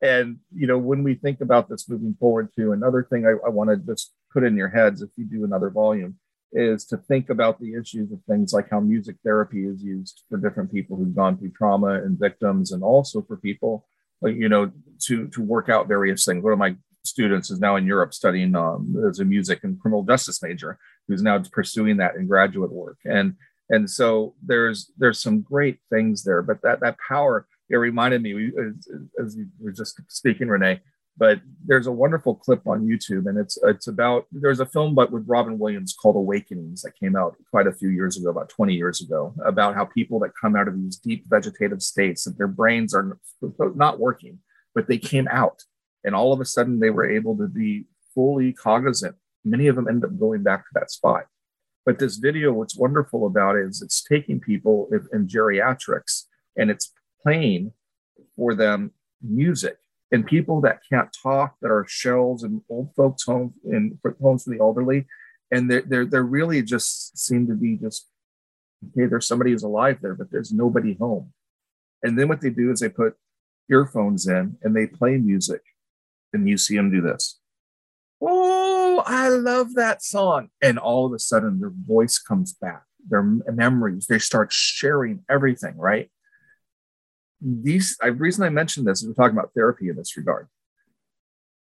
and 0.00 0.38
you 0.54 0.66
know 0.66 0.78
when 0.78 1.02
we 1.02 1.14
think 1.14 1.40
about 1.40 1.68
this 1.68 1.88
moving 1.88 2.14
forward 2.18 2.48
too 2.56 2.72
another 2.72 3.06
thing 3.10 3.26
i, 3.26 3.30
I 3.46 3.50
want 3.50 3.70
to 3.70 3.76
just 3.76 4.12
put 4.32 4.44
in 4.44 4.56
your 4.56 4.68
heads 4.68 5.02
if 5.02 5.10
you 5.16 5.24
do 5.24 5.44
another 5.44 5.70
volume 5.70 6.16
is 6.52 6.86
to 6.86 6.96
think 6.96 7.28
about 7.28 7.60
the 7.60 7.74
issues 7.74 8.10
of 8.10 8.20
things 8.28 8.52
like 8.52 8.70
how 8.70 8.80
music 8.80 9.16
therapy 9.24 9.66
is 9.66 9.82
used 9.82 10.22
for 10.28 10.38
different 10.38 10.72
people 10.72 10.96
who've 10.96 11.14
gone 11.14 11.36
through 11.36 11.50
trauma 11.50 11.94
and 11.94 12.18
victims 12.18 12.72
and 12.72 12.82
also 12.82 13.20
for 13.22 13.36
people 13.36 13.86
you 14.22 14.48
know 14.48 14.70
to 15.00 15.28
to 15.28 15.42
work 15.42 15.68
out 15.68 15.88
various 15.88 16.24
things. 16.24 16.42
One 16.42 16.52
of 16.52 16.58
my 16.58 16.76
students 17.04 17.50
is 17.50 17.60
now 17.60 17.76
in 17.76 17.86
europe 17.86 18.12
studying 18.12 18.54
um, 18.54 18.94
as 19.08 19.20
a 19.20 19.24
music 19.24 19.60
and 19.62 19.80
criminal 19.80 20.02
justice 20.02 20.42
major 20.42 20.78
who's 21.06 21.22
now 21.22 21.42
pursuing 21.52 21.96
that 21.98 22.16
in 22.16 22.26
graduate 22.26 22.72
work. 22.72 22.98
And 23.04 23.34
and 23.70 23.88
so 23.88 24.34
there's 24.44 24.90
there's 24.98 25.20
some 25.20 25.40
great 25.40 25.78
things 25.90 26.24
there 26.24 26.42
but 26.42 26.60
that 26.62 26.80
that 26.80 26.96
power 27.06 27.46
it 27.70 27.76
reminded 27.76 28.22
me 28.22 28.50
as, 28.58 28.88
as 29.22 29.36
you 29.36 29.46
were 29.60 29.72
just 29.72 30.00
speaking, 30.08 30.48
René. 30.48 30.80
But 31.16 31.40
there's 31.66 31.88
a 31.88 31.92
wonderful 31.92 32.36
clip 32.36 32.66
on 32.66 32.86
YouTube, 32.86 33.26
and 33.26 33.36
it's 33.38 33.58
it's 33.64 33.88
about 33.88 34.26
there's 34.30 34.60
a 34.60 34.66
film 34.66 34.94
but 34.94 35.10
with 35.10 35.24
Robin 35.26 35.58
Williams 35.58 35.92
called 36.00 36.14
Awakenings 36.14 36.82
that 36.82 36.96
came 36.98 37.16
out 37.16 37.34
quite 37.50 37.66
a 37.66 37.72
few 37.72 37.88
years 37.88 38.16
ago, 38.16 38.30
about 38.30 38.48
20 38.48 38.72
years 38.72 39.00
ago, 39.00 39.34
about 39.44 39.74
how 39.74 39.84
people 39.84 40.20
that 40.20 40.30
come 40.40 40.54
out 40.54 40.68
of 40.68 40.80
these 40.80 40.96
deep 40.96 41.24
vegetative 41.28 41.82
states 41.82 42.22
that 42.24 42.38
their 42.38 42.46
brains 42.46 42.94
are 42.94 43.18
not 43.74 43.98
working, 43.98 44.38
but 44.76 44.86
they 44.86 44.98
came 44.98 45.26
out, 45.28 45.64
and 46.04 46.14
all 46.14 46.32
of 46.32 46.40
a 46.40 46.44
sudden 46.44 46.78
they 46.78 46.90
were 46.90 47.10
able 47.10 47.36
to 47.36 47.48
be 47.48 47.86
fully 48.14 48.52
cognizant. 48.52 49.16
Many 49.44 49.66
of 49.66 49.74
them 49.74 49.88
end 49.88 50.04
up 50.04 50.16
going 50.20 50.44
back 50.44 50.60
to 50.60 50.70
that 50.74 50.92
spot. 50.92 51.24
But 51.84 51.98
this 51.98 52.16
video, 52.16 52.52
what's 52.52 52.76
wonderful 52.76 53.26
about 53.26 53.56
it 53.56 53.66
is 53.66 53.82
it's 53.82 54.04
taking 54.04 54.40
people 54.40 54.88
in 55.12 55.26
geriatrics 55.26 56.26
and 56.56 56.70
it's 56.70 56.92
playing 57.28 57.72
for 58.36 58.54
them 58.54 58.92
music. 59.22 59.76
And 60.10 60.24
people 60.26 60.62
that 60.62 60.80
can't 60.90 61.14
talk 61.22 61.56
that 61.60 61.70
are 61.70 61.84
shells 61.86 62.42
and 62.42 62.62
old 62.70 62.94
folks 62.96 63.24
homes 63.24 63.52
and 63.64 63.98
homes 64.22 64.44
for 64.44 64.50
the 64.50 64.60
elderly 64.60 65.06
and 65.50 65.70
they're, 65.70 65.82
they're, 65.82 66.06
they're 66.06 66.22
really 66.22 66.62
just 66.62 67.18
seem 67.18 67.46
to 67.46 67.54
be 67.54 67.76
just 67.76 68.08
okay 68.84 69.06
there's 69.06 69.26
somebody 69.26 69.50
who's 69.50 69.64
alive 69.64 69.98
there 70.00 70.14
but 70.14 70.30
there's 70.30 70.52
nobody 70.52 70.94
home. 70.94 71.32
And 72.02 72.18
then 72.18 72.28
what 72.28 72.40
they 72.40 72.50
do 72.50 72.70
is 72.70 72.80
they 72.80 72.88
put 72.88 73.16
earphones 73.70 74.26
in 74.26 74.56
and 74.62 74.74
they 74.74 74.86
play 74.86 75.18
music. 75.18 75.60
And 76.32 76.48
you 76.48 76.56
see 76.56 76.76
them 76.76 76.90
do 76.90 77.02
this. 77.02 77.38
Oh 78.22 79.02
i 79.06 79.28
love 79.28 79.74
that 79.74 80.02
song. 80.02 80.48
And 80.62 80.78
all 80.78 81.04
of 81.04 81.12
a 81.12 81.18
sudden 81.18 81.60
their 81.60 81.72
voice 81.86 82.18
comes 82.18 82.54
back. 82.54 82.84
Their 83.10 83.22
memories 83.22 84.06
they 84.06 84.18
start 84.18 84.52
sharing 84.52 85.24
everything 85.28 85.76
right 85.76 86.10
these 87.40 87.96
I, 88.02 88.06
reason 88.08 88.44
I 88.44 88.48
mentioned 88.48 88.86
this 88.86 89.02
is 89.02 89.08
we're 89.08 89.14
talking 89.14 89.36
about 89.36 89.52
therapy 89.54 89.88
in 89.88 89.96
this 89.96 90.16
regard. 90.16 90.48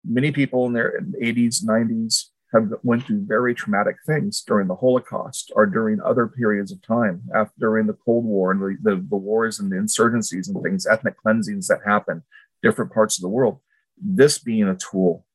Many 0.04 0.32
people 0.32 0.66
in 0.68 0.74
their 0.74 1.02
80s, 1.22 1.64
90s 1.64 2.26
have 2.54 2.72
went 2.84 3.06
through 3.06 3.26
very 3.26 3.54
traumatic 3.54 3.98
things 4.06 4.42
during 4.42 4.68
the 4.68 4.76
Holocaust 4.76 5.52
or 5.56 5.66
during 5.66 6.00
other 6.02 6.28
periods 6.28 6.72
of 6.72 6.82
time, 6.82 7.24
after 7.34 7.54
during 7.60 7.88
the 7.88 7.98
Cold 8.06 8.24
War 8.24 8.52
and 8.52 8.62
the, 8.62 8.78
the, 8.82 8.96
the 9.10 9.18
wars 9.18 9.60
and 9.60 9.72
the 9.72 9.76
insurgencies 9.76 10.48
and 10.48 10.62
things, 10.64 10.86
ethnic 10.86 11.18
cleansings 11.18 11.68
that 11.68 11.80
happen, 11.86 12.24
different 12.64 12.94
parts 12.94 13.18
of 13.18 13.24
the 13.24 13.30
world. 13.30 13.60
This 14.02 14.38
being 14.38 14.68
a 14.68 14.76
tool 14.76 15.26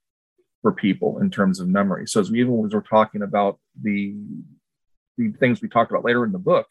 for 0.62 0.72
people 0.72 1.18
in 1.18 1.30
terms 1.30 1.60
of 1.60 1.68
memory. 1.68 2.06
So 2.06 2.20
as 2.20 2.30
we 2.30 2.40
even 2.40 2.64
as 2.64 2.74
we're 2.74 2.82
talking 2.82 3.22
about 3.22 3.58
the 3.80 4.14
the 5.16 5.32
things 5.32 5.60
we 5.60 5.68
talked 5.68 5.90
about 5.90 6.04
later 6.04 6.24
in 6.24 6.32
the 6.32 6.38
book, 6.38 6.66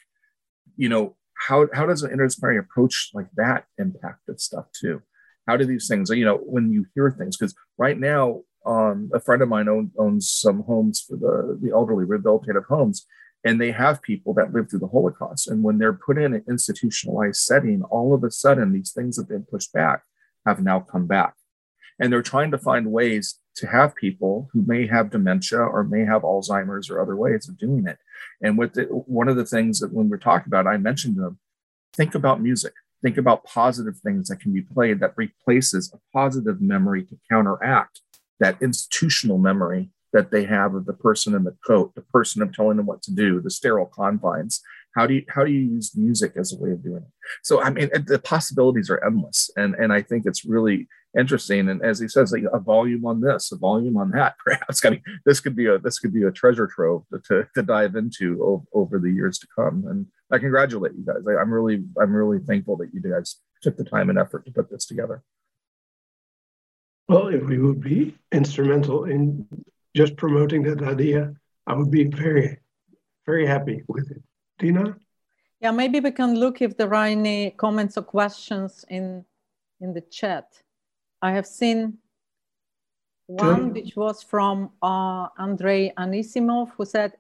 you 0.77 0.89
know, 0.89 1.15
how 1.39 1.67
how 1.73 1.85
does 1.85 2.03
an 2.03 2.11
interdisciplinary 2.11 2.59
approach 2.59 3.11
like 3.13 3.27
that 3.35 3.65
impact 3.77 4.19
this 4.27 4.43
stuff 4.43 4.65
too? 4.79 5.01
How 5.47 5.57
do 5.57 5.65
these 5.65 5.87
things, 5.87 6.09
you 6.09 6.25
know, 6.25 6.37
when 6.37 6.71
you 6.71 6.85
hear 6.93 7.09
things? 7.09 7.37
Because 7.37 7.55
right 7.77 7.97
now, 7.97 8.41
um, 8.65 9.09
a 9.13 9.19
friend 9.19 9.41
of 9.41 9.49
mine 9.49 9.67
own, 9.67 9.91
owns 9.97 10.29
some 10.29 10.63
homes 10.63 11.01
for 11.01 11.15
the 11.15 11.57
the 11.61 11.71
elderly, 11.71 12.05
rehabilitative 12.05 12.65
homes, 12.65 13.07
and 13.43 13.59
they 13.59 13.71
have 13.71 14.01
people 14.01 14.33
that 14.33 14.53
lived 14.53 14.69
through 14.69 14.79
the 14.79 14.87
Holocaust. 14.87 15.47
And 15.47 15.63
when 15.63 15.77
they're 15.77 15.93
put 15.93 16.17
in 16.17 16.33
an 16.33 16.43
institutionalized 16.49 17.37
setting, 17.37 17.81
all 17.83 18.13
of 18.13 18.23
a 18.23 18.31
sudden 18.31 18.73
these 18.73 18.91
things 18.91 19.17
have 19.17 19.29
been 19.29 19.45
pushed 19.49 19.71
back 19.71 20.03
have 20.45 20.61
now 20.61 20.81
come 20.81 21.07
back. 21.07 21.33
And 21.99 22.11
they're 22.11 22.21
trying 22.21 22.51
to 22.51 22.57
find 22.57 22.91
ways 22.91 23.39
to 23.55 23.67
have 23.67 23.95
people 23.95 24.49
who 24.53 24.63
may 24.65 24.87
have 24.87 25.09
dementia 25.09 25.59
or 25.59 25.83
may 25.83 26.05
have 26.05 26.21
Alzheimer's 26.21 26.89
or 26.89 27.01
other 27.01 27.15
ways 27.15 27.49
of 27.49 27.57
doing 27.57 27.87
it. 27.87 27.97
And 28.41 28.57
with 28.57 28.73
the, 28.73 28.83
one 28.83 29.27
of 29.27 29.35
the 29.35 29.45
things 29.45 29.79
that 29.79 29.93
when 29.93 30.09
we're 30.09 30.17
talking 30.17 30.47
about, 30.47 30.67
I 30.67 30.77
mentioned 30.77 31.17
them, 31.17 31.39
think 31.93 32.15
about 32.15 32.41
music. 32.41 32.73
Think 33.01 33.17
about 33.17 33.45
positive 33.45 33.97
things 33.97 34.27
that 34.27 34.41
can 34.41 34.53
be 34.53 34.61
played 34.61 34.99
that 34.99 35.13
replaces 35.15 35.93
a 35.93 35.99
positive 36.11 36.61
memory 36.61 37.03
to 37.05 37.17
counteract 37.29 38.01
that 38.39 38.61
institutional 38.61 39.37
memory 39.37 39.89
that 40.11 40.31
they 40.31 40.43
have 40.43 40.73
of 40.73 40.85
the 40.85 40.93
person 40.93 41.35
in 41.35 41.43
the 41.43 41.55
coat, 41.65 41.93
the 41.95 42.01
person 42.01 42.41
of 42.41 42.53
telling 42.53 42.77
them 42.77 42.85
what 42.85 43.01
to 43.03 43.13
do, 43.13 43.39
the 43.41 43.49
sterile 43.49 43.85
confines. 43.85 44.61
How 44.95 45.05
do 45.05 45.13
you 45.13 45.23
how 45.29 45.45
do 45.45 45.51
you 45.51 45.61
use 45.61 45.95
music 45.95 46.33
as 46.35 46.51
a 46.51 46.57
way 46.57 46.71
of 46.71 46.83
doing 46.83 47.03
it? 47.03 47.11
So 47.43 47.61
I 47.61 47.69
mean, 47.69 47.89
the 48.07 48.19
possibilities 48.19 48.89
are 48.89 49.03
endless, 49.05 49.51
and 49.55 49.75
and 49.75 49.93
I 49.93 50.01
think 50.01 50.25
it's 50.25 50.43
really 50.43 50.87
interesting. 51.17 51.69
And 51.69 51.83
as 51.83 51.99
he 51.99 52.07
says, 52.07 52.31
like 52.31 52.43
a 52.51 52.59
volume 52.59 53.05
on 53.05 53.21
this, 53.21 53.51
a 53.51 53.57
volume 53.57 53.97
on 53.97 54.11
that. 54.11 54.35
Perhaps 54.45 54.85
I 54.85 54.91
mean, 54.91 55.03
this 55.25 55.39
could 55.39 55.55
be 55.55 55.67
a 55.67 55.79
this 55.79 55.99
could 55.99 56.13
be 56.13 56.23
a 56.23 56.31
treasure 56.31 56.67
trove 56.67 57.03
to, 57.11 57.19
to, 57.27 57.47
to 57.55 57.63
dive 57.63 57.95
into 57.95 58.43
over, 58.43 58.65
over, 58.73 58.99
the 58.99 59.11
years 59.11 59.39
to 59.39 59.47
come. 59.55 59.85
And 59.87 60.05
I 60.31 60.37
congratulate 60.37 60.93
you 60.93 61.05
guys. 61.05 61.23
I, 61.27 61.41
I'm 61.41 61.51
really 61.51 61.83
I'm 62.01 62.13
really 62.13 62.39
thankful 62.39 62.77
that 62.77 62.93
you 62.93 63.01
guys 63.01 63.37
took 63.61 63.77
the 63.77 63.83
time 63.83 64.09
and 64.09 64.19
effort 64.19 64.45
to 64.45 64.51
put 64.51 64.69
this 64.69 64.85
together. 64.85 65.23
Well, 67.07 67.29
if 67.29 67.43
we 67.43 67.57
would 67.57 67.81
be 67.81 68.15
instrumental 68.31 69.05
in 69.05 69.47
just 69.95 70.15
promoting 70.15 70.61
that 70.63 70.83
idea, 70.83 71.33
I 71.65 71.73
would 71.73 71.89
be 71.89 72.03
very, 72.03 72.59
very 73.25 73.47
happy 73.47 73.83
with 73.87 74.11
it. 74.11 74.21
Dina? 74.59 74.95
Yeah, 75.59 75.71
maybe 75.71 75.99
we 75.99 76.11
can 76.11 76.35
look 76.35 76.61
if 76.61 76.77
there 76.77 76.93
are 76.93 77.05
any 77.05 77.51
comments 77.51 77.97
or 77.97 78.03
questions 78.03 78.85
in 78.89 79.25
in 79.81 79.93
the 79.93 80.01
chat. 80.01 80.45
I 81.21 81.31
have 81.31 81.45
seen 81.45 81.97
one 83.27 83.73
which 83.73 83.95
was 83.95 84.23
from 84.23 84.71
uh, 84.81 85.27
Andrei 85.37 85.93
Anisimov, 85.97 86.71
who 86.75 86.85
said, 86.85 87.13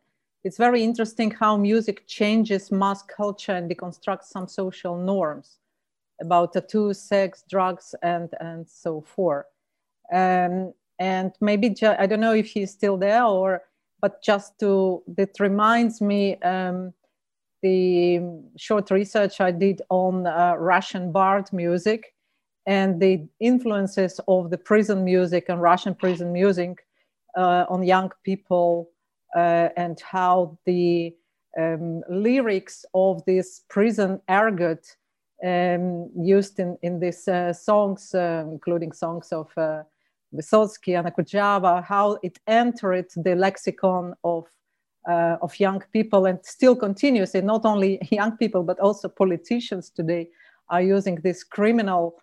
it's 0.43 0.57
very 0.57 0.83
interesting 0.83 1.29
how 1.31 1.57
music 1.57 2.07
changes 2.07 2.71
mass 2.71 3.03
culture 3.03 3.51
and 3.51 3.69
deconstructs 3.69 4.25
some 4.25 4.47
social 4.47 4.97
norms 4.97 5.57
about 6.21 6.53
tattoo, 6.53 6.93
sex, 6.93 7.43
drugs, 7.49 7.93
and, 8.01 8.29
and 8.39 8.67
so 8.67 9.01
forth. 9.01 9.45
Um, 10.11 10.73
and 10.97 11.31
maybe 11.41 11.75
I 11.83 12.07
don't 12.07 12.19
know 12.19 12.33
if 12.33 12.47
he's 12.47 12.71
still 12.71 12.97
there 12.97 13.23
or, 13.23 13.61
but 14.01 14.23
just 14.23 14.57
to 14.59 15.03
that 15.17 15.39
reminds 15.39 16.01
me 16.01 16.35
um, 16.41 16.93
the 17.61 18.21
short 18.57 18.91
research 18.91 19.41
I 19.41 19.51
did 19.51 19.81
on 19.89 20.25
uh, 20.25 20.55
Russian 20.57 21.11
bard 21.11 21.51
music 21.51 22.13
and 22.69 23.01
the 23.01 23.27
influences 23.39 24.21
of 24.27 24.51
the 24.51 24.57
prison 24.57 25.03
music 25.03 25.45
and 25.49 25.59
Russian 25.59 25.95
prison 25.95 26.31
music 26.31 26.85
uh, 27.35 27.65
on 27.67 27.81
young 27.81 28.11
people 28.23 28.91
uh, 29.35 29.69
and 29.75 29.99
how 30.01 30.55
the 30.65 31.15
um, 31.59 32.03
lyrics 32.07 32.85
of 32.93 33.25
this 33.25 33.63
prison 33.69 34.21
argot 34.29 34.85
um, 35.43 36.11
used 36.15 36.59
in, 36.59 36.77
in 36.83 36.99
these 36.99 37.27
uh, 37.27 37.53
songs, 37.53 38.13
uh, 38.13 38.45
including 38.51 38.91
songs 38.91 39.31
of 39.31 39.49
uh, 39.57 39.81
Vysotsky 40.35 40.95
and 40.95 41.07
Okudzhava, 41.07 41.83
how 41.83 42.19
it 42.21 42.37
entered 42.45 43.07
the 43.15 43.33
lexicon 43.33 44.13
of, 44.23 44.45
uh, 45.09 45.37
of 45.41 45.59
young 45.59 45.81
people 45.91 46.27
and 46.27 46.37
still 46.43 46.75
continues. 46.75 47.33
Not 47.33 47.65
only 47.65 47.97
young 48.11 48.37
people, 48.37 48.61
but 48.61 48.79
also 48.79 49.09
politicians 49.09 49.89
today 49.89 50.29
are 50.69 50.83
using 50.83 51.15
this 51.23 51.43
criminal 51.43 52.21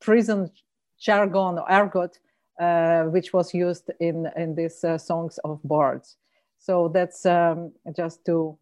prison 0.00 0.50
jargon 0.98 1.58
or 1.58 1.70
argot, 1.70 2.18
uh, 2.60 3.04
which 3.04 3.32
was 3.32 3.54
used 3.54 3.90
in, 4.00 4.28
in 4.36 4.54
these 4.54 4.82
uh, 4.84 4.98
songs 4.98 5.38
of 5.44 5.60
bards. 5.62 6.16
So 6.58 6.88
that's 6.88 7.24
um, 7.24 7.72
just 7.94 8.24
to, 8.26 8.58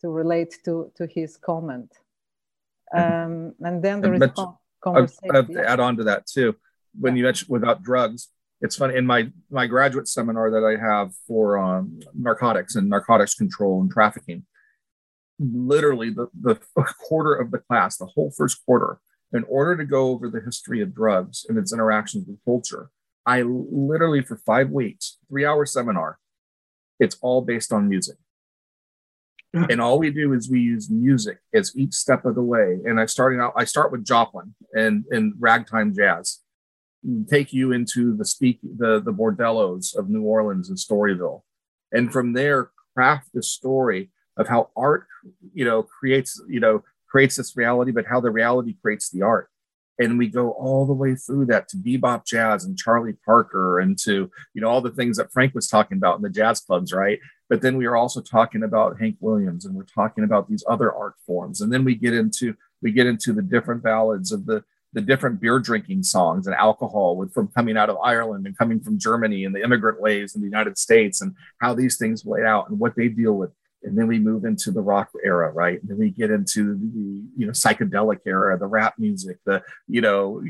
to 0.00 0.08
relate 0.08 0.56
to, 0.64 0.90
to 0.96 1.06
his 1.06 1.36
comment. 1.36 1.92
Um, 2.94 3.54
and 3.60 3.82
then 3.82 4.00
there 4.00 4.14
is 4.14 4.20
but, 4.20 4.56
conversation. 4.80 5.30
I 5.32 5.36
have 5.36 5.48
to 5.48 5.68
add 5.68 5.80
on 5.80 5.96
to 5.98 6.04
that 6.04 6.26
too. 6.26 6.56
When 6.98 7.14
yeah. 7.14 7.18
you 7.18 7.24
mentioned 7.24 7.50
without 7.50 7.82
drugs, 7.82 8.28
it's 8.62 8.76
funny 8.76 8.96
in 8.96 9.04
my 9.04 9.30
my 9.50 9.66
graduate 9.66 10.08
seminar 10.08 10.50
that 10.50 10.64
I 10.64 10.80
have 10.80 11.12
for 11.26 11.58
um, 11.58 12.00
narcotics 12.14 12.74
and 12.74 12.88
narcotics 12.88 13.34
control 13.34 13.82
and 13.82 13.90
trafficking. 13.90 14.46
Literally, 15.38 16.10
the, 16.10 16.28
the 16.40 16.58
quarter 17.06 17.34
of 17.34 17.50
the 17.50 17.58
class, 17.58 17.98
the 17.98 18.06
whole 18.06 18.30
first 18.30 18.64
quarter, 18.64 18.98
in 19.32 19.44
order 19.48 19.76
to 19.76 19.84
go 19.84 20.08
over 20.08 20.28
the 20.28 20.40
history 20.40 20.80
of 20.80 20.94
drugs 20.94 21.44
and 21.48 21.58
its 21.58 21.72
interactions 21.72 22.26
with 22.26 22.44
culture, 22.44 22.90
I 23.24 23.42
literally 23.42 24.22
for 24.22 24.36
five 24.36 24.70
weeks, 24.70 25.18
three 25.28 25.44
hour 25.44 25.66
seminar, 25.66 26.18
it's 27.00 27.16
all 27.20 27.42
based 27.42 27.72
on 27.72 27.88
music. 27.88 28.16
And 29.70 29.80
all 29.80 29.98
we 29.98 30.10
do 30.10 30.34
is 30.34 30.50
we 30.50 30.60
use 30.60 30.90
music 30.90 31.38
as 31.54 31.74
each 31.76 31.94
step 31.94 32.26
of 32.26 32.34
the 32.34 32.42
way. 32.42 32.78
And 32.84 33.00
I 33.00 33.06
starting 33.06 33.40
out, 33.40 33.54
I 33.56 33.64
start 33.64 33.90
with 33.90 34.04
Joplin 34.04 34.54
and, 34.74 35.04
and 35.10 35.32
ragtime 35.38 35.94
jazz, 35.94 36.40
take 37.30 37.52
you 37.52 37.72
into 37.72 38.14
the 38.16 38.24
speak 38.24 38.58
the 38.62 39.00
the 39.00 39.12
bordellos 39.12 39.96
of 39.96 40.10
New 40.10 40.22
Orleans 40.22 40.68
and 40.68 40.78
Storyville, 40.78 41.42
and 41.92 42.12
from 42.12 42.32
there 42.32 42.70
craft 42.94 43.30
the 43.32 43.42
story 43.42 44.10
of 44.36 44.48
how 44.48 44.70
art, 44.76 45.06
you 45.54 45.64
know, 45.64 45.82
creates 45.82 46.42
you 46.48 46.60
know 46.60 46.82
creates 47.08 47.36
this 47.36 47.56
reality, 47.56 47.92
but 47.92 48.06
how 48.06 48.20
the 48.20 48.30
reality 48.30 48.76
creates 48.80 49.10
the 49.10 49.22
art. 49.22 49.48
And 49.98 50.18
we 50.18 50.28
go 50.28 50.50
all 50.50 50.84
the 50.86 50.92
way 50.92 51.14
through 51.14 51.46
that 51.46 51.68
to 51.68 51.76
bebop 51.76 52.26
jazz 52.26 52.64
and 52.64 52.76
Charlie 52.76 53.16
Parker 53.24 53.80
and 53.80 53.98
to, 54.00 54.30
you 54.52 54.60
know, 54.60 54.68
all 54.68 54.82
the 54.82 54.90
things 54.90 55.16
that 55.16 55.32
Frank 55.32 55.54
was 55.54 55.68
talking 55.68 55.96
about 55.96 56.16
in 56.16 56.22
the 56.22 56.28
jazz 56.28 56.60
clubs, 56.60 56.92
right? 56.92 57.18
But 57.48 57.62
then 57.62 57.76
we 57.76 57.86
are 57.86 57.96
also 57.96 58.20
talking 58.20 58.62
about 58.62 59.00
Hank 59.00 59.16
Williams 59.20 59.64
and 59.64 59.74
we're 59.74 59.84
talking 59.84 60.24
about 60.24 60.50
these 60.50 60.64
other 60.68 60.92
art 60.92 61.14
forms. 61.26 61.60
And 61.62 61.72
then 61.72 61.84
we 61.84 61.94
get 61.94 62.12
into 62.12 62.54
we 62.82 62.92
get 62.92 63.06
into 63.06 63.32
the 63.32 63.42
different 63.42 63.82
ballads 63.82 64.32
of 64.32 64.44
the 64.44 64.64
the 64.92 65.00
different 65.00 65.40
beer 65.40 65.58
drinking 65.58 66.02
songs 66.02 66.46
and 66.46 66.56
alcohol 66.56 67.16
with 67.16 67.32
from 67.32 67.48
coming 67.48 67.76
out 67.76 67.90
of 67.90 67.98
Ireland 68.02 68.46
and 68.46 68.56
coming 68.56 68.80
from 68.80 68.98
Germany 68.98 69.44
and 69.44 69.54
the 69.54 69.62
immigrant 69.62 70.00
waves 70.00 70.34
in 70.34 70.40
the 70.40 70.46
United 70.46 70.78
States 70.78 71.20
and 71.20 71.34
how 71.60 71.74
these 71.74 71.98
things 71.98 72.22
play 72.22 72.44
out 72.44 72.70
and 72.70 72.78
what 72.78 72.96
they 72.96 73.08
deal 73.08 73.34
with 73.34 73.50
and 73.86 73.96
then 73.96 74.06
we 74.06 74.18
move 74.18 74.44
into 74.44 74.70
the 74.70 74.80
rock 74.80 75.10
era 75.24 75.50
right? 75.52 75.80
And 75.80 75.88
then 75.88 75.98
we 75.98 76.10
get 76.10 76.30
into 76.30 76.74
the 76.74 77.24
you 77.36 77.46
know 77.46 77.52
psychedelic 77.52 78.20
era 78.26 78.58
the 78.58 78.66
rap 78.66 78.94
music 78.98 79.38
the 79.46 79.62
you 79.88 80.00
know 80.00 80.42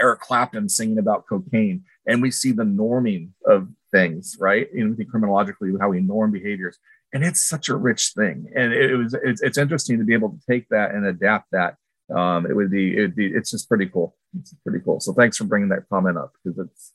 eric 0.00 0.20
clapton 0.20 0.68
singing 0.68 0.98
about 0.98 1.26
cocaine. 1.26 1.84
And 2.06 2.22
we 2.22 2.30
see 2.30 2.52
the 2.52 2.64
norming 2.64 3.30
of 3.46 3.68
things 3.92 4.36
right? 4.40 4.68
In 4.72 4.96
the 4.96 5.04
criminologically 5.04 5.72
how 5.80 5.90
we 5.90 6.00
norm 6.00 6.32
behaviors. 6.32 6.78
And 7.12 7.24
it's 7.24 7.42
such 7.42 7.68
a 7.68 7.76
rich 7.76 8.12
thing. 8.16 8.50
And 8.54 8.72
it, 8.72 8.94
was 8.96 9.14
it's, 9.14 9.42
it's 9.42 9.58
interesting 9.58 9.98
to 9.98 10.04
be 10.04 10.14
able 10.14 10.30
to 10.30 10.40
take 10.48 10.68
that 10.70 10.94
and 10.94 11.04
adapt 11.04 11.50
that. 11.52 11.76
Um, 12.14 12.46
it 12.46 12.54
would 12.54 12.70
be 12.70 12.94
it'd 12.94 13.14
be 13.14 13.26
it's 13.26 13.50
just 13.52 13.68
pretty 13.68 13.86
cool. 13.86 14.16
It's 14.38 14.54
pretty 14.64 14.80
cool. 14.84 15.00
So 15.00 15.12
thanks 15.12 15.36
for 15.36 15.44
bringing 15.44 15.68
that 15.68 15.88
comment 15.88 16.18
up 16.18 16.32
because 16.42 16.58
it's 16.58 16.92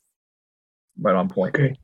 right 1.00 1.14
on 1.14 1.28
point. 1.28 1.54
Okay. 1.54 1.76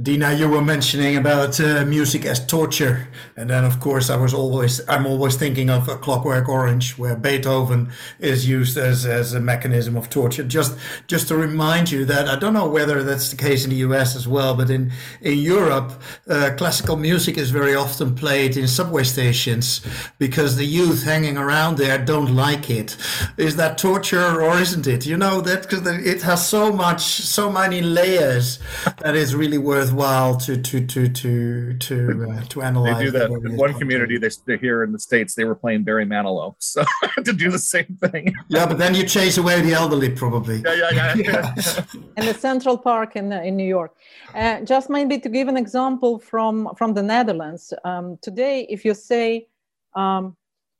Dina, 0.00 0.34
you 0.34 0.48
were 0.48 0.62
mentioning 0.62 1.16
about 1.16 1.58
uh, 1.60 1.84
music 1.84 2.24
as 2.24 2.44
torture, 2.46 3.08
and 3.36 3.48
then 3.48 3.64
of 3.64 3.80
course 3.80 4.10
I 4.10 4.16
was 4.16 4.34
always 4.34 4.86
I'm 4.88 5.06
always 5.06 5.36
thinking 5.36 5.70
of 5.70 5.88
a 5.88 5.96
Clockwork 5.96 6.48
Orange, 6.48 6.98
where 6.98 7.16
Beethoven 7.16 7.90
is 8.18 8.48
used 8.48 8.76
as, 8.76 9.06
as 9.06 9.34
a 9.34 9.40
mechanism 9.40 9.96
of 9.96 10.10
torture. 10.10 10.44
Just 10.44 10.78
just 11.06 11.28
to 11.28 11.36
remind 11.36 11.90
you 11.90 12.04
that 12.04 12.28
I 12.28 12.38
don't 12.38 12.52
know 12.52 12.68
whether 12.68 13.02
that's 13.02 13.30
the 13.30 13.36
case 13.36 13.64
in 13.64 13.70
the 13.70 13.76
U.S. 13.76 14.14
as 14.14 14.28
well, 14.28 14.54
but 14.54 14.70
in 14.70 14.92
in 15.22 15.38
Europe, 15.38 15.92
uh, 16.28 16.50
classical 16.56 16.96
music 16.96 17.38
is 17.38 17.50
very 17.50 17.74
often 17.74 18.14
played 18.14 18.56
in 18.56 18.68
subway 18.68 19.04
stations 19.04 19.80
because 20.18 20.56
the 20.56 20.66
youth 20.66 21.04
hanging 21.04 21.38
around 21.38 21.78
there 21.78 21.98
don't 21.98 22.34
like 22.34 22.70
it. 22.70 22.96
Is 23.36 23.56
that 23.56 23.78
torture 23.78 24.40
or 24.40 24.58
isn't 24.58 24.86
it? 24.86 25.06
You 25.06 25.16
know 25.16 25.40
that 25.40 25.62
because 25.62 25.86
it 25.86 26.22
has 26.22 26.46
so 26.46 26.72
much, 26.72 27.02
so 27.02 27.50
many 27.50 27.80
layers 27.80 28.57
that 28.98 29.14
is 29.14 29.34
really 29.34 29.58
worthwhile 29.58 30.36
to 30.36 30.60
to 30.60 30.86
to 30.86 31.08
to 31.08 31.74
to 31.74 32.30
uh, 32.30 32.44
to 32.44 32.62
analyze. 32.62 32.98
They 32.98 33.04
do 33.04 33.10
that 33.12 33.30
in 33.30 33.56
one 33.56 33.74
community. 33.74 34.18
They, 34.18 34.30
they're 34.46 34.56
here 34.56 34.82
in 34.84 34.92
the 34.92 34.98
states. 34.98 35.34
They 35.34 35.44
were 35.44 35.54
playing 35.54 35.84
Barry 35.84 36.06
Manilow, 36.06 36.54
so 36.58 36.84
to 37.24 37.32
do 37.32 37.50
the 37.50 37.58
same 37.58 37.98
thing. 38.00 38.34
Yeah, 38.48 38.66
but 38.66 38.78
then 38.78 38.94
you 38.94 39.04
chase 39.04 39.38
away 39.38 39.60
the 39.60 39.72
elderly, 39.72 40.10
probably. 40.10 40.62
Yeah, 40.64 40.74
yeah, 40.74 40.90
yeah. 40.92 41.14
yeah. 41.16 41.84
in 42.16 42.26
the 42.26 42.34
Central 42.34 42.78
Park 42.78 43.16
in 43.16 43.32
in 43.32 43.56
New 43.56 43.68
York. 43.68 43.94
Uh, 44.34 44.60
just 44.60 44.90
maybe 44.90 45.18
to 45.18 45.28
give 45.28 45.48
an 45.48 45.56
example 45.56 46.18
from 46.18 46.68
from 46.76 46.94
the 46.94 47.02
Netherlands. 47.02 47.72
Um, 47.84 48.18
today, 48.22 48.66
if 48.68 48.84
you 48.84 48.94
say. 48.94 49.48
Um, 49.94 50.36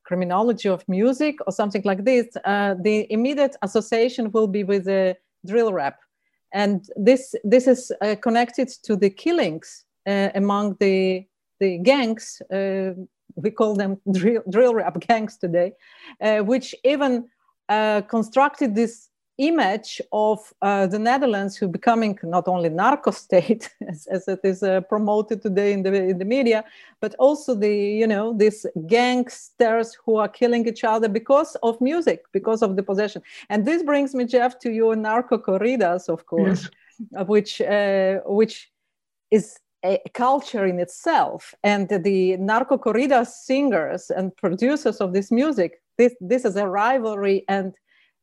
criminology 0.08 0.70
of 0.70 0.82
music 0.88 1.36
or 1.46 1.52
something 1.52 1.82
like 1.84 2.02
this, 2.02 2.26
uh, 2.46 2.74
the 2.82 3.06
immediate 3.12 3.54
association 3.60 4.32
will 4.32 4.46
be 4.46 4.64
with 4.64 4.84
the 4.86 5.14
drill 5.44 5.70
rap 5.70 5.98
and 6.52 6.84
this 6.96 7.34
this 7.44 7.66
is 7.66 7.92
uh, 8.00 8.16
connected 8.20 8.68
to 8.84 8.96
the 8.96 9.10
killings 9.10 9.84
uh, 10.06 10.30
among 10.34 10.76
the 10.80 11.26
the 11.60 11.78
gangs. 11.78 12.40
Uh, 12.52 12.92
we 13.34 13.50
call 13.50 13.74
them 13.74 14.00
drill, 14.12 14.42
drill 14.50 14.74
rap 14.74 14.98
gangs 15.08 15.36
today, 15.36 15.72
uh, 16.20 16.38
which 16.38 16.74
even 16.84 17.28
uh, 17.68 18.00
constructed 18.02 18.74
this 18.74 19.07
image 19.38 20.02
of 20.12 20.52
uh, 20.62 20.86
the 20.86 20.98
Netherlands 20.98 21.56
who 21.56 21.68
becoming 21.68 22.18
not 22.24 22.48
only 22.48 22.68
narco 22.68 23.12
state 23.12 23.72
as, 23.88 24.06
as 24.08 24.26
it 24.28 24.40
is 24.42 24.62
uh, 24.62 24.80
promoted 24.82 25.40
today 25.40 25.72
in 25.72 25.82
the 25.82 25.94
in 25.94 26.18
the 26.18 26.24
media, 26.24 26.64
but 27.00 27.14
also 27.18 27.54
the 27.54 27.74
you 27.74 28.06
know 28.06 28.32
these 28.32 28.66
gangsters 28.86 29.96
who 30.04 30.16
are 30.16 30.28
killing 30.28 30.66
each 30.66 30.84
other 30.84 31.08
because 31.08 31.56
of 31.62 31.80
music, 31.80 32.24
because 32.32 32.62
of 32.62 32.76
the 32.76 32.82
possession. 32.82 33.22
And 33.48 33.64
this 33.64 33.82
brings 33.82 34.14
me, 34.14 34.24
Jeff, 34.24 34.58
to 34.60 34.70
your 34.70 34.96
narco 34.96 35.38
corridos, 35.38 36.08
of 36.08 36.26
course, 36.26 36.68
yes. 37.12 37.26
which 37.26 37.60
uh, 37.60 38.18
which 38.26 38.70
is 39.30 39.58
a 39.84 40.00
culture 40.14 40.66
in 40.66 40.80
itself. 40.80 41.54
And 41.62 41.88
the 41.88 42.36
narco 42.38 42.76
corrida 42.76 43.24
singers 43.24 44.10
and 44.10 44.36
producers 44.36 45.00
of 45.00 45.12
this 45.12 45.30
music, 45.30 45.80
this 45.96 46.14
this 46.20 46.44
is 46.44 46.56
a 46.56 46.66
rivalry 46.66 47.44
and 47.48 47.74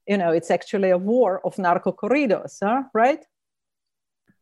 you 0.08 0.18
know, 0.18 0.32
it's 0.32 0.52
actually 0.52 0.90
a 0.92 0.98
war 0.98 1.42
of 1.46 1.58
narco 1.58 1.92
corridos, 1.92 2.58
huh? 2.64 2.84
right? 2.94 3.24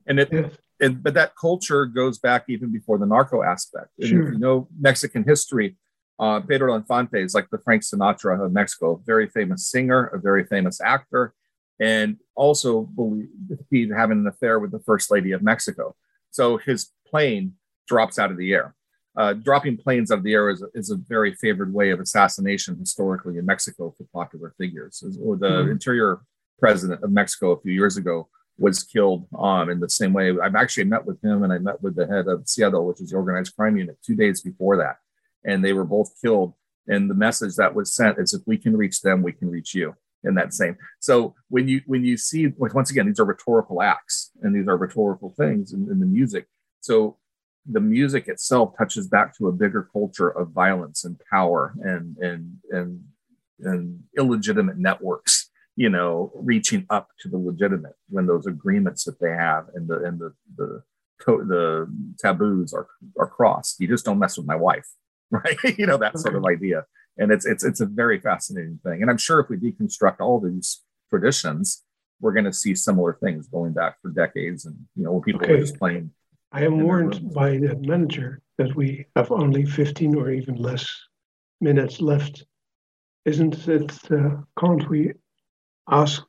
And 0.05 0.19
it, 0.19 0.29
yes. 0.31 0.51
and, 0.81 1.01
but 1.01 1.13
that 1.13 1.35
culture 1.35 1.85
goes 1.85 2.19
back 2.19 2.45
even 2.49 2.71
before 2.71 2.97
the 2.97 3.05
narco 3.05 3.43
aspect. 3.43 3.89
And 3.99 4.09
sure. 4.09 4.27
if 4.27 4.33
you 4.33 4.39
know 4.39 4.67
Mexican 4.79 5.23
history, 5.23 5.77
uh, 6.19 6.41
Pedro 6.41 6.75
Infante 6.75 7.21
is 7.21 7.33
like 7.33 7.49
the 7.49 7.57
Frank 7.57 7.83
Sinatra 7.83 8.45
of 8.45 8.51
Mexico, 8.51 9.01
very 9.05 9.27
famous 9.27 9.67
singer, 9.67 10.07
a 10.07 10.19
very 10.19 10.45
famous 10.45 10.81
actor, 10.81 11.33
and 11.79 12.17
also 12.35 12.81
believed 12.81 13.93
having 13.95 14.19
an 14.19 14.27
affair 14.27 14.59
with 14.59 14.71
the 14.71 14.79
First 14.79 15.09
Lady 15.09 15.31
of 15.31 15.41
Mexico. 15.41 15.95
So 16.31 16.57
his 16.57 16.91
plane 17.07 17.53
drops 17.87 18.19
out 18.19 18.31
of 18.31 18.37
the 18.37 18.53
air 18.53 18.75
uh, 19.15 19.33
dropping 19.33 19.77
planes 19.77 20.11
out 20.11 20.19
of 20.19 20.23
the 20.23 20.33
air 20.33 20.49
is 20.49 20.61
a, 20.61 20.67
is 20.73 20.89
a 20.89 20.95
very 20.95 21.33
favored 21.35 21.73
way 21.73 21.91
of 21.91 21.99
assassination 21.99 22.77
historically 22.77 23.37
in 23.37 23.45
Mexico 23.45 23.93
for 23.97 24.05
popular 24.13 24.53
figures. 24.57 25.03
Or 25.21 25.35
the 25.35 25.47
mm-hmm. 25.47 25.71
interior 25.71 26.21
president 26.59 27.03
of 27.03 27.11
Mexico 27.11 27.51
a 27.51 27.61
few 27.61 27.73
years 27.73 27.97
ago 27.97 28.27
was 28.57 28.83
killed 28.83 29.27
um, 29.37 29.69
in 29.69 29.79
the 29.79 29.89
same 29.89 30.13
way. 30.13 30.31
I've 30.39 30.55
actually 30.55 30.85
met 30.85 31.05
with 31.05 31.23
him 31.23 31.43
and 31.43 31.51
I 31.51 31.57
met 31.59 31.81
with 31.81 31.95
the 31.95 32.07
head 32.07 32.27
of 32.27 32.41
SIEDO, 32.45 32.87
which 32.87 33.01
is 33.01 33.09
the 33.09 33.17
organized 33.17 33.55
crime 33.55 33.77
unit, 33.77 33.97
two 34.05 34.15
days 34.15 34.41
before 34.41 34.77
that. 34.77 34.97
And 35.45 35.63
they 35.63 35.73
were 35.73 35.85
both 35.85 36.11
killed. 36.21 36.53
And 36.87 37.09
the 37.09 37.15
message 37.15 37.55
that 37.55 37.73
was 37.73 37.93
sent 37.93 38.19
is 38.19 38.33
if 38.33 38.41
we 38.45 38.57
can 38.57 38.75
reach 38.75 39.01
them, 39.01 39.21
we 39.21 39.31
can 39.31 39.49
reach 39.49 39.73
you 39.73 39.95
in 40.23 40.35
that 40.35 40.53
same. 40.53 40.77
So 40.99 41.35
when 41.49 41.67
you 41.67 41.81
when 41.85 42.03
you 42.03 42.17
see 42.17 42.47
once 42.57 42.91
again, 42.91 43.07
these 43.07 43.19
are 43.19 43.25
rhetorical 43.25 43.81
acts 43.81 44.31
and 44.41 44.55
these 44.55 44.67
are 44.67 44.77
rhetorical 44.77 45.33
things 45.37 45.73
in, 45.73 45.89
in 45.89 45.99
the 45.99 46.05
music. 46.05 46.47
So 46.81 47.17
the 47.65 47.79
music 47.79 48.27
itself 48.27 48.73
touches 48.77 49.07
back 49.07 49.37
to 49.37 49.47
a 49.47 49.51
bigger 49.51 49.87
culture 49.91 50.29
of 50.29 50.51
violence 50.51 51.05
and 51.05 51.17
power 51.31 51.73
and 51.81 52.17
and 52.17 52.57
and 52.71 53.03
and 53.59 54.03
illegitimate 54.17 54.77
networks 54.77 55.49
you 55.75 55.89
know 55.89 56.31
reaching 56.35 56.85
up 56.89 57.09
to 57.19 57.29
the 57.29 57.37
legitimate 57.37 57.95
when 58.09 58.27
those 58.27 58.45
agreements 58.45 59.05
that 59.05 59.19
they 59.19 59.31
have 59.31 59.67
and 59.75 59.87
the 59.87 60.03
and 60.03 60.19
the 60.19 60.33
the 60.57 60.83
the 61.25 61.87
taboos 62.19 62.73
are 62.73 62.87
are 63.17 63.27
crossed. 63.27 63.79
You 63.79 63.87
just 63.87 64.03
don't 64.03 64.19
mess 64.19 64.37
with 64.37 64.45
my 64.45 64.55
wife 64.55 64.87
right? 65.31 65.57
You 65.77 65.87
know 65.87 65.97
that 65.97 66.17
sort 66.19 66.35
of 66.35 66.45
idea. 66.45 66.85
And 67.17 67.31
it's 67.31 67.45
it's 67.45 67.63
it's 67.63 67.79
a 67.81 67.85
very 67.85 68.19
fascinating 68.19 68.79
thing. 68.83 69.01
And 69.01 69.09
i'm 69.09 69.17
sure 69.17 69.39
if 69.39 69.49
we 69.49 69.57
deconstruct 69.57 70.19
all 70.19 70.39
these 70.39 70.81
traditions 71.09 71.83
we're 72.19 72.33
going 72.33 72.45
to 72.45 72.53
see 72.53 72.73
similar 72.73 73.17
things 73.21 73.47
going 73.47 73.73
back 73.73 74.01
for 74.01 74.09
decades 74.09 74.65
and 74.65 74.75
you 74.95 75.03
know 75.03 75.19
people 75.19 75.41
okay. 75.43 75.53
are 75.53 75.59
just 75.59 75.77
playing 75.77 76.09
I 76.55 76.65
am 76.65 76.83
warned 76.83 77.33
by 77.33 77.57
the 77.57 77.75
manager 77.81 78.39
that 78.59 78.75
we 78.75 79.07
have 79.15 79.31
only 79.31 79.65
15 79.65 80.15
or 80.15 80.29
even 80.29 80.53
less 80.53 80.87
minutes 81.59 81.99
left. 81.99 82.45
Isn't 83.25 83.67
it, 83.67 83.91
uh, 84.11 84.35
can't 84.59 84.87
we 84.87 85.13
ask 85.89 86.21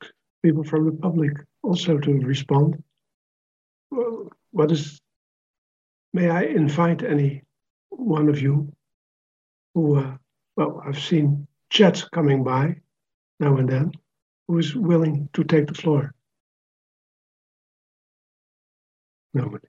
people 0.42 0.64
from 0.64 0.86
the 0.86 0.92
public 0.92 1.32
also 1.62 1.98
to 1.98 2.12
respond? 2.12 2.82
Well, 3.90 4.30
what 4.50 4.72
is, 4.72 4.98
may 6.14 6.30
I 6.30 6.44
invite 6.44 7.02
any 7.02 7.42
one 7.90 8.30
of 8.30 8.40
you 8.40 8.72
who, 9.74 9.98
uh, 9.98 10.16
well, 10.56 10.82
I've 10.86 11.02
seen 11.02 11.46
chats 11.68 12.08
coming 12.08 12.42
by 12.42 12.76
now 13.40 13.58
and 13.58 13.68
then, 13.68 13.92
who 14.48 14.56
is 14.56 14.74
willing 14.74 15.28
to 15.34 15.44
take 15.44 15.66
the 15.66 15.74
floor? 15.74 16.14
Nobody. 19.34 19.68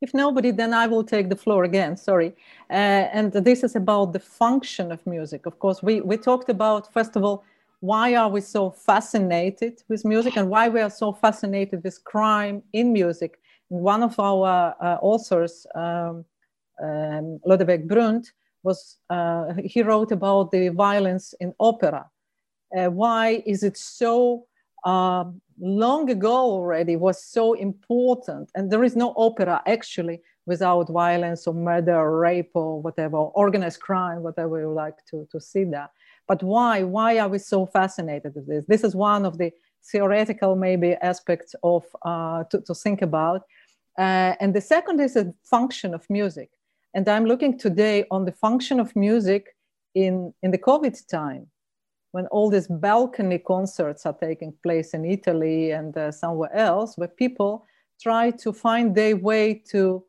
If 0.00 0.14
nobody, 0.14 0.50
then 0.50 0.72
I 0.72 0.86
will 0.86 1.04
take 1.04 1.28
the 1.28 1.36
floor 1.36 1.64
again. 1.64 1.96
Sorry. 1.96 2.34
Uh, 2.70 3.08
and 3.12 3.32
this 3.32 3.62
is 3.62 3.76
about 3.76 4.12
the 4.12 4.18
function 4.18 4.92
of 4.92 5.06
music. 5.06 5.44
Of 5.44 5.58
course, 5.58 5.82
we, 5.82 6.00
we 6.00 6.16
talked 6.16 6.48
about, 6.48 6.92
first 6.92 7.16
of 7.16 7.24
all, 7.24 7.44
why 7.80 8.14
are 8.14 8.28
we 8.28 8.40
so 8.40 8.70
fascinated 8.70 9.82
with 9.88 10.04
music 10.04 10.36
and 10.36 10.48
why 10.48 10.68
we 10.68 10.80
are 10.80 10.90
so 10.90 11.12
fascinated 11.12 11.82
with 11.82 12.02
crime 12.04 12.62
in 12.72 12.92
music. 12.92 13.38
One 13.68 14.02
of 14.02 14.18
our 14.18 14.74
uh, 14.80 14.98
authors, 15.00 15.66
um, 15.74 16.24
um, 16.82 17.38
Lodewijk 17.46 17.86
Brunt, 17.86 18.32
was 18.62 18.98
uh, 19.08 19.54
he 19.64 19.82
wrote 19.82 20.12
about 20.12 20.50
the 20.50 20.68
violence 20.68 21.34
in 21.40 21.54
opera. 21.58 22.06
Uh, 22.76 22.88
why 22.88 23.42
is 23.46 23.62
it 23.62 23.76
so 23.76 24.46
um, 24.84 25.40
long 25.60 26.10
ago 26.10 26.32
already 26.32 26.96
was 26.96 27.22
so 27.22 27.54
important. 27.54 28.50
And 28.54 28.70
there 28.70 28.84
is 28.84 28.96
no 28.96 29.14
opera 29.16 29.62
actually 29.66 30.20
without 30.46 30.88
violence 30.88 31.46
or 31.46 31.54
murder 31.54 31.96
or 31.96 32.18
rape 32.18 32.50
or 32.54 32.80
whatever, 32.80 33.16
or 33.16 33.30
organized 33.34 33.80
crime, 33.80 34.22
whatever 34.22 34.60
you 34.60 34.72
like 34.72 35.04
to, 35.10 35.28
to 35.32 35.40
see 35.40 35.64
that. 35.64 35.90
But 36.26 36.42
why? 36.42 36.82
Why 36.82 37.18
are 37.18 37.28
we 37.28 37.38
so 37.38 37.66
fascinated 37.66 38.34
with 38.34 38.46
this? 38.46 38.64
This 38.66 38.84
is 38.84 38.94
one 38.94 39.24
of 39.24 39.38
the 39.38 39.52
theoretical 39.82 40.56
maybe 40.56 40.94
aspects 41.02 41.54
of 41.62 41.84
uh, 42.02 42.44
to, 42.44 42.60
to 42.62 42.74
think 42.74 43.02
about. 43.02 43.42
Uh, 43.98 44.34
and 44.40 44.54
the 44.54 44.60
second 44.60 45.00
is 45.00 45.16
a 45.16 45.32
function 45.42 45.94
of 45.94 46.08
music. 46.08 46.50
And 46.94 47.08
I'm 47.08 47.26
looking 47.26 47.58
today 47.58 48.04
on 48.10 48.24
the 48.24 48.32
function 48.32 48.80
of 48.80 48.94
music 48.96 49.56
in, 49.94 50.32
in 50.42 50.50
the 50.50 50.58
COVID 50.58 51.06
time 51.08 51.48
when 52.12 52.26
all 52.26 52.50
these 52.50 52.68
balcony 52.68 53.38
concerts 53.38 54.06
are 54.06 54.12
taking 54.12 54.52
place 54.62 54.94
in 54.94 55.04
Italy 55.04 55.70
and 55.70 55.96
uh, 55.96 56.10
somewhere 56.10 56.54
else, 56.54 56.98
where 56.98 57.08
people 57.08 57.64
try 58.00 58.30
to 58.30 58.52
find 58.52 58.94
their 58.94 59.16
way 59.16 59.54
to 59.70 60.04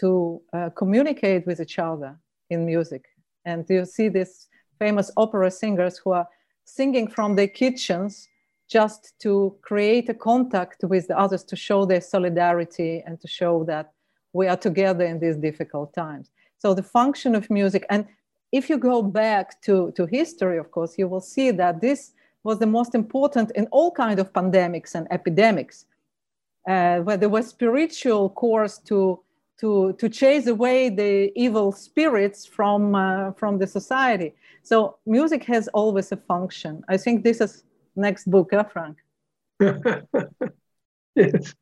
to 0.00 0.42
uh, 0.52 0.70
communicate 0.70 1.46
with 1.46 1.60
each 1.60 1.78
other 1.78 2.18
in 2.50 2.66
music. 2.66 3.04
And 3.44 3.64
you 3.68 3.84
see 3.84 4.08
these 4.08 4.48
famous 4.78 5.10
opera 5.16 5.50
singers 5.50 5.98
who 5.98 6.10
are 6.12 6.28
singing 6.64 7.06
from 7.08 7.36
their 7.36 7.48
kitchens 7.48 8.28
just 8.68 9.14
to 9.20 9.56
create 9.62 10.08
a 10.08 10.14
contact 10.14 10.82
with 10.82 11.06
the 11.06 11.18
others, 11.18 11.44
to 11.44 11.56
show 11.56 11.84
their 11.84 12.00
solidarity 12.00 13.02
and 13.06 13.20
to 13.20 13.28
show 13.28 13.62
that 13.64 13.92
we 14.32 14.48
are 14.48 14.56
together 14.56 15.04
in 15.04 15.20
these 15.20 15.36
difficult 15.36 15.94
times. 15.94 16.30
So 16.58 16.74
the 16.74 16.82
function 16.82 17.34
of 17.34 17.50
music, 17.50 17.84
and 17.90 18.06
if 18.54 18.70
you 18.70 18.78
go 18.78 19.02
back 19.02 19.60
to, 19.62 19.92
to 19.96 20.06
history, 20.06 20.58
of 20.58 20.70
course, 20.70 20.94
you 20.96 21.08
will 21.08 21.20
see 21.20 21.50
that 21.50 21.80
this 21.80 22.12
was 22.44 22.60
the 22.60 22.66
most 22.66 22.94
important 22.94 23.50
in 23.56 23.66
all 23.72 23.90
kind 23.90 24.20
of 24.20 24.32
pandemics 24.32 24.94
and 24.94 25.08
epidemics, 25.10 25.86
uh, 26.68 26.98
where 26.98 27.16
there 27.16 27.28
was 27.28 27.48
spiritual 27.48 28.30
course 28.30 28.78
to, 28.78 29.18
to, 29.58 29.92
to 29.98 30.08
chase 30.08 30.46
away 30.46 30.88
the 30.88 31.32
evil 31.34 31.72
spirits 31.72 32.46
from, 32.46 32.94
uh, 32.94 33.32
from 33.32 33.58
the 33.58 33.66
society. 33.66 34.32
So 34.62 34.98
music 35.04 35.42
has 35.44 35.66
always 35.74 36.12
a 36.12 36.16
function. 36.16 36.84
I 36.88 36.96
think 36.96 37.24
this 37.24 37.40
is 37.40 37.64
next 37.96 38.30
book, 38.30 38.50
huh, 38.52 38.64
Frank? 38.72 38.98
yes, 41.16 41.54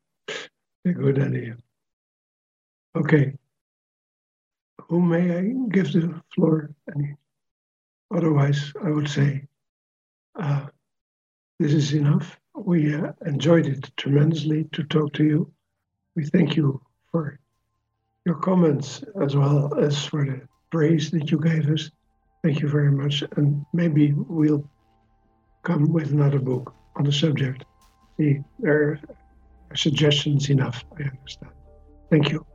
a 0.85 0.91
good 0.91 1.19
idea. 1.19 1.57
Okay. 2.95 3.33
Whom 4.93 5.09
may 5.09 5.35
I 5.35 5.41
give 5.69 5.91
the 5.91 6.21
floor? 6.35 6.69
Otherwise, 8.15 8.71
I 8.79 8.91
would 8.91 9.09
say 9.09 9.47
uh, 10.35 10.67
this 11.59 11.73
is 11.73 11.93
enough. 11.93 12.39
We 12.53 12.93
uh, 12.93 13.13
enjoyed 13.25 13.65
it 13.65 13.89
tremendously 13.97 14.65
to 14.71 14.83
talk 14.83 15.13
to 15.13 15.23
you. 15.23 15.51
We 16.15 16.25
thank 16.25 16.55
you 16.55 16.79
for 17.11 17.39
your 18.23 18.35
comments 18.35 19.03
as 19.19 19.35
well 19.35 19.73
as 19.79 20.05
for 20.05 20.27
the 20.27 20.41
praise 20.69 21.09
that 21.09 21.31
you 21.31 21.39
gave 21.39 21.67
us. 21.71 21.89
Thank 22.43 22.59
you 22.59 22.67
very 22.69 22.91
much. 22.91 23.23
And 23.35 23.65
maybe 23.73 24.13
we'll 24.15 24.69
come 25.63 25.91
with 25.91 26.11
another 26.11 26.37
book 26.37 26.71
on 26.97 27.05
the 27.05 27.11
subject. 27.11 27.65
See, 28.17 28.41
there 28.59 28.77
are 28.77 28.99
suggestions 29.75 30.51
enough, 30.51 30.85
I 30.99 31.05
understand. 31.05 31.51
Thank 32.11 32.29
you. 32.29 32.45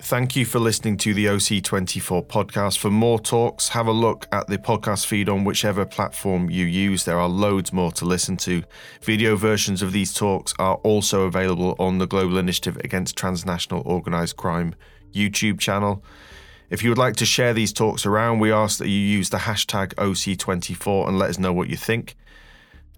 Thank 0.00 0.36
you 0.36 0.44
for 0.44 0.60
listening 0.60 0.96
to 0.98 1.12
the 1.12 1.26
OC24 1.26 2.28
podcast. 2.28 2.78
For 2.78 2.88
more 2.88 3.18
talks, 3.18 3.70
have 3.70 3.88
a 3.88 3.92
look 3.92 4.28
at 4.30 4.46
the 4.46 4.56
podcast 4.56 5.06
feed 5.06 5.28
on 5.28 5.42
whichever 5.42 5.84
platform 5.84 6.48
you 6.48 6.66
use. 6.66 7.04
There 7.04 7.18
are 7.18 7.28
loads 7.28 7.72
more 7.72 7.90
to 7.92 8.04
listen 8.04 8.36
to. 8.38 8.62
Video 9.02 9.34
versions 9.34 9.82
of 9.82 9.90
these 9.90 10.14
talks 10.14 10.54
are 10.60 10.76
also 10.76 11.22
available 11.22 11.74
on 11.80 11.98
the 11.98 12.06
Global 12.06 12.38
Initiative 12.38 12.76
Against 12.84 13.16
Transnational 13.16 13.82
Organised 13.82 14.36
Crime 14.36 14.76
YouTube 15.12 15.58
channel. 15.58 16.04
If 16.70 16.84
you 16.84 16.90
would 16.90 16.98
like 16.98 17.16
to 17.16 17.26
share 17.26 17.52
these 17.52 17.72
talks 17.72 18.06
around, 18.06 18.38
we 18.38 18.52
ask 18.52 18.78
that 18.78 18.88
you 18.88 19.00
use 19.00 19.30
the 19.30 19.38
hashtag 19.38 19.94
OC24 19.94 21.08
and 21.08 21.18
let 21.18 21.30
us 21.30 21.40
know 21.40 21.52
what 21.52 21.68
you 21.68 21.76
think. 21.76 22.14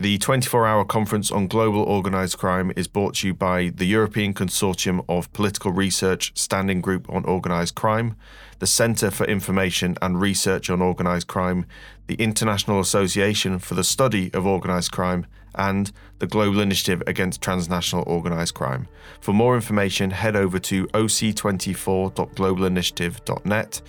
The 0.01 0.17
24 0.17 0.67
hour 0.67 0.85
conference 0.87 1.31
on 1.31 1.47
global 1.47 1.83
organised 1.83 2.39
crime 2.39 2.73
is 2.75 2.89
brought 2.89 3.17
to 3.17 3.27
you 3.27 3.35
by 3.35 3.69
the 3.69 3.85
European 3.85 4.33
Consortium 4.33 5.05
of 5.11 5.31
Political 5.35 5.73
Research 5.73 6.33
Standing 6.35 6.81
Group 6.81 7.07
on 7.11 7.27
Organised 7.27 7.75
Crime, 7.75 8.17
the 8.61 8.67
Centre 8.67 9.11
for 9.11 9.27
Information 9.27 9.99
and 10.01 10.19
Research 10.19 10.71
on 10.71 10.81
Organised 10.81 11.27
Crime, 11.27 11.67
the 12.07 12.15
International 12.15 12.81
Association 12.81 13.59
for 13.59 13.75
the 13.75 13.85
Study 13.85 14.33
of 14.33 14.47
Organised 14.47 14.91
Crime, 14.91 15.27
and 15.55 15.93
the 16.19 16.27
Global 16.27 16.61
Initiative 16.61 17.03
Against 17.07 17.43
Transnational 17.43 18.05
Organised 18.05 18.55
Crime. 18.55 18.89
For 19.21 19.35
more 19.35 19.55
information, 19.55 20.13
head 20.13 20.35
over 20.35 20.59
to 20.61 20.87
oc24.globalinitiative.net. 20.87 23.83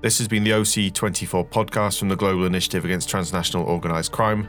This 0.00 0.16
has 0.16 0.28
been 0.28 0.44
the 0.44 0.52
OC24 0.52 1.50
podcast 1.50 1.98
from 1.98 2.08
the 2.08 2.16
Global 2.16 2.46
Initiative 2.46 2.86
Against 2.86 3.10
Transnational 3.10 3.66
Organised 3.66 4.10
Crime. 4.10 4.48